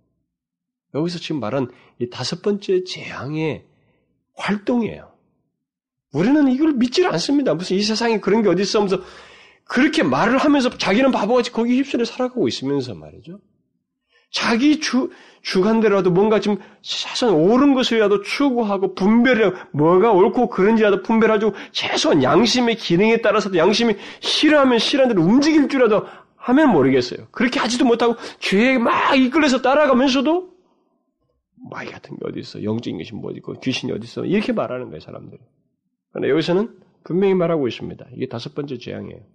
여기서 0.93 1.17
지금 1.17 1.39
말한 1.39 1.71
이 1.97 2.09
다섯 2.11 2.43
번째 2.43 2.83
재앙의 2.83 3.65
활동이에요. 4.35 5.11
우리는 6.13 6.47
이걸 6.49 6.73
믿질 6.73 7.07
않습니다. 7.07 7.55
무슨 7.55 7.77
이 7.77 7.81
세상에 7.81 8.19
그런 8.19 8.43
게 8.43 8.49
어디 8.49 8.61
있어 8.61 8.77
하면서 8.77 9.01
그렇게 9.73 10.03
말을 10.03 10.37
하면서 10.37 10.69
자기는 10.69 11.09
바보같이 11.09 11.51
거기 11.51 11.77
휩쓸려 11.77 12.05
살아가고 12.05 12.47
있으면서 12.47 12.93
말이죠. 12.93 13.39
자기 14.29 14.79
주, 14.79 15.09
주관대로라도 15.41 16.11
뭔가 16.11 16.39
좀 16.39 16.57
최소한 16.83 17.33
옳은 17.33 17.73
것이라도 17.73 18.21
추구하고 18.21 18.93
분별을 18.93 19.55
뭐가 19.71 20.11
옳고 20.11 20.49
그런지라도 20.49 21.01
분별하고 21.01 21.55
최소한 21.71 22.21
양심의 22.21 22.75
기능에 22.75 23.21
따라서도 23.21 23.57
양심이 23.57 23.95
싫어하면 24.19 24.77
싫어하는 24.77 25.15
대로 25.15 25.27
움직일 25.27 25.67
줄이라도 25.67 26.05
하면 26.35 26.71
모르겠어요. 26.71 27.25
그렇게 27.31 27.59
하지도 27.59 27.83
못하고 27.83 28.15
죄에 28.37 28.77
막 28.77 29.15
이끌려서 29.15 29.63
따라가면서도 29.63 30.53
마귀 31.71 31.89
같은 31.89 32.15
게 32.17 32.21
어디 32.27 32.41
있어? 32.41 32.63
영적인 32.63 32.99
것이 32.99 33.15
뭐 33.15 33.31
있고 33.31 33.59
귀신이 33.59 33.91
어디 33.91 34.03
있어? 34.03 34.23
이렇게 34.23 34.53
말하는 34.53 34.89
거예요, 34.89 34.99
사람들이. 34.99 35.41
그런데 36.11 36.29
여기서는 36.29 36.77
분명히 37.03 37.33
말하고 37.33 37.67
있습니다. 37.67 38.05
이게 38.13 38.27
다섯 38.27 38.53
번째 38.53 38.77
재앙이에요. 38.77 39.32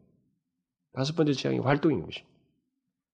다섯 0.92 1.14
번째 1.16 1.32
재앙이 1.32 1.58
활동인 1.60 2.04
것입니다. 2.04 2.34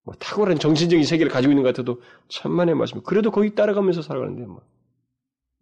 뭐 0.05 0.15
탁월한 0.19 0.59
정신적인 0.59 1.05
세계를 1.05 1.33
가지고 1.33 1.53
있는 1.53 1.63
것 1.63 1.71
같아도 1.71 2.03
천만의 2.29 2.75
말씀. 2.75 3.03
그래도 3.03 3.31
거기 3.31 3.55
따라가면서 3.55 4.03
살아가는데 4.03 4.47
뭐. 4.47 4.63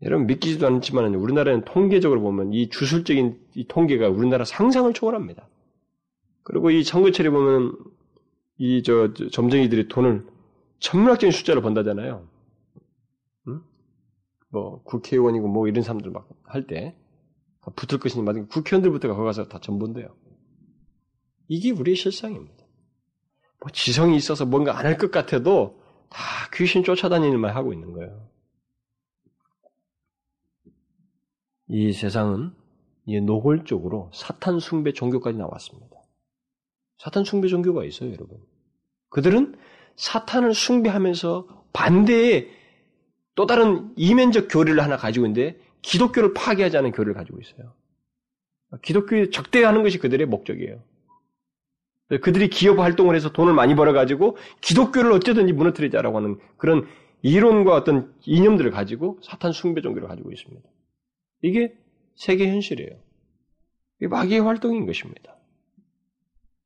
여러분 0.03 0.27
믿기지도 0.27 0.67
않지만 0.67 1.15
우리나라는 1.15 1.65
통계적으로 1.65 2.21
보면 2.23 2.53
이 2.53 2.69
주술적인 2.71 3.41
이 3.55 3.67
통계가 3.69 4.09
우리나라 4.09 4.45
상상을 4.45 4.93
초월합니다. 4.95 5.49
그리고 6.43 6.71
이 6.71 6.85
청구철에 6.85 7.31
보면 7.31 7.77
이 8.59 8.83
저 8.85 9.13
점쟁이들이 9.15 9.89
돈을 9.89 10.27
천문학적인 10.81 11.33
숫자로 11.33 11.63
번다잖아요. 11.63 12.27
응? 13.49 13.63
뭐 14.51 14.83
국회의원이고 14.85 15.49
뭐 15.49 15.69
이런 15.69 15.83
사람들 15.83 16.11
막 16.11 16.29
할 16.45 16.67
때 16.67 16.95
붙을 17.77 18.01
것이니 18.01 18.25
맞은 18.25 18.49
국회의원들부터가 18.49 19.15
거기 19.15 19.25
가서 19.27 19.49
다 19.49 19.59
전본대요. 19.61 20.15
이게 21.53 21.71
우리의 21.71 21.97
실상입니다. 21.97 22.65
뭐 23.61 23.71
지성이 23.73 24.17
있어서 24.17 24.47
뭔가 24.47 24.79
안 24.79 24.87
할 24.87 24.97
것 24.97 25.11
같아도 25.11 25.79
다 26.09 26.19
귀신 26.55 26.83
쫓아다니는 26.83 27.39
말 27.41 27.55
하고 27.55 27.73
있는 27.75 27.93
거예요. 27.93 28.31
이 31.69 31.93
세상은 31.93 32.53
이 33.05 33.21
노골적으로 33.21 34.11
사탄 34.15 34.61
숭배 34.61 34.93
종교까지 34.93 35.37
나왔습니다. 35.37 35.97
사탄 36.99 37.25
숭배 37.25 37.49
종교가 37.49 37.85
있어요, 37.85 38.13
여러분. 38.13 38.39
그들은 39.11 39.57
사탄을 39.97 40.55
숭배하면서 40.55 41.67
반대에 41.75 42.49
또 43.35 43.47
다른 43.47 43.93
이면적 43.97 44.49
교리를 44.51 44.81
하나 44.83 44.97
가지고 44.97 45.27
있는데 45.27 45.59
기독교를 45.83 46.33
파괴하지 46.33 46.79
않은 46.79 46.93
교리를 46.93 47.13
가지고 47.13 47.41
있어요. 47.41 47.75
기독교에 48.83 49.29
적대하는 49.31 49.83
것이 49.83 49.99
그들의 49.99 50.27
목적이에요. 50.27 50.83
그들이 52.21 52.49
기업 52.49 52.79
활동을 52.79 53.15
해서 53.17 53.33
돈을 53.33 53.55
많이 53.55 53.75
벌어가지고 53.75 54.37
기독교를 54.61 55.13
어쩌든지 55.13 55.53
무너뜨리자라고 55.53 56.17
하는 56.17 56.39
그런 56.57 56.87
이론과 57.23 57.75
어떤 57.75 58.13
이념들을 58.25 58.71
가지고 58.71 59.19
사탄 59.23 59.53
숭배 59.53 59.81
종교를 59.81 60.09
가지고 60.09 60.33
있습니다. 60.33 60.69
이게 61.43 61.75
세계 62.17 62.49
현실이에요. 62.49 62.91
이게 64.01 64.09
마귀의 64.09 64.41
활동인 64.41 64.87
것입니다. 64.87 65.37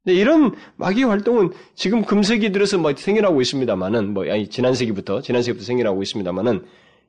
근데 0.05 0.19
이런 0.19 0.55
마귀의 0.77 1.07
활동은 1.07 1.51
지금 1.75 2.05
금세기 2.05 2.53
들어서 2.53 2.79
뭐 2.79 2.95
생겨나고 2.95 3.41
있습니다만은, 3.41 4.15
뭐, 4.15 4.31
아니, 4.31 4.49
지난 4.49 4.73
세기부터, 4.73 5.21
지난 5.21 5.43
세기부터 5.43 5.65
생겨나고 5.65 6.01
있습니다만은, 6.01 6.65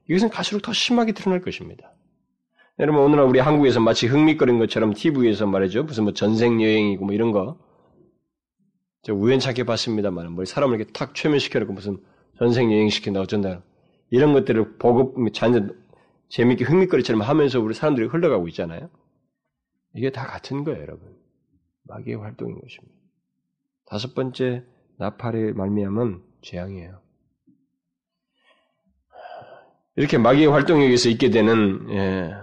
이것은 0.10 0.30
갈수록 0.30 0.62
더 0.62 0.74
심하게 0.74 1.12
드러날 1.12 1.42
것입니다. 1.42 1.94
여러분, 2.80 3.02
오늘날 3.02 3.26
우리 3.26 3.40
한국에서 3.40 3.80
마치 3.80 4.08
흥미거린 4.08 4.58
것처럼 4.58 4.94
TV에서 4.94 5.46
말이죠. 5.46 5.84
무슨 5.84 6.06
뭐 6.06 6.14
전생 6.14 6.62
여행이고 6.62 7.06
뭐 7.06 7.14
이런 7.14 7.32
거, 7.32 7.60
우연찮게 9.14 9.64
봤습니다만, 9.64 10.32
뭐 10.32 10.46
사람을 10.46 10.78
이렇게 10.78 10.92
탁 10.92 11.16
최면시켜놓고 11.16 11.74
무슨 11.74 11.98
전생 12.38 12.72
여행 12.72 12.90
시킨다 12.90 13.22
어쩐다 13.22 13.64
이런 14.10 14.34
것들을 14.34 14.78
보고 14.78 15.14
잔 15.32 15.76
재밌게 16.30 16.66
흥미거리처럼 16.66 17.22
하면서 17.22 17.60
우리 17.60 17.74
사람들이 17.74 18.08
흘러가고 18.08 18.48
있잖아요. 18.50 18.90
이게 19.96 20.12
다 20.12 20.26
같은 20.26 20.64
거예요, 20.64 20.82
여러분. 20.82 21.16
마귀의 21.84 22.18
활동인 22.18 22.60
것입니다. 22.60 22.96
다섯 23.86 24.14
번째 24.14 24.64
나팔의 24.98 25.54
말미암은 25.54 26.22
재앙이에요. 26.42 27.00
이렇게 29.96 30.18
마귀의 30.18 30.48
활동에 30.48 30.86
의해서 30.86 31.10
있게 31.10 31.30
되는 31.30 31.90
예, 31.90 32.34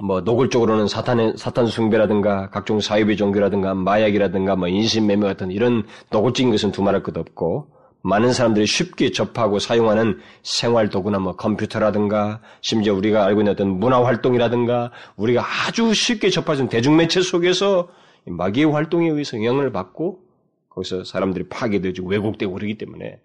뭐 0.00 0.20
노골적으로는 0.20 0.86
사탄의 0.86 1.34
사탄 1.36 1.66
숭배라든가 1.66 2.50
각종 2.50 2.80
사이비 2.80 3.16
종교라든가 3.16 3.74
마약이라든가 3.74 4.54
뭐 4.56 4.68
인신매매 4.68 5.26
같은 5.26 5.50
이런 5.50 5.84
노골적인 6.10 6.50
것은 6.50 6.72
두말할 6.72 7.02
것 7.02 7.16
없고 7.16 7.68
많은 8.02 8.32
사람들이 8.32 8.64
쉽게 8.66 9.10
접하고 9.10 9.58
사용하는 9.58 10.20
생활 10.42 10.88
도구나 10.88 11.18
뭐 11.18 11.34
컴퓨터라든가 11.34 12.40
심지어 12.60 12.94
우리가 12.94 13.24
알고 13.24 13.40
있는 13.40 13.52
어떤 13.52 13.80
문화 13.80 14.04
활동이라든가 14.04 14.92
우리가 15.16 15.44
아주 15.44 15.92
쉽게 15.92 16.30
접하는 16.30 16.68
대중매체 16.68 17.22
속에서 17.22 17.88
마귀의 18.24 18.70
활동에 18.70 19.08
의해서 19.08 19.36
영향을 19.36 19.72
받고 19.72 20.20
거기서 20.68 21.04
사람들이 21.04 21.48
파괴되고 21.48 22.06
왜곡되고 22.06 22.52
그러기 22.52 22.78
때문에 22.78 23.20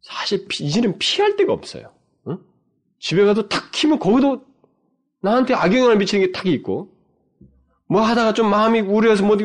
사실 0.00 0.46
이제는 0.60 0.98
피할 0.98 1.36
데가 1.36 1.52
없어요. 1.52 1.90
응? 2.28 2.38
집에 2.98 3.24
가도 3.24 3.48
탁 3.48 3.70
키면 3.70 3.98
거기도 3.98 4.42
나한테 5.24 5.54
악영향을 5.54 5.96
미치는 5.96 6.26
게 6.26 6.32
탁이 6.32 6.52
있고, 6.52 6.90
뭐 7.88 8.02
하다가 8.02 8.34
좀 8.34 8.50
마음이 8.50 8.80
우려해서 8.80 9.24
뭐, 9.24 9.36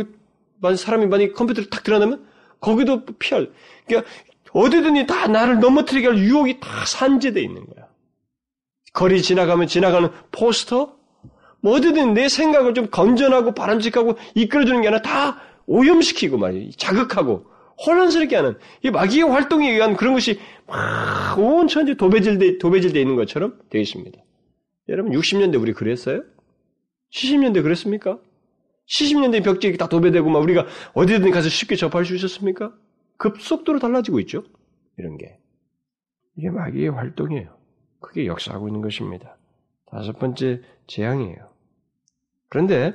어디 0.61 0.77
사람이 0.77 1.05
만약 1.07 1.34
컴퓨터를 1.34 1.69
탁 1.69 1.84
드러나면, 1.84 2.25
거기도 2.59 3.05
피할. 3.05 3.49
그러니까, 3.88 4.09
어디든지 4.51 5.07
다 5.07 5.27
나를 5.27 5.59
넘어뜨리게 5.59 6.07
할 6.07 6.17
유혹이 6.17 6.59
다 6.59 6.67
산재되어 6.86 7.41
있는 7.41 7.65
거야. 7.65 7.88
거리 8.93 9.21
지나가면 9.21 9.67
지나가는 9.67 10.09
포스터? 10.32 10.97
뭐 11.61 11.73
어디든 11.75 12.13
내 12.13 12.27
생각을 12.27 12.73
좀 12.73 12.88
건전하고 12.89 13.53
바람직하고 13.53 14.17
이끌어주는 14.34 14.82
게 14.82 14.88
아니라 14.88 15.01
다 15.01 15.41
오염시키고 15.67 16.38
말이야. 16.38 16.71
자극하고 16.77 17.45
혼란스럽게 17.86 18.36
하는 18.36 18.57
이 18.82 18.89
마귀의 18.89 19.30
활동에 19.30 19.71
의한 19.71 19.95
그런 19.95 20.13
것이 20.13 20.39
막 20.67 21.38
온 21.38 21.67
천지 21.67 21.95
도배질돼 21.95 22.57
도배질돼 22.57 22.99
있는 22.99 23.15
것처럼 23.15 23.59
되어 23.69 23.82
있습니다. 23.82 24.19
여러분 24.89 25.13
60년대 25.13 25.61
우리 25.61 25.73
그랬어요? 25.73 26.23
70년대 27.11 27.63
그랬습니까? 27.63 28.19
70년대 28.87 29.43
벽지에 29.43 29.77
다 29.77 29.87
도배되고 29.87 30.29
막 30.29 30.39
우리가 30.39 30.65
어디든 30.93 31.31
가서 31.31 31.47
쉽게 31.47 31.75
접할 31.75 32.05
수 32.05 32.15
있었습니까? 32.15 32.73
급속도로 33.17 33.79
달라지고 33.79 34.19
있죠. 34.21 34.43
이런 34.97 35.17
게. 35.17 35.39
이게 36.35 36.49
마귀의 36.49 36.89
활동이에요. 36.89 37.55
그게 37.99 38.25
역사하고 38.25 38.67
있는 38.67 38.81
것입니다. 38.81 39.37
다섯 39.85 40.17
번째 40.17 40.61
재앙이에요. 40.87 41.49
그런데 42.47 42.93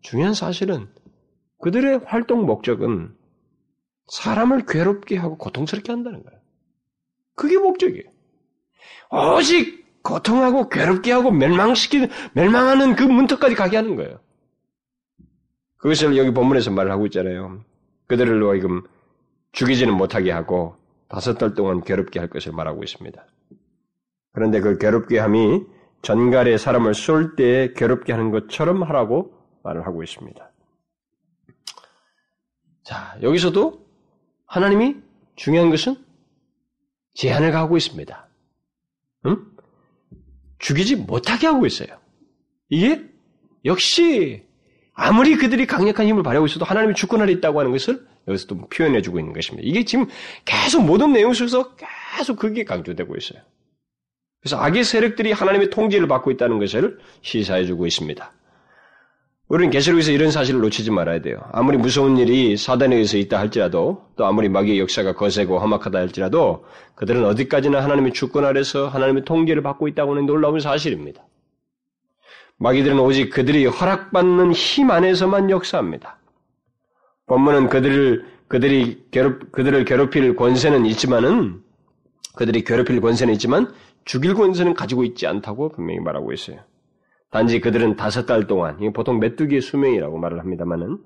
중요한 0.00 0.32
사실은 0.32 0.88
그들의 1.60 2.00
활동 2.06 2.46
목적은 2.46 3.14
사람을 4.06 4.64
괴롭게 4.66 5.16
하고 5.16 5.36
고통스럽게 5.36 5.92
한다는 5.92 6.22
거예요. 6.22 6.40
그게 7.34 7.58
목적이에요. 7.58 8.04
오직 9.10 9.83
고통하고 10.04 10.68
괴롭게 10.68 11.10
하고 11.10 11.32
멸망시키는, 11.32 12.08
멸망하는 12.34 12.94
그 12.94 13.02
문턱까지 13.02 13.56
가게 13.56 13.76
하는 13.76 13.96
거예요. 13.96 14.20
그것을 15.78 16.16
여기 16.16 16.32
본문에서 16.32 16.70
말을 16.70 16.92
하고 16.92 17.06
있잖아요. 17.06 17.64
그들을 18.06 18.42
하여금 18.46 18.82
죽이지는 19.52 19.94
못하게 19.94 20.30
하고 20.30 20.76
다섯 21.08 21.34
달 21.38 21.54
동안 21.54 21.82
괴롭게 21.82 22.18
할 22.18 22.28
것을 22.28 22.52
말하고 22.52 22.84
있습니다. 22.84 23.26
그런데 24.32 24.60
그 24.60 24.78
괴롭게 24.78 25.18
함이 25.18 25.64
전갈에 26.02 26.58
사람을 26.58 26.94
쏠 26.94 27.34
때에 27.34 27.72
괴롭게 27.72 28.12
하는 28.12 28.30
것처럼 28.30 28.82
하라고 28.82 29.32
말을 29.62 29.86
하고 29.86 30.02
있습니다. 30.02 30.50
자, 32.82 33.16
여기서도 33.22 33.86
하나님이 34.46 34.96
중요한 35.36 35.70
것은 35.70 35.96
제한을 37.14 37.52
가고 37.52 37.76
있습니다. 37.78 38.28
응? 39.26 39.53
죽이지 40.58 40.96
못하게 40.96 41.46
하고 41.46 41.66
있어요. 41.66 41.88
이게 42.68 43.02
역시 43.64 44.42
아무리 44.94 45.36
그들이 45.36 45.66
강력한 45.66 46.06
힘을 46.06 46.22
발휘하고 46.22 46.46
있어도 46.46 46.64
하나님이 46.64 46.94
주권하에 46.94 47.30
있다고 47.32 47.58
하는 47.60 47.72
것을 47.72 48.06
여기서 48.28 48.46
또 48.46 48.68
표현해주고 48.68 49.18
있는 49.18 49.32
것입니다. 49.32 49.66
이게 49.66 49.84
지금 49.84 50.06
계속 50.44 50.84
모든 50.84 51.12
내용 51.12 51.32
속에서 51.32 51.74
계속 52.16 52.38
그게 52.38 52.64
강조되고 52.64 53.16
있어요. 53.16 53.42
그래서 54.40 54.58
악의 54.58 54.84
세력들이 54.84 55.32
하나님의 55.32 55.70
통제를 55.70 56.06
받고 56.06 56.30
있다는 56.30 56.58
것을 56.58 56.98
시사해주고 57.22 57.86
있습니다. 57.86 58.32
우리는 59.54 59.70
계시록에서 59.70 60.10
이런 60.10 60.32
사실을 60.32 60.60
놓치지 60.62 60.90
말아야 60.90 61.22
돼요. 61.22 61.38
아무리 61.52 61.78
무서운 61.78 62.18
일이 62.18 62.56
사단에 62.56 62.96
의해서 62.96 63.16
있다 63.16 63.38
할지라도 63.38 64.04
또 64.16 64.26
아무리 64.26 64.48
마귀의 64.48 64.80
역사가 64.80 65.14
거세고 65.14 65.60
험악하다 65.60 65.96
할지라도 65.96 66.64
그들은 66.96 67.24
어디까지나 67.24 67.80
하나님의 67.80 68.14
주권 68.14 68.44
아래서 68.44 68.88
하나님의 68.88 69.24
통제를 69.24 69.62
받고 69.62 69.86
있다고 69.86 70.10
하는 70.10 70.26
놀라운 70.26 70.58
사실입니다. 70.58 71.22
마귀들은 72.56 72.98
오직 72.98 73.30
그들이 73.30 73.66
허락받는 73.66 74.50
힘 74.54 74.90
안에서만 74.90 75.50
역사합니다. 75.50 76.18
본문은 77.26 77.68
그들을 77.68 78.24
그들이 78.48 79.04
괴롭 79.12 79.52
그들을 79.52 79.84
괴롭힐 79.84 80.34
권세는 80.34 80.84
있지만은 80.86 81.62
그들이 82.34 82.64
괴롭힐 82.64 83.00
권세는 83.00 83.32
있지만 83.34 83.72
죽일 84.04 84.34
권세는 84.34 84.74
가지고 84.74 85.04
있지 85.04 85.28
않다고 85.28 85.68
분명히 85.68 86.00
말하고 86.00 86.32
있어요. 86.32 86.58
단지 87.34 87.60
그들은 87.60 87.96
다섯 87.96 88.26
달 88.26 88.46
동안, 88.46 88.78
보통 88.92 89.18
메뚜기의 89.18 89.60
수명이라고 89.60 90.18
말을 90.18 90.38
합니다만은, 90.38 90.98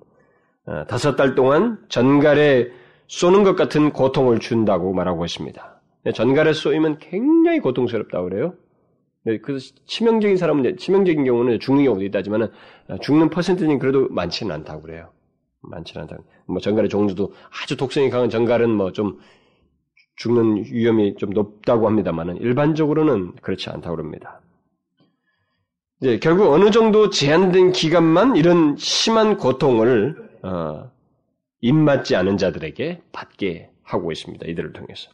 어, 0.67 0.85
다섯 0.87 1.17
달 1.17 1.35
동안 1.35 1.79
전갈에 1.89 2.71
쏘는 3.07 3.45
것 3.45 3.57
같은 3.57 3.91
고통을 3.93 4.39
준다고 4.39 4.93
말하고 4.93 5.25
있습니다. 5.25 5.81
전갈에 6.15 6.53
쏘이면 6.53 6.99
굉장히 6.99 7.61
고통스럽다고 7.61 8.29
그래요. 8.29 8.53
그 9.43 9.59
치명적인 9.87 10.37
사람은, 10.37 10.77
치명적인 10.77 11.25
경우는 11.25 11.61
죽는 11.61 11.85
경우도 11.85 12.05
있다지만 12.05 12.43
어, 12.43 12.99
죽는 13.01 13.31
퍼센트는 13.31 13.79
그래도 13.79 14.09
많지는 14.11 14.55
않다고 14.55 14.83
그래요. 14.83 15.09
많지는 15.63 16.03
않다. 16.03 16.23
뭐 16.47 16.61
전갈의 16.61 16.91
종류도 16.91 17.33
아주 17.63 17.75
독성이 17.75 18.11
강한 18.11 18.29
전갈은 18.29 18.71
뭐 18.71 18.93
좀 18.93 19.19
죽는 20.17 20.65
위험이 20.67 21.15
좀 21.17 21.31
높다고 21.31 21.87
합니다만은 21.87 22.37
일반적으로는 22.37 23.37
그렇지 23.41 23.71
않다고 23.71 23.97
합니다. 23.97 24.43
이제 26.01 26.19
결국 26.19 26.53
어느 26.53 26.71
정도 26.71 27.11
제한된 27.11 27.73
기간만 27.73 28.37
이런 28.37 28.77
심한 28.77 29.37
고통을 29.37 30.29
어, 30.43 30.91
입맞지 31.61 32.15
않은 32.15 32.39
자들에게 32.39 33.03
받게 33.11 33.71
하고 33.83 34.13
있습니다. 34.13 34.47
이들을 34.47 34.73
통해서. 34.73 35.11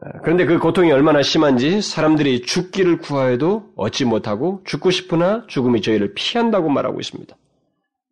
어, 0.00 0.08
그런데 0.22 0.44
그 0.44 0.58
고통이 0.58 0.90
얼마나 0.90 1.22
심한지 1.22 1.80
사람들이 1.80 2.42
죽기를 2.42 2.98
구하여도 2.98 3.72
얻지 3.76 4.06
못하고 4.06 4.60
죽고 4.64 4.90
싶으나 4.90 5.46
죽음이 5.46 5.82
저희를 5.82 6.14
피한다고 6.14 6.68
말하고 6.68 6.98
있습니다. 6.98 7.36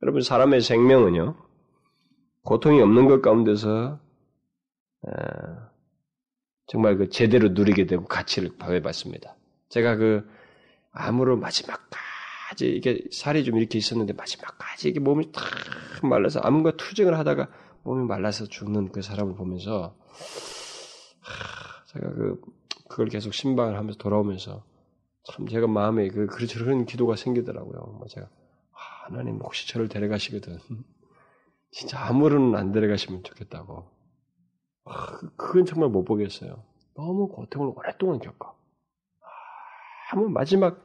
여러분 0.02 0.22
사람의 0.22 0.60
생명은요 0.60 1.34
고통이 2.44 2.80
없는 2.80 3.06
것 3.06 3.20
가운데서 3.20 3.98
어, 5.02 5.10
정말 6.68 6.96
그 6.98 7.08
제대로 7.08 7.48
누리게 7.48 7.86
되고 7.86 8.04
가치를 8.04 8.50
부여받습니다. 8.58 9.34
제가 9.70 9.96
그 9.96 10.24
암으로 11.00 11.36
마지막까지 11.38 12.68
이게 12.68 13.04
살이 13.12 13.44
좀 13.44 13.56
이렇게 13.58 13.78
있었는데 13.78 14.12
마지막까지 14.12 14.88
이게 14.88 15.00
몸이 15.00 15.32
탁 15.32 15.44
말라서 16.02 16.40
암과 16.40 16.76
투쟁을 16.76 17.18
하다가 17.18 17.48
몸이 17.82 18.06
말라서 18.06 18.46
죽는 18.46 18.92
그 18.92 19.02
사람을 19.02 19.34
보면서 19.34 19.96
하, 21.20 21.84
제가 21.86 22.10
그 22.10 22.40
그걸 22.88 23.06
계속 23.06 23.32
신방을 23.32 23.76
하면서 23.76 23.98
돌아오면서 23.98 24.64
참 25.24 25.46
제가 25.46 25.66
마음에 25.66 26.08
그 26.08 26.26
그런 26.26 26.86
기도가 26.86 27.16
생기더라고요. 27.16 27.80
뭐 27.98 28.06
제가 28.08 28.26
아, 28.26 29.04
하나님 29.06 29.36
혹시 29.36 29.68
저를 29.68 29.88
데려가시거든 29.88 30.58
진짜 31.72 32.00
아무런 32.04 32.54
안 32.56 32.72
데려가시면 32.72 33.22
좋겠다고. 33.22 33.86
아, 34.86 35.18
그건 35.36 35.66
정말 35.66 35.88
못 35.88 36.04
보겠어요. 36.04 36.64
너무 36.96 37.28
고통을 37.28 37.72
오랫동안 37.76 38.18
겪어. 38.18 38.58
아무 40.10 40.28
마지막 40.28 40.84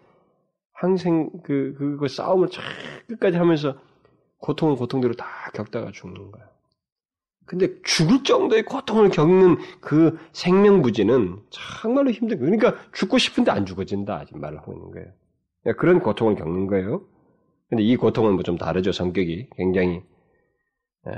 항생 0.76 1.30
그, 1.44 1.74
그, 1.78 1.98
그 1.98 2.08
싸움을 2.08 2.50
쫙 2.50 2.62
끝까지 3.08 3.38
하면서 3.38 3.78
고통은 4.40 4.76
고통대로 4.76 5.14
다 5.16 5.26
겪다가 5.54 5.92
죽는 5.92 6.32
거야. 6.32 6.46
근데 7.46 7.70
죽을 7.84 8.24
정도의 8.24 8.64
고통을 8.64 9.10
겪는 9.10 9.58
그 9.80 10.18
생명부지는 10.34 11.42
정말로 11.50 12.12
힘든 12.12 12.40
거예요. 12.40 12.58
그러니까 12.58 12.84
죽고 12.92 13.18
싶은데 13.20 13.52
안 13.52 13.66
죽어진다. 13.66 14.26
지금 14.26 14.42
말을 14.42 14.58
하고 14.58 14.74
있는 14.74 14.92
거예요. 14.92 15.08
그러니까 15.62 15.80
그런 15.80 16.00
고통을 16.00 16.36
겪는 16.36 16.68
거예요. 16.68 17.06
근데 17.70 17.84
이 17.84 17.96
고통은 17.96 18.34
뭐 18.34 18.44
좀 18.44 18.58
다르죠. 18.58 18.92
성격이 18.92 19.50
굉장히 19.56 20.02
에, 21.08 21.12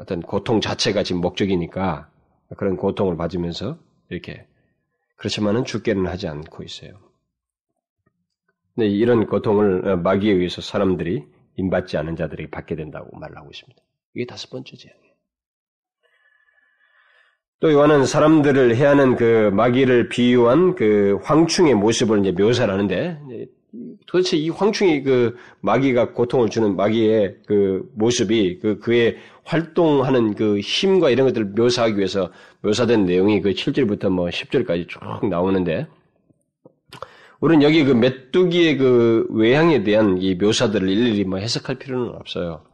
어떤 0.00 0.20
고통 0.20 0.60
자체가 0.60 1.02
지금 1.02 1.20
목적이니까 1.20 2.10
그런 2.56 2.76
고통을 2.76 3.16
받으면서 3.16 3.78
이렇게 4.08 4.46
그렇지만은 5.16 5.64
죽게는 5.64 6.06
하지 6.06 6.26
않고 6.26 6.62
있어요. 6.62 7.09
근데 8.80 8.94
이런 8.94 9.26
고통을 9.26 9.86
어, 9.86 9.96
마귀에 9.98 10.32
의해서 10.32 10.62
사람들이 10.62 11.22
임받지 11.56 11.98
않은 11.98 12.16
자들에게 12.16 12.48
받게 12.48 12.76
된다고 12.76 13.14
말을 13.18 13.36
하고 13.36 13.50
있습니다. 13.50 13.78
이게 14.14 14.24
다섯 14.24 14.48
번째 14.48 14.74
재앙이에요. 14.74 15.12
또 17.60 17.70
요한은 17.70 18.06
사람들을 18.06 18.74
해하는 18.74 19.16
그 19.16 19.50
마귀를 19.52 20.08
비유한 20.08 20.76
그 20.76 21.18
황충의 21.24 21.74
모습을 21.74 22.20
이제 22.20 22.32
묘사를 22.32 22.72
하는데 22.72 23.20
도대체 24.06 24.38
이 24.38 24.48
황충이 24.48 25.02
그 25.02 25.36
마귀가 25.60 26.12
고통을 26.12 26.48
주는 26.48 26.74
마귀의 26.74 27.36
그 27.46 27.86
모습이 27.94 28.60
그 28.60 28.78
그의 28.78 29.18
활동하는 29.44 30.34
그 30.34 30.58
힘과 30.58 31.10
이런 31.10 31.26
것들을 31.26 31.48
묘사하기 31.48 31.98
위해서 31.98 32.32
묘사된 32.62 33.04
내용이 33.04 33.42
그 33.42 33.50
7절부터 33.50 34.08
뭐 34.08 34.28
10절까지 34.28 34.88
쭉 34.88 35.28
나오는데 35.28 35.86
우리는 37.40 37.62
여기 37.62 37.84
그 37.84 37.92
메뚜기의 37.92 38.76
그 38.76 39.26
외향에 39.30 39.82
대한 39.82 40.18
이 40.18 40.34
묘사들을 40.34 40.88
일일이 40.88 41.24
뭐 41.24 41.38
해석할 41.38 41.78
필요는 41.78 42.14
없어요. 42.14 42.64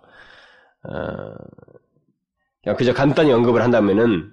어, 0.88 2.74
그저 2.74 2.92
간단히 2.92 3.32
언급을 3.32 3.62
한다면은 3.62 4.32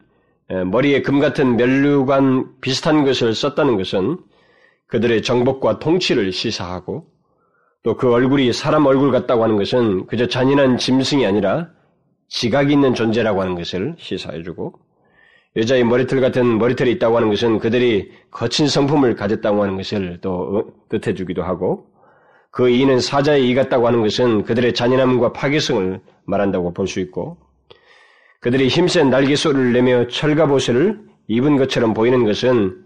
머리에 0.72 1.02
금 1.02 1.20
같은 1.20 1.56
멸류관 1.56 2.60
비슷한 2.62 3.06
것을 3.06 3.34
썼다는 3.34 3.78
것은 3.78 4.18
그들의 4.88 5.22
정복과 5.22 5.80
통치를 5.80 6.32
시사하고 6.32 7.08
또 7.84 7.98
그 7.98 8.12
얼굴이 8.12 8.54
사람 8.54 8.86
얼굴 8.86 9.12
같다고 9.12 9.44
하는 9.44 9.58
것은 9.58 10.08
그저 10.08 10.28
잔인한 10.28 10.78
짐승이 10.78 11.26
아니라 11.26 11.70
지각이 12.30 12.72
있는 12.74 12.96
존재라고 12.96 13.42
하는 13.42 13.56
것을 13.56 13.96
시사해주고 14.00 14.74
여자의 15.56 15.84
머리털 15.84 16.20
같은 16.20 16.58
머리털이 16.58 16.92
있다고 16.94 17.18
하는 17.18 17.30
것은 17.30 17.60
그들이 17.60 18.12
거친 18.32 18.68
성품을 18.68 19.16
가졌다고 19.16 19.62
하는 19.62 19.78
것을 19.78 20.20
또 20.22 20.74
뜻해 20.90 21.14
주기도 21.14 21.44
하고 21.44 21.88
그 22.50 22.70
이는 22.70 23.00
사자의 23.00 23.48
이 23.48 23.56
같다고 23.56 23.88
하는 23.88 24.02
것은 24.02 24.44
그들의 24.44 24.74
잔인함과 24.74 25.34
파괴성을 25.34 26.00
말한다고 26.26 26.74
볼 26.74 26.88
수 26.88 27.00
있고 27.00 27.38
그들이 28.42 28.68
힘센 28.68 29.10
날개 29.10 29.36
소리를 29.36 29.72
내며 29.74 30.08
철갑옷을 30.08 31.00
입은 31.28 31.58
것처럼 31.58 31.94
보이는 31.94 32.26
것은 32.26 32.84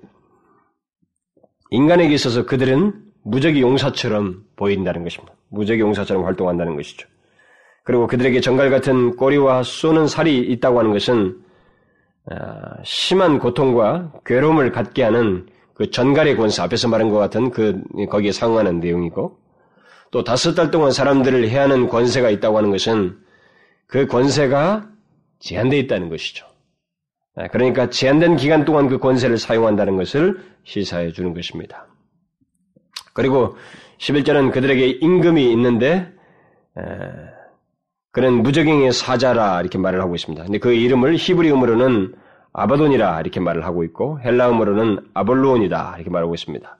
인간에게 1.71 2.13
있어서 2.13 2.45
그들은 2.45 2.93
무적의 3.23 3.61
용사처럼 3.61 4.43
보인다는 4.55 5.03
것입니다. 5.03 5.33
무적의 5.49 5.81
용사처럼 5.81 6.25
활동한다는 6.25 6.75
것이죠. 6.75 7.07
그리고 7.83 8.07
그들에게 8.07 8.39
정갈 8.41 8.69
같은 8.69 9.15
꼬리와 9.15 9.63
쏘는 9.63 10.07
살이 10.07 10.37
있다고 10.37 10.79
하는 10.79 10.91
것은 10.91 11.37
아, 11.39 11.46
심한 12.83 13.39
고통과 13.39 14.11
괴로움을 14.25 14.71
갖게 14.71 15.03
하는 15.03 15.47
그 15.73 15.91
전갈의 15.91 16.35
권세 16.35 16.61
앞에서 16.61 16.87
말한 16.87 17.09
것 17.09 17.17
같은 17.17 17.51
그 17.51 17.81
거기에 18.09 18.31
상응하는 18.31 18.79
내용이고 18.79 19.37
또 20.11 20.23
다섯 20.23 20.55
달 20.55 20.71
동안 20.71 20.91
사람들을 20.91 21.47
해하는 21.49 21.87
권세가 21.87 22.29
있다고 22.29 22.57
하는 22.57 22.71
것은 22.71 23.17
그 23.85 24.07
권세가 24.07 24.89
제한되어 25.39 25.79
있다는 25.79 26.09
것이죠. 26.09 26.45
아, 27.35 27.47
그러니까 27.47 27.89
제한된 27.89 28.35
기간 28.37 28.65
동안 28.65 28.87
그 28.87 28.97
권세를 28.97 29.37
사용한다는 29.37 29.95
것을 29.97 30.43
시사해 30.63 31.11
주는 31.11 31.33
것입니다. 31.33 31.87
그리고 33.13 33.55
11절은 33.99 34.51
그들에게 34.51 34.87
임금이 35.01 35.51
있는데 35.51 36.11
그는 38.17 38.41
무적행의 38.41 38.93
사자라 38.93 39.61
이렇게 39.61 39.77
말을 39.77 40.01
하고 40.01 40.15
있습니다. 40.15 40.43
근데 40.43 40.57
그 40.57 40.73
이름을 40.73 41.17
히브리음으로는 41.17 42.15
아바돈이라 42.51 43.21
이렇게 43.21 43.39
말을 43.39 43.63
하고 43.63 43.83
있고 43.83 44.19
헬라음으로는 44.21 45.09
아볼로온이다 45.13 45.93
이렇게 45.97 46.09
말하고 46.09 46.33
있습니다. 46.33 46.77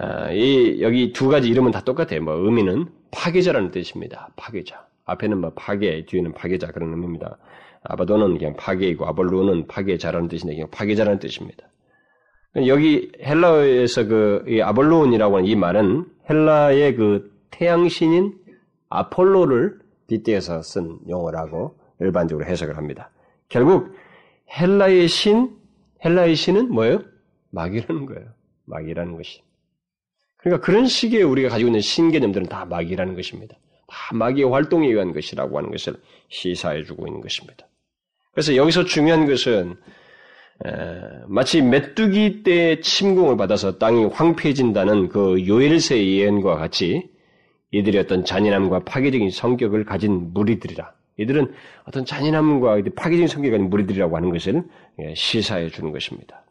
아, 0.00 0.32
이 0.32 0.82
여기 0.82 1.12
두 1.12 1.28
가지 1.28 1.48
이름은 1.48 1.70
다 1.70 1.82
똑같아요. 1.82 2.20
뭐 2.20 2.34
의미는 2.34 2.86
파괴자라는 3.12 3.70
뜻입니다. 3.70 4.30
파괴자. 4.34 4.84
앞에는 5.04 5.40
뭐 5.40 5.52
파괴, 5.54 6.04
뒤에는 6.04 6.32
파괴자 6.32 6.72
그런 6.72 6.90
의미입니다. 6.90 7.38
아바돈은 7.84 8.36
그냥 8.36 8.56
파괴이고 8.56 9.06
아볼로는 9.06 9.68
파괴자라는 9.68 10.26
뜻인데 10.26 10.56
그냥 10.56 10.68
파괴자라는 10.72 11.20
뜻입니다. 11.20 11.68
여기 12.66 13.12
헬라어에서 13.22 14.08
그 14.08 14.44
아볼로온이라고 14.64 15.36
하는 15.36 15.48
이 15.48 15.54
말은 15.54 16.06
헬라의 16.28 16.96
그 16.96 17.30
태양신인 17.52 18.32
아폴로를 18.88 19.83
빗대어서 20.06 20.62
쓴 20.62 20.98
용어라고 21.08 21.78
일반적으로 22.00 22.46
해석을 22.46 22.76
합니다. 22.76 23.10
결국 23.48 23.94
헬라의 24.58 25.08
신, 25.08 25.56
헬라의 26.04 26.36
신은 26.36 26.70
뭐예요? 26.70 27.02
마귀라는 27.50 28.06
거예요. 28.06 28.28
마귀라는 28.66 29.16
것이. 29.16 29.42
그러니까 30.36 30.64
그런 30.64 30.86
식의 30.86 31.22
우리가 31.22 31.48
가지고 31.48 31.68
있는 31.68 31.80
신 31.80 32.10
개념들은 32.10 32.46
다 32.46 32.64
마귀라는 32.64 33.14
것입니다. 33.14 33.56
다 33.86 34.14
마귀의 34.14 34.50
활동에 34.50 34.88
의한 34.88 35.12
것이라고 35.12 35.56
하는 35.56 35.70
것을 35.70 35.94
시사해주고 36.28 37.06
있는 37.06 37.20
것입니다. 37.20 37.66
그래서 38.32 38.56
여기서 38.56 38.84
중요한 38.84 39.26
것은 39.26 39.76
마치 41.26 41.62
메뚜기 41.62 42.42
때 42.42 42.80
침공을 42.80 43.36
받아서 43.36 43.78
땅이 43.78 44.06
황폐해진다는 44.06 45.08
그 45.08 45.46
요엘세의 45.46 46.18
예언과 46.18 46.56
같이 46.56 47.08
이들이 47.78 47.98
어떤 47.98 48.24
잔인함과 48.24 48.80
파괴적인 48.80 49.30
성격을 49.30 49.84
가진 49.84 50.32
무리들이라. 50.32 50.92
이들은 51.16 51.52
어떤 51.84 52.04
잔인함과 52.04 52.82
파괴적인 52.96 53.28
성격을 53.28 53.58
가진 53.58 53.70
무리들이라고 53.70 54.16
하는 54.16 54.30
것을 54.30 54.64
예, 55.00 55.14
시사해 55.14 55.68
주는 55.70 55.92
것입니다. 55.92 56.42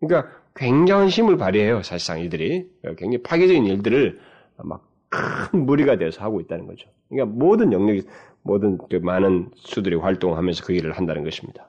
그러니까 0.00 0.30
굉장한 0.54 1.08
힘을 1.08 1.36
발휘해요. 1.36 1.82
사실상 1.82 2.20
이들이 2.20 2.68
굉장히 2.96 3.22
파괴적인 3.22 3.66
일들을 3.66 4.20
막 4.58 4.88
큰 5.08 5.64
무리가 5.64 5.96
되어서 5.96 6.22
하고 6.22 6.40
있다는 6.40 6.66
거죠. 6.66 6.88
그러니까 7.08 7.36
모든 7.36 7.72
영역이 7.72 8.02
모든 8.42 8.78
그 8.78 8.96
많은 8.96 9.50
수들이 9.56 9.96
활동하면서 9.96 10.64
그 10.64 10.72
일을 10.72 10.92
한다는 10.92 11.24
것입니다. 11.24 11.68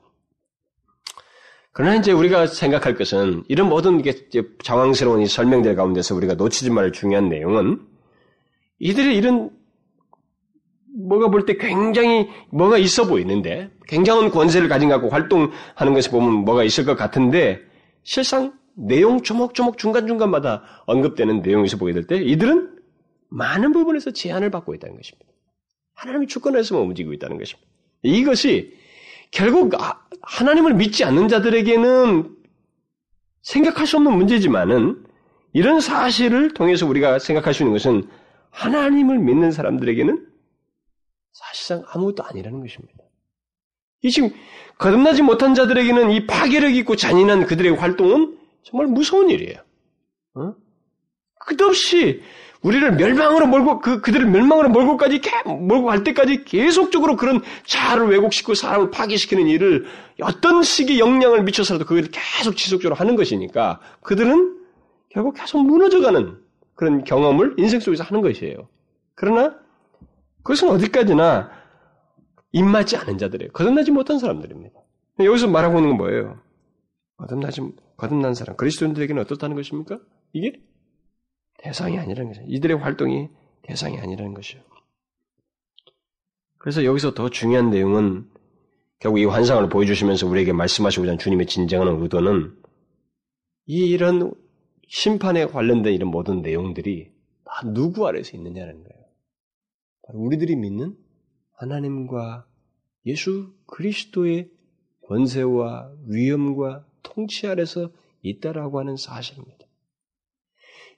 그러나 1.71 1.95
이제 1.95 2.11
우리가 2.11 2.47
생각할 2.47 2.95
것은 2.95 3.43
이런 3.47 3.69
모든 3.69 4.01
게 4.01 4.13
장황스러운 4.63 5.21
이 5.21 5.27
설명들 5.27 5.75
가운데서 5.75 6.15
우리가 6.15 6.33
놓치지 6.33 6.71
말을 6.71 6.91
중요한 6.91 7.29
내용은 7.29 7.79
이들의 8.79 9.15
이런 9.15 9.51
뭐가 10.97 11.29
볼 11.29 11.45
때 11.45 11.55
굉장히 11.55 12.27
뭐가 12.51 12.77
있어 12.77 13.07
보이는데 13.07 13.69
굉장한 13.87 14.31
권세를 14.31 14.67
가진 14.67 14.89
갖고 14.89 15.09
활동하는 15.09 15.93
것을 15.93 16.11
보면 16.11 16.45
뭐가 16.45 16.63
있을 16.63 16.85
것 16.85 16.95
같은데 16.95 17.59
실상 18.03 18.53
내용 18.75 19.21
조목조목 19.21 19.77
중간중간마다 19.77 20.63
언급되는 20.85 21.41
내용에서 21.41 21.77
보게 21.77 21.93
될 21.93 22.07
때 22.07 22.17
이들은 22.17 22.77
많은 23.29 23.71
부분에서 23.71 24.11
제한을 24.11 24.49
받고 24.49 24.73
있다는 24.75 24.95
것입니다. 24.95 25.25
하나님의 25.95 26.27
주권에서만 26.27 26.83
움직이고 26.83 27.13
있다는 27.13 27.37
것입니다. 27.37 27.69
이것이 28.03 28.73
결국 29.31 29.75
아, 29.75 29.99
하나님을 30.21 30.73
믿지 30.73 31.03
않는 31.03 31.27
자들에게는 31.27 32.35
생각할 33.41 33.85
수 33.85 33.97
없는 33.97 34.13
문제지만은 34.13 35.05
이런 35.53 35.79
사실을 35.81 36.53
통해서 36.53 36.87
우리가 36.87 37.19
생각할 37.19 37.53
수 37.53 37.63
있는 37.63 37.73
것은 37.73 38.07
하나님을 38.59 39.19
믿는 39.19 39.51
사람들에게는 39.51 40.27
사실상 41.31 41.83
아무것도 41.87 42.23
아니라는 42.23 42.59
것입니다. 42.59 43.03
이 44.01 44.11
지금 44.11 44.31
거듭나지 44.77 45.21
못한 45.21 45.53
자들에게는 45.53 46.11
이 46.11 46.27
파괴력 46.27 46.75
있고 46.77 46.95
잔인한 46.95 47.45
그들의 47.45 47.75
활동은 47.75 48.37
정말 48.63 48.87
무서운 48.87 49.29
일이에요. 49.29 49.59
어? 50.35 50.53
끝없이 51.45 52.21
우리를 52.61 52.91
멸망으로 52.97 53.47
몰고 53.47 53.79
그 53.79 54.01
그들을 54.01 54.27
멸망으로 54.27 54.67
몰고까지 54.69 55.21
몰고 55.45 55.85
갈 55.85 56.03
때까지 56.03 56.43
계속적으로 56.43 57.15
그런 57.15 57.41
자아를 57.65 58.09
왜곡시키고 58.09 58.55
사람을 58.55 58.91
파괴시키는 58.91 59.47
일을 59.47 59.85
어떤 60.21 60.63
식의 60.63 60.99
영향을 60.99 61.43
미쳐서라도 61.43 61.85
그걸 61.85 62.09
계속 62.11 62.57
지속적으로 62.57 62.95
하는 62.95 63.15
것이니까 63.15 63.79
그들은 64.01 64.59
결국 65.09 65.35
계속 65.35 65.65
무너져가는 65.65 66.48
그런 66.79 67.03
경험을 67.03 67.55
인생 67.57 67.81
속에서 67.81 68.05
하는 68.05 68.21
것이에요. 68.21 68.69
그러나 69.13 69.59
그것은 70.43 70.69
어디까지나 70.69 71.51
입맞지 72.53 72.95
않은 72.95 73.17
자들이에요. 73.17 73.51
거듭나지 73.51 73.91
못한 73.91 74.17
사람들입니다. 74.17 74.79
여기서 75.19 75.49
말하고 75.49 75.79
있는 75.79 75.89
건 75.89 75.97
뭐예요? 75.97 76.39
거듭나지 77.17 77.59
거듭난 77.97 78.33
사람 78.33 78.55
그리스도인들에게는 78.55 79.21
어떻다는 79.23 79.57
것입니까? 79.57 79.99
이게 80.31 80.61
대상이 81.57 81.99
아니라는 81.99 82.31
것이죠. 82.31 82.45
이들의 82.47 82.77
활동이 82.77 83.27
대상이 83.63 83.99
아니라는 83.99 84.33
것이요. 84.33 84.61
그래서 86.59 86.85
여기서 86.85 87.13
더 87.13 87.29
중요한 87.29 87.71
내용은 87.71 88.25
결국 88.99 89.19
이 89.19 89.25
환상을 89.25 89.67
보여주시면서 89.67 90.27
우리에게 90.27 90.53
말씀하시고자 90.53 91.09
하는 91.09 91.19
주님의 91.19 91.47
진정한 91.47 92.01
의도는 92.01 92.55
이 93.65 93.89
이런 93.89 94.31
심판에 94.89 95.45
관련된 95.45 95.93
이런 95.93 96.09
모든 96.09 96.41
내용들이 96.41 97.11
다 97.45 97.61
누구 97.73 98.07
아래서 98.07 98.35
있느냐는 98.35 98.83
거예요. 98.83 99.05
바로 100.01 100.19
우리들이 100.19 100.55
믿는 100.55 100.97
하나님과 101.53 102.47
예수 103.05 103.53
그리스도의 103.67 104.49
권세와 105.03 105.91
위엄과 106.07 106.85
통치 107.03 107.47
아래서 107.47 107.91
있다라고 108.23 108.79
하는 108.79 108.97
사실입니다. 108.97 109.65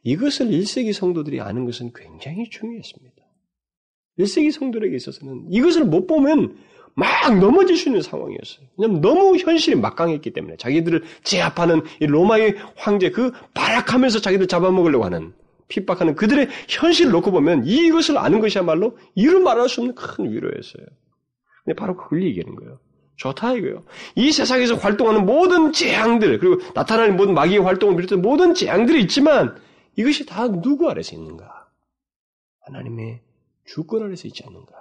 이것을 0.03 0.47
1세기 0.47 0.93
성도들이 0.93 1.41
아는 1.41 1.65
것은 1.65 1.91
굉장히 1.93 2.49
중요했습니다. 2.49 3.21
1세기 4.19 4.51
성도들에게 4.51 4.95
있어서는 4.95 5.51
이것을 5.51 5.85
못 5.85 6.07
보면 6.07 6.57
막 6.95 7.39
넘어질 7.39 7.77
수 7.77 7.89
있는 7.89 8.01
상황이었어요. 8.01 8.65
왜냐하면 8.77 9.01
너무 9.01 9.37
현실이 9.37 9.77
막강했기 9.77 10.31
때문에 10.31 10.57
자기들을 10.57 11.03
제압하는 11.23 11.81
로마의 11.99 12.55
황제 12.75 13.09
그 13.09 13.31
발악하면서 13.53 14.19
자기들 14.19 14.47
잡아먹으려고 14.47 15.05
하는 15.05 15.33
핍박하는 15.69 16.15
그들의 16.15 16.49
현실을 16.67 17.11
놓고 17.11 17.31
보면 17.31 17.65
이것을 17.65 18.17
아는 18.17 18.39
것이야말로 18.39 18.97
이루 19.15 19.39
말할 19.39 19.69
수 19.69 19.81
없는 19.81 19.95
큰 19.95 20.31
위로였어요. 20.31 20.85
근데 21.63 21.75
바로 21.75 21.95
그걸 21.95 22.23
얘기하는 22.23 22.55
거예요. 22.55 22.79
좋다 23.15 23.53
이거요. 23.53 23.83
이 24.15 24.31
세상에서 24.31 24.75
활동하는 24.75 25.25
모든 25.25 25.71
재앙들 25.71 26.39
그리고 26.39 26.59
나타나는 26.73 27.15
모든 27.15 27.35
마귀의 27.35 27.59
활동을 27.59 27.95
비롯한 27.95 28.21
모든 28.21 28.53
재앙들이 28.53 28.99
있지만 29.03 29.55
이것이 29.95 30.25
다 30.25 30.47
누구 30.47 30.89
아래서 30.89 31.15
있는가? 31.15 31.67
하나님의 32.65 33.21
주권 33.65 34.03
아래서 34.03 34.27
있지 34.27 34.43
않는가? 34.45 34.73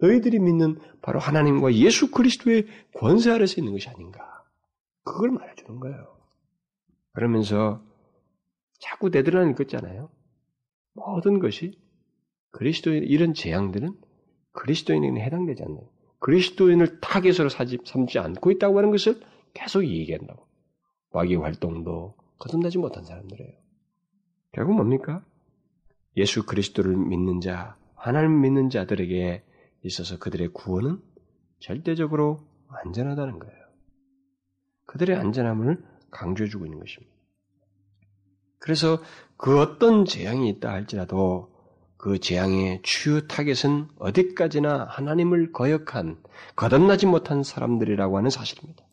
너희들이 0.00 0.38
믿는 0.38 0.78
바로 1.02 1.18
하나님과 1.18 1.74
예수 1.74 2.10
그리스도의 2.10 2.66
권세 2.94 3.30
아래서 3.30 3.60
있는 3.60 3.72
것이 3.72 3.88
아닌가? 3.88 4.20
그걸 5.04 5.30
말해주는 5.30 5.80
거예요. 5.80 6.18
그러면서 7.12 7.82
자꾸 8.80 9.08
내드러나는 9.08 9.54
것 9.54 9.64
있잖아요. 9.64 10.10
모든 10.94 11.38
것이 11.38 11.78
그리스도인 12.50 13.04
이런 13.04 13.34
재앙들은 13.34 13.94
그리스도인에게 14.52 15.20
해당되지 15.20 15.62
않는 15.64 15.80
그리스도인을 16.20 17.00
타겟으로 17.00 17.48
삼지 17.48 18.18
않고 18.18 18.50
있다고 18.52 18.78
하는 18.78 18.90
것을 18.90 19.20
계속 19.54 19.84
얘기한다고. 19.84 20.46
마귀 21.12 21.36
활동도 21.36 22.16
거듭나지 22.38 22.78
못한 22.78 23.04
사람들이에요. 23.04 23.52
결국 24.52 24.74
뭡니까? 24.74 25.24
예수 26.16 26.44
그리스도를 26.44 26.96
믿는 26.96 27.40
자, 27.40 27.76
하나님 27.94 28.40
믿는 28.40 28.70
자들에게 28.70 29.44
있어서 29.82 30.18
그들의 30.18 30.48
구원은 30.48 31.00
절대적으로 31.60 32.40
안전하다는 32.68 33.38
거예요. 33.38 33.58
그들의 34.86 35.16
안전함을 35.16 35.82
강조해주고 36.10 36.66
있는 36.66 36.80
것입니다. 36.80 37.14
그래서 38.58 39.00
그 39.36 39.60
어떤 39.60 40.04
재앙이 40.04 40.48
있다 40.48 40.70
할지라도 40.70 41.52
그 41.96 42.18
재앙의 42.18 42.80
주요 42.82 43.26
타겟은 43.26 43.88
어디까지나 43.98 44.86
하나님을 44.88 45.52
거역한, 45.52 46.22
거듭나지 46.56 47.06
못한 47.06 47.42
사람들이라고 47.42 48.16
하는 48.16 48.30
사실입니다. 48.30 48.84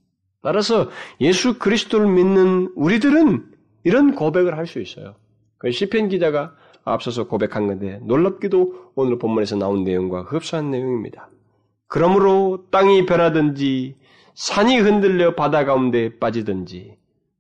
따라서 0.42 0.90
예수 1.22 1.58
그리스도를 1.60 2.08
믿는 2.08 2.74
우리들은 2.76 3.52
이런 3.84 4.16
고백을 4.16 4.58
할 4.58 4.68
수 4.68 4.80
있어요. 4.80 5.16
그 5.58 5.72
시편 5.72 6.10
기자가 6.10 6.56
앞서서 6.86 7.28
고백한 7.28 7.68
건데 7.68 8.00
놀랍게도 8.04 8.92
오늘 8.96 9.18
본문에서 9.18 9.58
나온 9.58 9.84
내용과 9.84 10.22
흡사한 10.22 10.72
내용입니다. 10.72 11.30
그러므로 11.88 12.66
땅이 12.72 13.06
변하든지 13.06 13.98
산이 14.36 14.78
흔들려 14.78 15.36
바다 15.36 15.66
가운데 15.66 16.18
빠지든지 16.20 16.98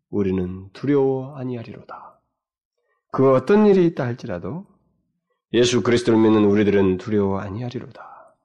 우리는 0.09 0.69
두려워 0.73 1.35
아니하리로다. 1.35 2.19
그 3.11 3.33
어떤 3.33 3.67
일이 3.67 3.85
있다 3.85 4.05
할지라도 4.05 4.65
예수 5.53 5.83
그리스도를 5.83 6.19
믿는 6.19 6.45
우리들은 6.45 6.97
두려워 6.97 7.39
아니하리로다. 7.39 8.35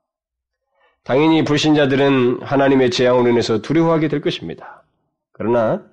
당연히 1.02 1.44
불신자들은 1.44 2.42
하나님의 2.42 2.90
재앙으로 2.90 3.30
인해서 3.30 3.62
두려워하게 3.62 4.08
될 4.08 4.20
것입니다. 4.20 4.84
그러나 5.32 5.89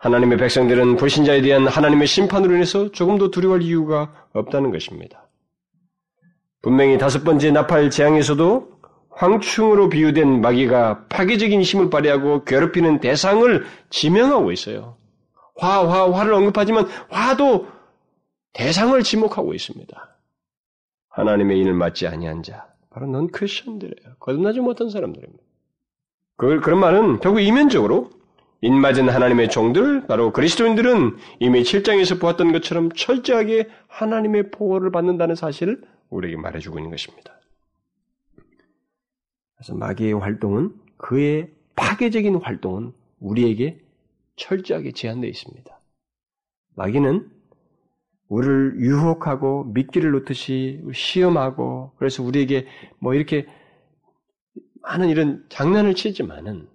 하나님의 0.00 0.38
백성들은 0.38 0.96
불신자에 0.96 1.42
대한 1.42 1.66
하나님의 1.68 2.06
심판으로 2.06 2.54
인해서 2.54 2.90
조금도 2.90 3.30
두려워할 3.30 3.62
이유가 3.62 4.12
없다는 4.32 4.70
것입니다. 4.70 5.28
분명히 6.62 6.96
다섯 6.96 7.22
번째 7.22 7.50
나팔 7.50 7.90
재앙에서도 7.90 8.80
황충으로 9.10 9.90
비유된 9.90 10.40
마귀가 10.40 11.04
파괴적인 11.08 11.60
힘을 11.60 11.90
발휘하고 11.90 12.44
괴롭히는 12.44 13.00
대상을 13.00 13.66
지명하고 13.90 14.52
있어요. 14.52 14.96
화, 15.56 15.86
화, 15.86 16.10
화를 16.10 16.32
언급하지만 16.32 16.86
화도 17.10 17.68
대상을 18.54 19.02
지목하고 19.02 19.52
있습니다. 19.52 20.16
하나님의 21.10 21.58
일을 21.58 21.74
맡지 21.74 22.06
아니한 22.06 22.42
자, 22.42 22.68
바로 22.88 23.06
넌 23.06 23.30
크리스천들이에요. 23.30 24.16
거듭나지 24.18 24.60
못한 24.60 24.88
사람들입니다. 24.88 25.42
그, 26.38 26.60
그런 26.60 26.80
말은 26.80 27.20
결국 27.20 27.40
이면적으로 27.40 28.08
인맞은 28.62 29.08
하나님의 29.08 29.48
종들, 29.48 30.06
바로 30.06 30.32
그리스도인들은 30.32 31.16
이미 31.38 31.62
7장에서 31.62 32.20
보았던 32.20 32.52
것처럼 32.52 32.90
철저하게 32.92 33.68
하나님의 33.88 34.50
보호를 34.50 34.90
받는다는 34.90 35.34
사실을 35.34 35.82
우리에게 36.10 36.36
말해주고 36.36 36.78
있는 36.78 36.90
것입니다. 36.90 37.40
그래서 39.56 39.74
마귀의 39.74 40.14
활동은 40.14 40.74
그의 40.98 41.50
파괴적인 41.74 42.36
활동은 42.36 42.92
우리에게 43.20 43.80
철저하게 44.36 44.92
제한되어 44.92 45.28
있습니다. 45.28 45.80
마귀는 46.76 47.30
우리를 48.28 48.80
유혹하고 48.80 49.64
미끼를 49.64 50.12
놓듯이 50.12 50.82
시험하고 50.92 51.92
그래서 51.96 52.22
우리에게 52.22 52.66
뭐 52.98 53.14
이렇게 53.14 53.46
많은 54.82 55.08
이런 55.08 55.44
장난을 55.48 55.94
치지만은 55.94 56.68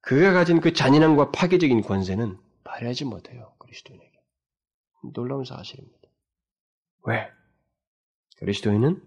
그가 0.00 0.32
가진 0.32 0.60
그 0.60 0.72
잔인함과 0.72 1.32
파괴적인 1.32 1.82
권세는 1.82 2.38
발휘하지 2.64 3.04
못해요. 3.04 3.54
그리스도인에게. 3.58 4.12
놀라운 5.14 5.44
사실입니다. 5.44 5.98
왜? 7.04 7.28
그리스도인은 8.38 9.02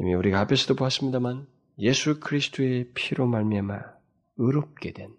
이미 0.00 0.14
우리가 0.14 0.40
앞에서도 0.40 0.74
보았습니다만 0.74 1.46
예수 1.78 2.20
그리스도의 2.20 2.90
피로 2.94 3.26
말미암아 3.26 3.80
의롭게 4.36 4.92
된 4.92 5.14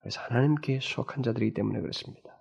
그래서 0.00 0.20
하나님께 0.22 0.80
속한 0.82 1.22
자들이기 1.22 1.54
때문에 1.54 1.80
그렇습니다. 1.80 2.40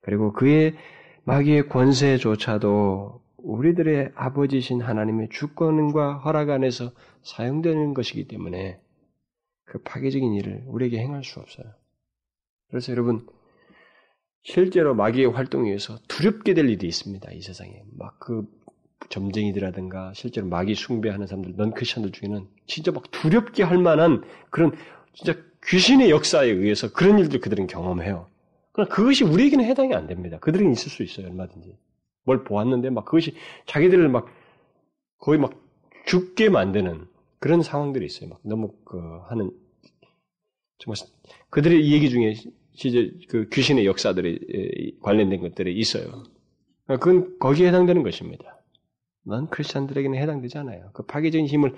그리고 0.00 0.32
그의 0.32 0.76
마귀의 1.24 1.68
권세조차도 1.68 3.22
우리들의 3.38 4.12
아버지신 4.14 4.80
하나님의 4.80 5.28
주권과 5.30 6.18
허락 6.18 6.50
안에서 6.50 6.92
사용되는 7.22 7.94
것이기 7.94 8.26
때문에 8.26 8.80
그 9.64 9.82
파괴적인 9.82 10.34
일을 10.34 10.64
우리에게 10.66 10.98
행할 10.98 11.24
수 11.24 11.40
없어요. 11.40 11.66
그래서 12.68 12.92
여러분 12.92 13.26
실제로 14.42 14.94
마귀의 14.94 15.32
활동에 15.32 15.68
의해서 15.68 15.98
두렵게 16.08 16.54
될 16.54 16.68
일이 16.68 16.86
있습니다. 16.86 17.32
이 17.32 17.40
세상에 17.40 17.82
막 17.96 18.18
그 18.18 18.46
점쟁이들이라든가 19.10 20.12
실제로 20.14 20.46
마귀 20.46 20.74
숭배하는 20.74 21.26
사람들, 21.26 21.56
넌 21.56 21.72
크리스천들 21.72 22.12
중에는 22.12 22.46
진짜 22.66 22.92
막 22.92 23.10
두렵게 23.10 23.62
할 23.62 23.78
만한 23.78 24.22
그런 24.50 24.72
진짜 25.12 25.38
귀신의 25.66 26.10
역사에 26.10 26.48
의해서 26.48 26.92
그런 26.92 27.18
일들 27.18 27.40
그들은 27.40 27.66
경험해요. 27.66 28.28
그러나 28.72 28.88
그것이 28.88 29.24
우리에게는 29.24 29.64
해당이 29.64 29.94
안 29.94 30.06
됩니다. 30.06 30.38
그들에게 30.38 30.70
있을 30.70 30.90
수 30.90 31.02
있어요, 31.02 31.26
얼마든지. 31.26 31.76
뭘 32.24 32.44
보았는데 32.44 32.90
막 32.90 33.04
그것이 33.04 33.34
자기들을 33.66 34.08
막 34.08 34.26
거의 35.18 35.38
막 35.38 35.52
죽게 36.06 36.48
만드는 36.48 37.06
그런 37.44 37.60
상황들이 37.60 38.06
있어요. 38.06 38.30
막 38.30 38.40
너무 38.42 38.72
그 38.86 38.98
하는 39.26 39.50
정말 40.78 40.96
그들의 41.50 41.92
얘기 41.92 42.08
중에 42.08 42.32
진짜 42.72 43.00
그 43.28 43.50
귀신의 43.52 43.84
역사들이 43.84 44.96
관련된 45.02 45.42
것들이 45.42 45.78
있어요. 45.78 46.22
그건 46.86 47.38
거기에 47.38 47.68
해당되는 47.68 48.02
것입니다. 48.02 48.62
넌 49.24 49.50
크리스천들에게는 49.50 50.18
해당되지 50.18 50.56
않아요. 50.56 50.88
그 50.94 51.02
파괴적인 51.02 51.46
힘을 51.46 51.74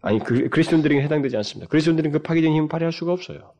아니 0.00 0.18
그, 0.18 0.48
그리스도인들에게 0.48 1.02
해당되지 1.02 1.36
않습니다. 1.36 1.68
그리스도인들은 1.68 2.10
그 2.12 2.18
파괴적인 2.20 2.56
힘을 2.56 2.68
발휘할 2.68 2.90
수가 2.90 3.12
없어요. 3.12 3.52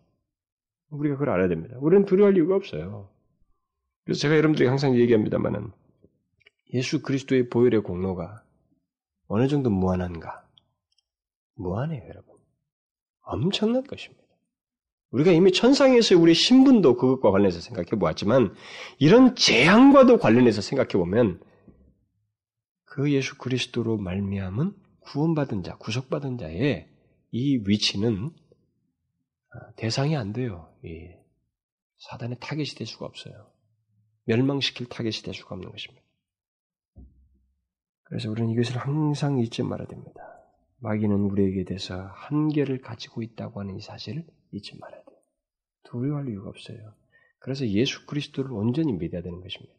우리가 0.89 1.17
그걸 1.17 1.35
알아야 1.35 1.49
됩니다. 1.49 1.77
우리는 1.81 2.07
두려워할 2.07 2.35
이유가 2.35 2.57
없어요. 2.57 3.11
그래서 4.07 4.21
제가 4.23 4.39
여러분들에게 4.39 4.71
항상 4.71 4.97
얘기합니다만은 4.97 5.71
예수 6.73 7.03
그리스도의 7.03 7.51
보혈의 7.51 7.83
공로가 7.83 8.43
어느 9.29 9.49
정도 9.49 9.69
무한한가? 9.69 10.42
무한해요, 11.55 12.03
여러분. 12.09 12.37
엄청난 13.23 13.85
것입니다. 13.85 14.23
우리가 15.11 15.31
이미 15.31 15.53
천상에서 15.53 16.19
우리 16.19 16.35
신분도 16.35 16.97
그것과 16.97 17.31
관련해서 17.31 17.61
생각해 17.61 17.91
보았지만 17.91 18.55
이런 18.99 19.37
재앙과도 19.37 20.19
관련해서 20.19 20.63
생각해 20.63 20.93
보면 20.93 21.41
그 22.85 23.13
예수 23.13 23.37
그리스도로 23.37 23.99
말미암은 23.99 24.75
구원받은 25.01 25.63
자, 25.63 25.77
구속받은 25.77 26.39
자의 26.39 26.89
이 27.31 27.61
위치는 27.67 28.31
아, 29.51 29.73
대상이 29.77 30.17
안 30.17 30.33
돼요. 30.33 30.73
사단의 31.99 32.39
타겟이 32.41 32.69
될 32.77 32.87
수가 32.87 33.07
없어요. 33.07 33.51
멸망시킬 34.25 34.89
타겟이 34.89 35.23
될 35.25 35.35
수가 35.35 35.55
없는 35.55 35.71
것입니다. 35.71 36.03
그래서 38.05 38.31
우리는 38.31 38.51
이것을 38.51 38.77
항상 38.79 39.39
잊지 39.39 39.63
말아야 39.63 39.89
됩니다. 39.89 40.42
마귀는 40.83 41.17
우리에게 41.17 41.65
대해서 41.65 42.11
한계를 42.13 42.81
가지고 42.81 43.23
있다고 43.23 43.61
하는 43.61 43.77
이 43.77 43.81
사실을 43.81 44.25
잊지 44.51 44.77
말아야 44.79 45.03
돼요. 45.05 45.19
두려워할 45.85 46.29
이유가 46.29 46.49
없어요. 46.51 46.93
그래서 47.39 47.67
예수 47.69 48.05
그리스도를 48.07 48.53
온전히 48.53 48.93
믿어야 48.93 49.23
되는 49.23 49.41
것입니다. 49.41 49.75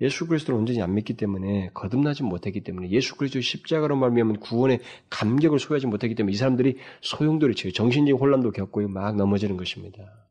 예수 0.00 0.26
그리스도를 0.26 0.58
온전히 0.58 0.80
안 0.82 0.94
믿기 0.94 1.14
때문에 1.14 1.70
거듭나지 1.74 2.22
못했기 2.22 2.62
때문에 2.62 2.90
예수 2.90 3.16
그리스도의 3.16 3.42
십자가로 3.42 3.96
말미암은 3.96 4.40
구원의 4.40 4.80
감격을 5.10 5.58
소유하지 5.58 5.86
못했기 5.86 6.14
때문에 6.14 6.32
이 6.32 6.36
사람들이 6.36 6.78
소용돌이 7.02 7.54
쳐요. 7.54 7.72
정신적인 7.72 8.20
혼란도 8.20 8.50
겪고 8.52 8.88
막 8.88 9.14
넘어지는 9.16 9.56
것입니다. 9.56 10.26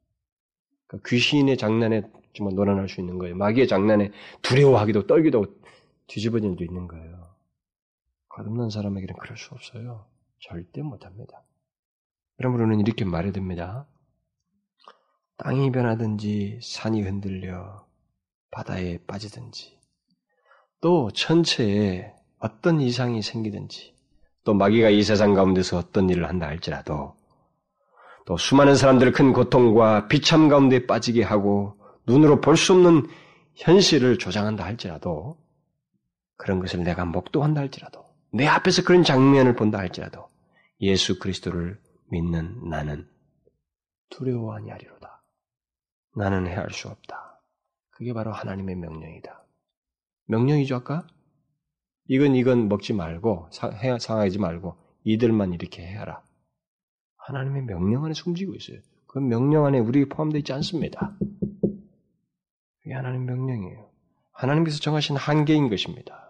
그러니까 0.87 1.07
귀신의 1.07 1.57
장난에 1.57 2.01
정말 2.33 2.55
놀아날 2.55 2.89
수 2.89 2.99
있는 2.99 3.17
거예요. 3.17 3.35
마귀의 3.35 3.67
장난에 3.67 4.11
두려워하기도 4.41 5.07
떨기도 5.07 5.45
뒤집어진 6.07 6.51
일도 6.51 6.63
있는 6.63 6.87
거예요. 6.87 7.28
거듭난 8.39 8.69
사람에게는 8.69 9.15
그럴 9.19 9.35
수 9.35 9.53
없어요. 9.53 10.05
절대 10.39 10.81
못합니다. 10.81 11.43
그러므로는 12.37 12.79
이렇게 12.79 13.03
말해야 13.03 13.33
됩니다. 13.33 13.85
땅이 15.35 15.73
변하든지 15.73 16.61
산이 16.63 17.01
흔들려 17.01 17.85
바다에 18.49 18.97
빠지든지, 19.05 19.77
또 20.79 21.11
천체에 21.11 22.13
어떤 22.39 22.79
이상이 22.79 23.21
생기든지, 23.21 23.93
또 24.45 24.53
마귀가 24.53 24.89
이 24.89 25.03
세상 25.03 25.33
가운데서 25.33 25.77
어떤 25.77 26.09
일을 26.09 26.29
한다 26.29 26.47
할지라도, 26.47 27.17
또 28.25 28.37
수많은 28.37 28.75
사람들을 28.75 29.11
큰 29.11 29.33
고통과 29.33 30.07
비참 30.07 30.47
가운데 30.47 30.85
빠지게 30.87 31.23
하고 31.23 31.77
눈으로 32.07 32.39
볼 32.39 32.55
수 32.55 32.71
없는 32.71 33.05
현실을 33.55 34.17
조장한다 34.17 34.63
할지라도, 34.63 35.37
그런 36.37 36.61
것을 36.61 36.83
내가 36.83 37.03
목도한다 37.03 37.59
할지라도, 37.59 38.08
내 38.31 38.45
앞에서 38.45 38.83
그런 38.83 39.03
장면을 39.03 39.55
본다 39.55 39.79
할지라도, 39.79 40.27
예수 40.81 41.19
그리스도를 41.19 41.79
믿는 42.11 42.69
나는 42.69 43.07
두려워하니 44.09 44.69
하리로다. 44.69 45.23
나는 46.15 46.47
해할 46.47 46.69
수 46.71 46.89
없다. 46.89 47.41
그게 47.91 48.13
바로 48.13 48.31
하나님의 48.31 48.75
명령이다. 48.75 49.43
명령이죠, 50.25 50.77
아까? 50.77 51.07
이건 52.07 52.35
이건 52.35 52.69
먹지 52.69 52.93
말고, 52.93 53.49
상하지 53.51 54.39
말고, 54.39 54.77
이들만 55.03 55.53
이렇게 55.53 55.85
해라. 55.85 56.23
하나님의 57.17 57.63
명령 57.63 58.05
안에 58.05 58.13
숨지고 58.13 58.55
있어요. 58.55 58.79
그 59.07 59.19
명령 59.19 59.65
안에 59.65 59.79
우리 59.79 60.07
포함되어 60.07 60.39
있지 60.39 60.53
않습니다. 60.53 61.15
그게 62.81 62.93
하나님 62.93 63.25
명령이에요. 63.25 63.89
하나님께서 64.31 64.79
정하신 64.79 65.15
한계인 65.15 65.69
것입니다. 65.69 66.28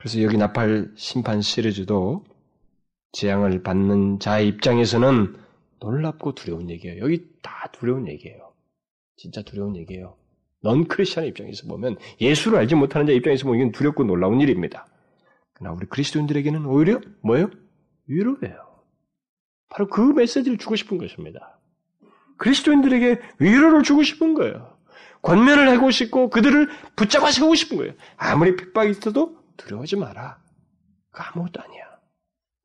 그래서 0.00 0.22
여기 0.22 0.38
나팔 0.38 0.92
심판 0.96 1.42
시리즈도 1.42 2.24
재앙을 3.12 3.62
받는 3.62 4.18
자의 4.18 4.48
입장에서는 4.48 5.36
놀랍고 5.78 6.34
두려운 6.34 6.70
얘기예요. 6.70 7.02
여기 7.04 7.28
다 7.42 7.68
두려운 7.72 8.08
얘기예요. 8.08 8.54
진짜 9.16 9.42
두려운 9.42 9.76
얘기예요. 9.76 10.16
넌 10.62 10.88
크리스천의 10.88 11.28
입장에서 11.28 11.66
보면 11.68 11.98
예수를 12.18 12.58
알지 12.58 12.76
못하는 12.76 13.06
자 13.06 13.12
입장에서 13.12 13.44
보면 13.44 13.60
이건 13.60 13.72
두렵고 13.72 14.04
놀라운 14.04 14.40
일입니다. 14.40 14.86
그러나 15.52 15.76
우리 15.76 15.86
그리스도인들에게는 15.86 16.64
오히려 16.64 17.02
뭐예요? 17.22 17.50
위로예요. 18.06 18.56
바로 19.68 19.86
그 19.88 20.00
메시지를 20.00 20.56
주고 20.56 20.76
싶은 20.76 20.96
것입니다. 20.96 21.60
그리스도인들에게 22.38 23.20
위로를 23.38 23.82
주고 23.82 24.02
싶은 24.02 24.32
거예요. 24.32 24.78
권면을 25.20 25.68
하고 25.68 25.90
싶고 25.90 26.30
그들을 26.30 26.70
붙잡아 26.96 27.30
세우고 27.30 27.54
싶은 27.54 27.76
거예요. 27.76 27.92
아무리 28.16 28.56
핍박이 28.56 28.90
있어도 28.92 29.39
두려워하지 29.60 29.96
마라. 29.96 30.42
그 31.10 31.22
아무것도 31.22 31.62
아니야. 31.62 32.00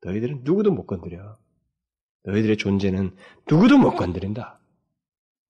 너희들은 0.02 0.40
누구도 0.44 0.72
못 0.72 0.86
건드려. 0.86 1.38
너희들의 2.24 2.56
존재는 2.56 3.16
누구도 3.48 3.78
못 3.78 3.94
건드린다. 3.94 4.60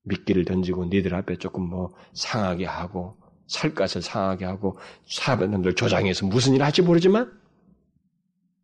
미끼를 0.03 0.45
던지고 0.45 0.87
니들 0.87 1.15
앞에 1.15 1.37
조금 1.37 1.69
뭐 1.69 1.95
상하게 2.15 2.67
하고 2.67 3.17
살갗을 3.49 4.03
상하게 4.03 4.45
하고 4.45 4.79
사람들 5.09 5.75
조장해서 5.75 6.27
무슨 6.27 6.55
일 6.55 6.63
할지 6.63 6.83
모르지만 6.83 7.41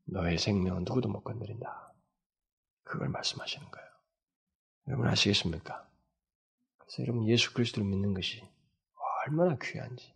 너의 0.04 0.38
생명은 0.38 0.84
누구도 0.84 1.08
못 1.08 1.22
건드린다. 1.22 1.94
그걸 2.84 3.08
말씀하시는 3.08 3.70
거예요. 3.70 3.88
여러분 4.88 5.06
아시겠습니까? 5.08 5.88
그래서 6.78 7.02
여러분 7.02 7.26
예수 7.28 7.54
그리스도를 7.54 7.88
믿는 7.88 8.12
것이 8.12 8.42
얼마나 9.26 9.56
귀한지 9.62 10.12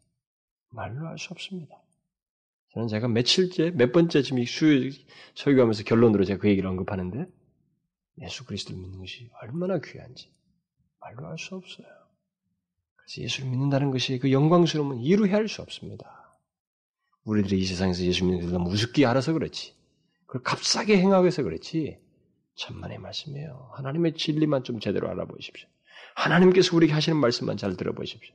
말로 0.71 1.07
할수 1.07 1.33
없습니다. 1.33 1.86
저는 2.77 2.89
제가 2.89 3.09
며칠째, 3.09 3.71
몇 3.71 3.91
번째 3.91 4.21
지금 4.21 4.45
수 4.45 4.91
설교하면서 5.35 5.85
결론으로 5.85 6.25
제가 6.25 6.39
그 6.39 6.51
얘기를 6.51 6.69
언급하는데 6.69 7.27
예수 8.21 8.45
그리스도를 8.45 8.79
믿는 8.79 8.99
것이 8.99 9.31
얼마나 9.41 9.81
귀한지 9.81 10.31
말로 11.01 11.27
할 11.27 11.39
수 11.39 11.55
없어요. 11.55 11.87
그래서 12.97 13.23
예수를 13.23 13.49
믿는다는 13.49 13.93
것이 13.93 14.19
그 14.19 14.31
영광스러움은 14.31 14.99
이루해야 14.99 15.37
할수 15.37 15.63
없습니다. 15.63 16.39
우리들이 17.25 17.61
이 17.61 17.65
세상에서 17.65 18.03
예수 18.05 18.27
믿는 18.27 18.41
것을 18.41 18.53
너무 18.53 18.71
우습게 18.71 19.07
알아서 19.07 19.33
그렇지. 19.33 19.75
그걸 20.27 20.43
값싸게 20.43 20.99
행하고 20.99 21.27
해서 21.27 21.43
그렇지. 21.43 21.99
천만의 22.57 22.99
말씀이에요. 22.99 23.71
하나님의 23.73 24.17
진리만 24.17 24.65
좀 24.65 24.81
제대로 24.81 25.09
알아보십시오. 25.09 25.67
하나님께서 26.15 26.77
우리에게 26.77 26.93
하시는 26.93 27.19
말씀만 27.19 27.57
잘 27.57 27.75
들어보십시오. 27.75 28.35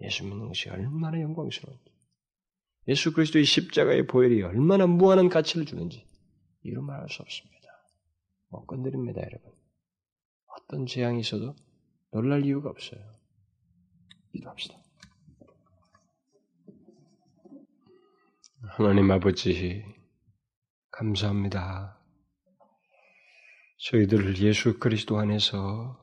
예수 0.00 0.24
믿는 0.24 0.48
것이 0.48 0.70
얼마나 0.70 1.20
영광스러운지. 1.20 1.93
예수 2.88 3.12
그리스도의 3.12 3.44
십자가의 3.44 4.06
보혈이 4.06 4.42
얼마나 4.42 4.86
무한한 4.86 5.28
가치를 5.28 5.64
주는지 5.64 6.06
이루 6.62 6.82
말할 6.82 7.08
수 7.08 7.22
없습니다. 7.22 7.54
못 8.48 8.66
건드립니다, 8.66 9.20
여러분. 9.22 9.52
어떤 10.46 10.86
재앙이 10.86 11.20
있어도 11.20 11.56
놀랄 12.12 12.44
이유가 12.44 12.70
없어요. 12.70 13.00
기도합시다. 14.32 14.78
하나님 18.62 19.10
아버지, 19.10 19.84
감사합니다. 20.90 21.98
저희들을 23.78 24.38
예수 24.38 24.78
그리스도 24.78 25.18
안에서 25.18 26.00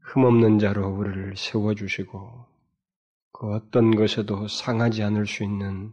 흠없는 0.00 0.58
자로 0.58 0.88
우리를 0.88 1.36
세워주시고, 1.36 2.51
그 3.32 3.52
어떤 3.54 3.96
것에도 3.96 4.46
상하지 4.46 5.02
않을 5.02 5.26
수 5.26 5.42
있는 5.42 5.92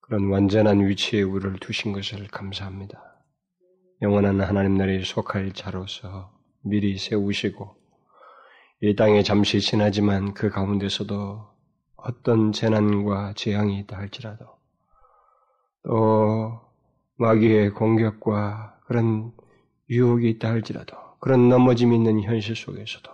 그런 0.00 0.30
완전한 0.30 0.86
위치에 0.86 1.22
우리를 1.22 1.58
두신 1.60 1.92
것을 1.92 2.28
감사합니다. 2.28 3.02
영원한 4.02 4.40
하나님 4.40 4.76
나라에 4.76 5.02
속할 5.02 5.52
자로서 5.52 6.32
미리 6.62 6.98
세우시고, 6.98 7.76
이 8.82 8.96
땅에 8.96 9.22
잠시 9.22 9.60
지나지만 9.60 10.34
그 10.34 10.50
가운데서도 10.50 11.46
어떤 11.96 12.52
재난과 12.52 13.32
재앙이 13.34 13.78
있다 13.80 13.96
할지라도, 13.96 14.46
또 15.84 16.60
마귀의 17.16 17.70
공격과 17.70 18.78
그런 18.86 19.32
유혹이 19.88 20.28
있다 20.30 20.48
할지라도, 20.48 20.96
그런 21.18 21.48
넘어짐이 21.48 21.96
있는 21.96 22.22
현실 22.22 22.54
속에서도 22.54 23.10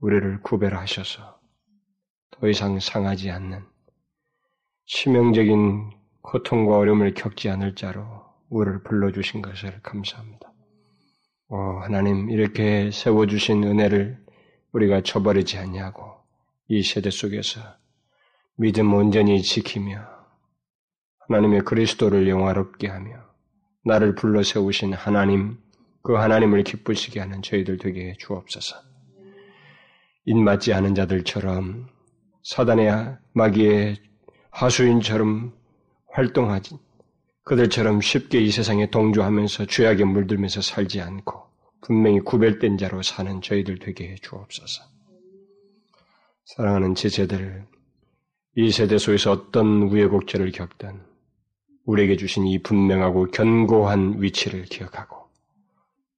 우리를 0.00 0.42
구별하셔서 0.42 1.35
더 2.40 2.48
이상 2.48 2.78
상하지 2.78 3.30
않는 3.30 3.64
치명적인 4.86 5.90
고통과 6.20 6.76
어려움을 6.76 7.14
겪지 7.14 7.48
않을 7.50 7.74
자로 7.74 8.04
우리를 8.50 8.82
불러주신 8.82 9.42
것을 9.42 9.80
감사합니다. 9.82 10.52
오, 11.48 11.56
하나님 11.80 12.30
이렇게 12.30 12.90
세워주신 12.90 13.64
은혜를 13.64 14.18
우리가 14.72 15.02
저버리지 15.02 15.58
않냐고 15.58 16.12
이 16.68 16.82
세대 16.82 17.10
속에서 17.10 17.60
믿음 18.56 18.92
온전히 18.92 19.42
지키며 19.42 20.04
하나님의 21.28 21.62
그리스도를 21.62 22.28
영화롭게 22.28 22.88
하며 22.88 23.24
나를 23.84 24.14
불러 24.14 24.42
세우신 24.42 24.92
하나님 24.92 25.58
그 26.02 26.14
하나님을 26.14 26.64
기쁘시게 26.64 27.18
하는 27.20 27.42
저희들 27.42 27.78
되게 27.78 28.14
주옵소서. 28.18 28.76
인맞지 30.24 30.72
않은 30.72 30.94
자들처럼 30.94 31.95
사단의 32.46 33.16
마귀의 33.32 33.96
하수인처럼 34.50 35.52
활동하지 36.12 36.78
그들처럼 37.42 38.00
쉽게 38.00 38.40
이 38.40 38.52
세상에 38.52 38.88
동조하면서 38.88 39.66
죄악에 39.66 40.04
물들면서 40.04 40.60
살지 40.60 41.00
않고 41.00 41.42
분명히 41.80 42.20
구별된 42.20 42.78
자로 42.78 43.02
사는 43.02 43.42
저희들 43.42 43.80
되게 43.80 44.10
해 44.10 44.14
주옵소서. 44.22 44.84
사랑하는 46.44 46.94
제자들, 46.94 47.66
이 48.54 48.70
세대 48.70 48.96
속에서 48.96 49.32
어떤 49.32 49.82
우여곡절을 49.82 50.52
겪든 50.52 51.02
우리에게 51.84 52.16
주신 52.16 52.46
이 52.46 52.62
분명하고 52.62 53.32
견고한 53.32 54.22
위치를 54.22 54.66
기억하고 54.66 55.16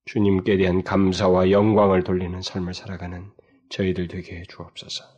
주님께 0.04 0.58
대한 0.58 0.82
감사와 0.82 1.50
영광을 1.50 2.04
돌리는 2.04 2.42
삶을 2.42 2.74
살아가는 2.74 3.30
저희들 3.70 4.08
되게 4.08 4.40
해 4.40 4.42
주옵소서. 4.46 5.17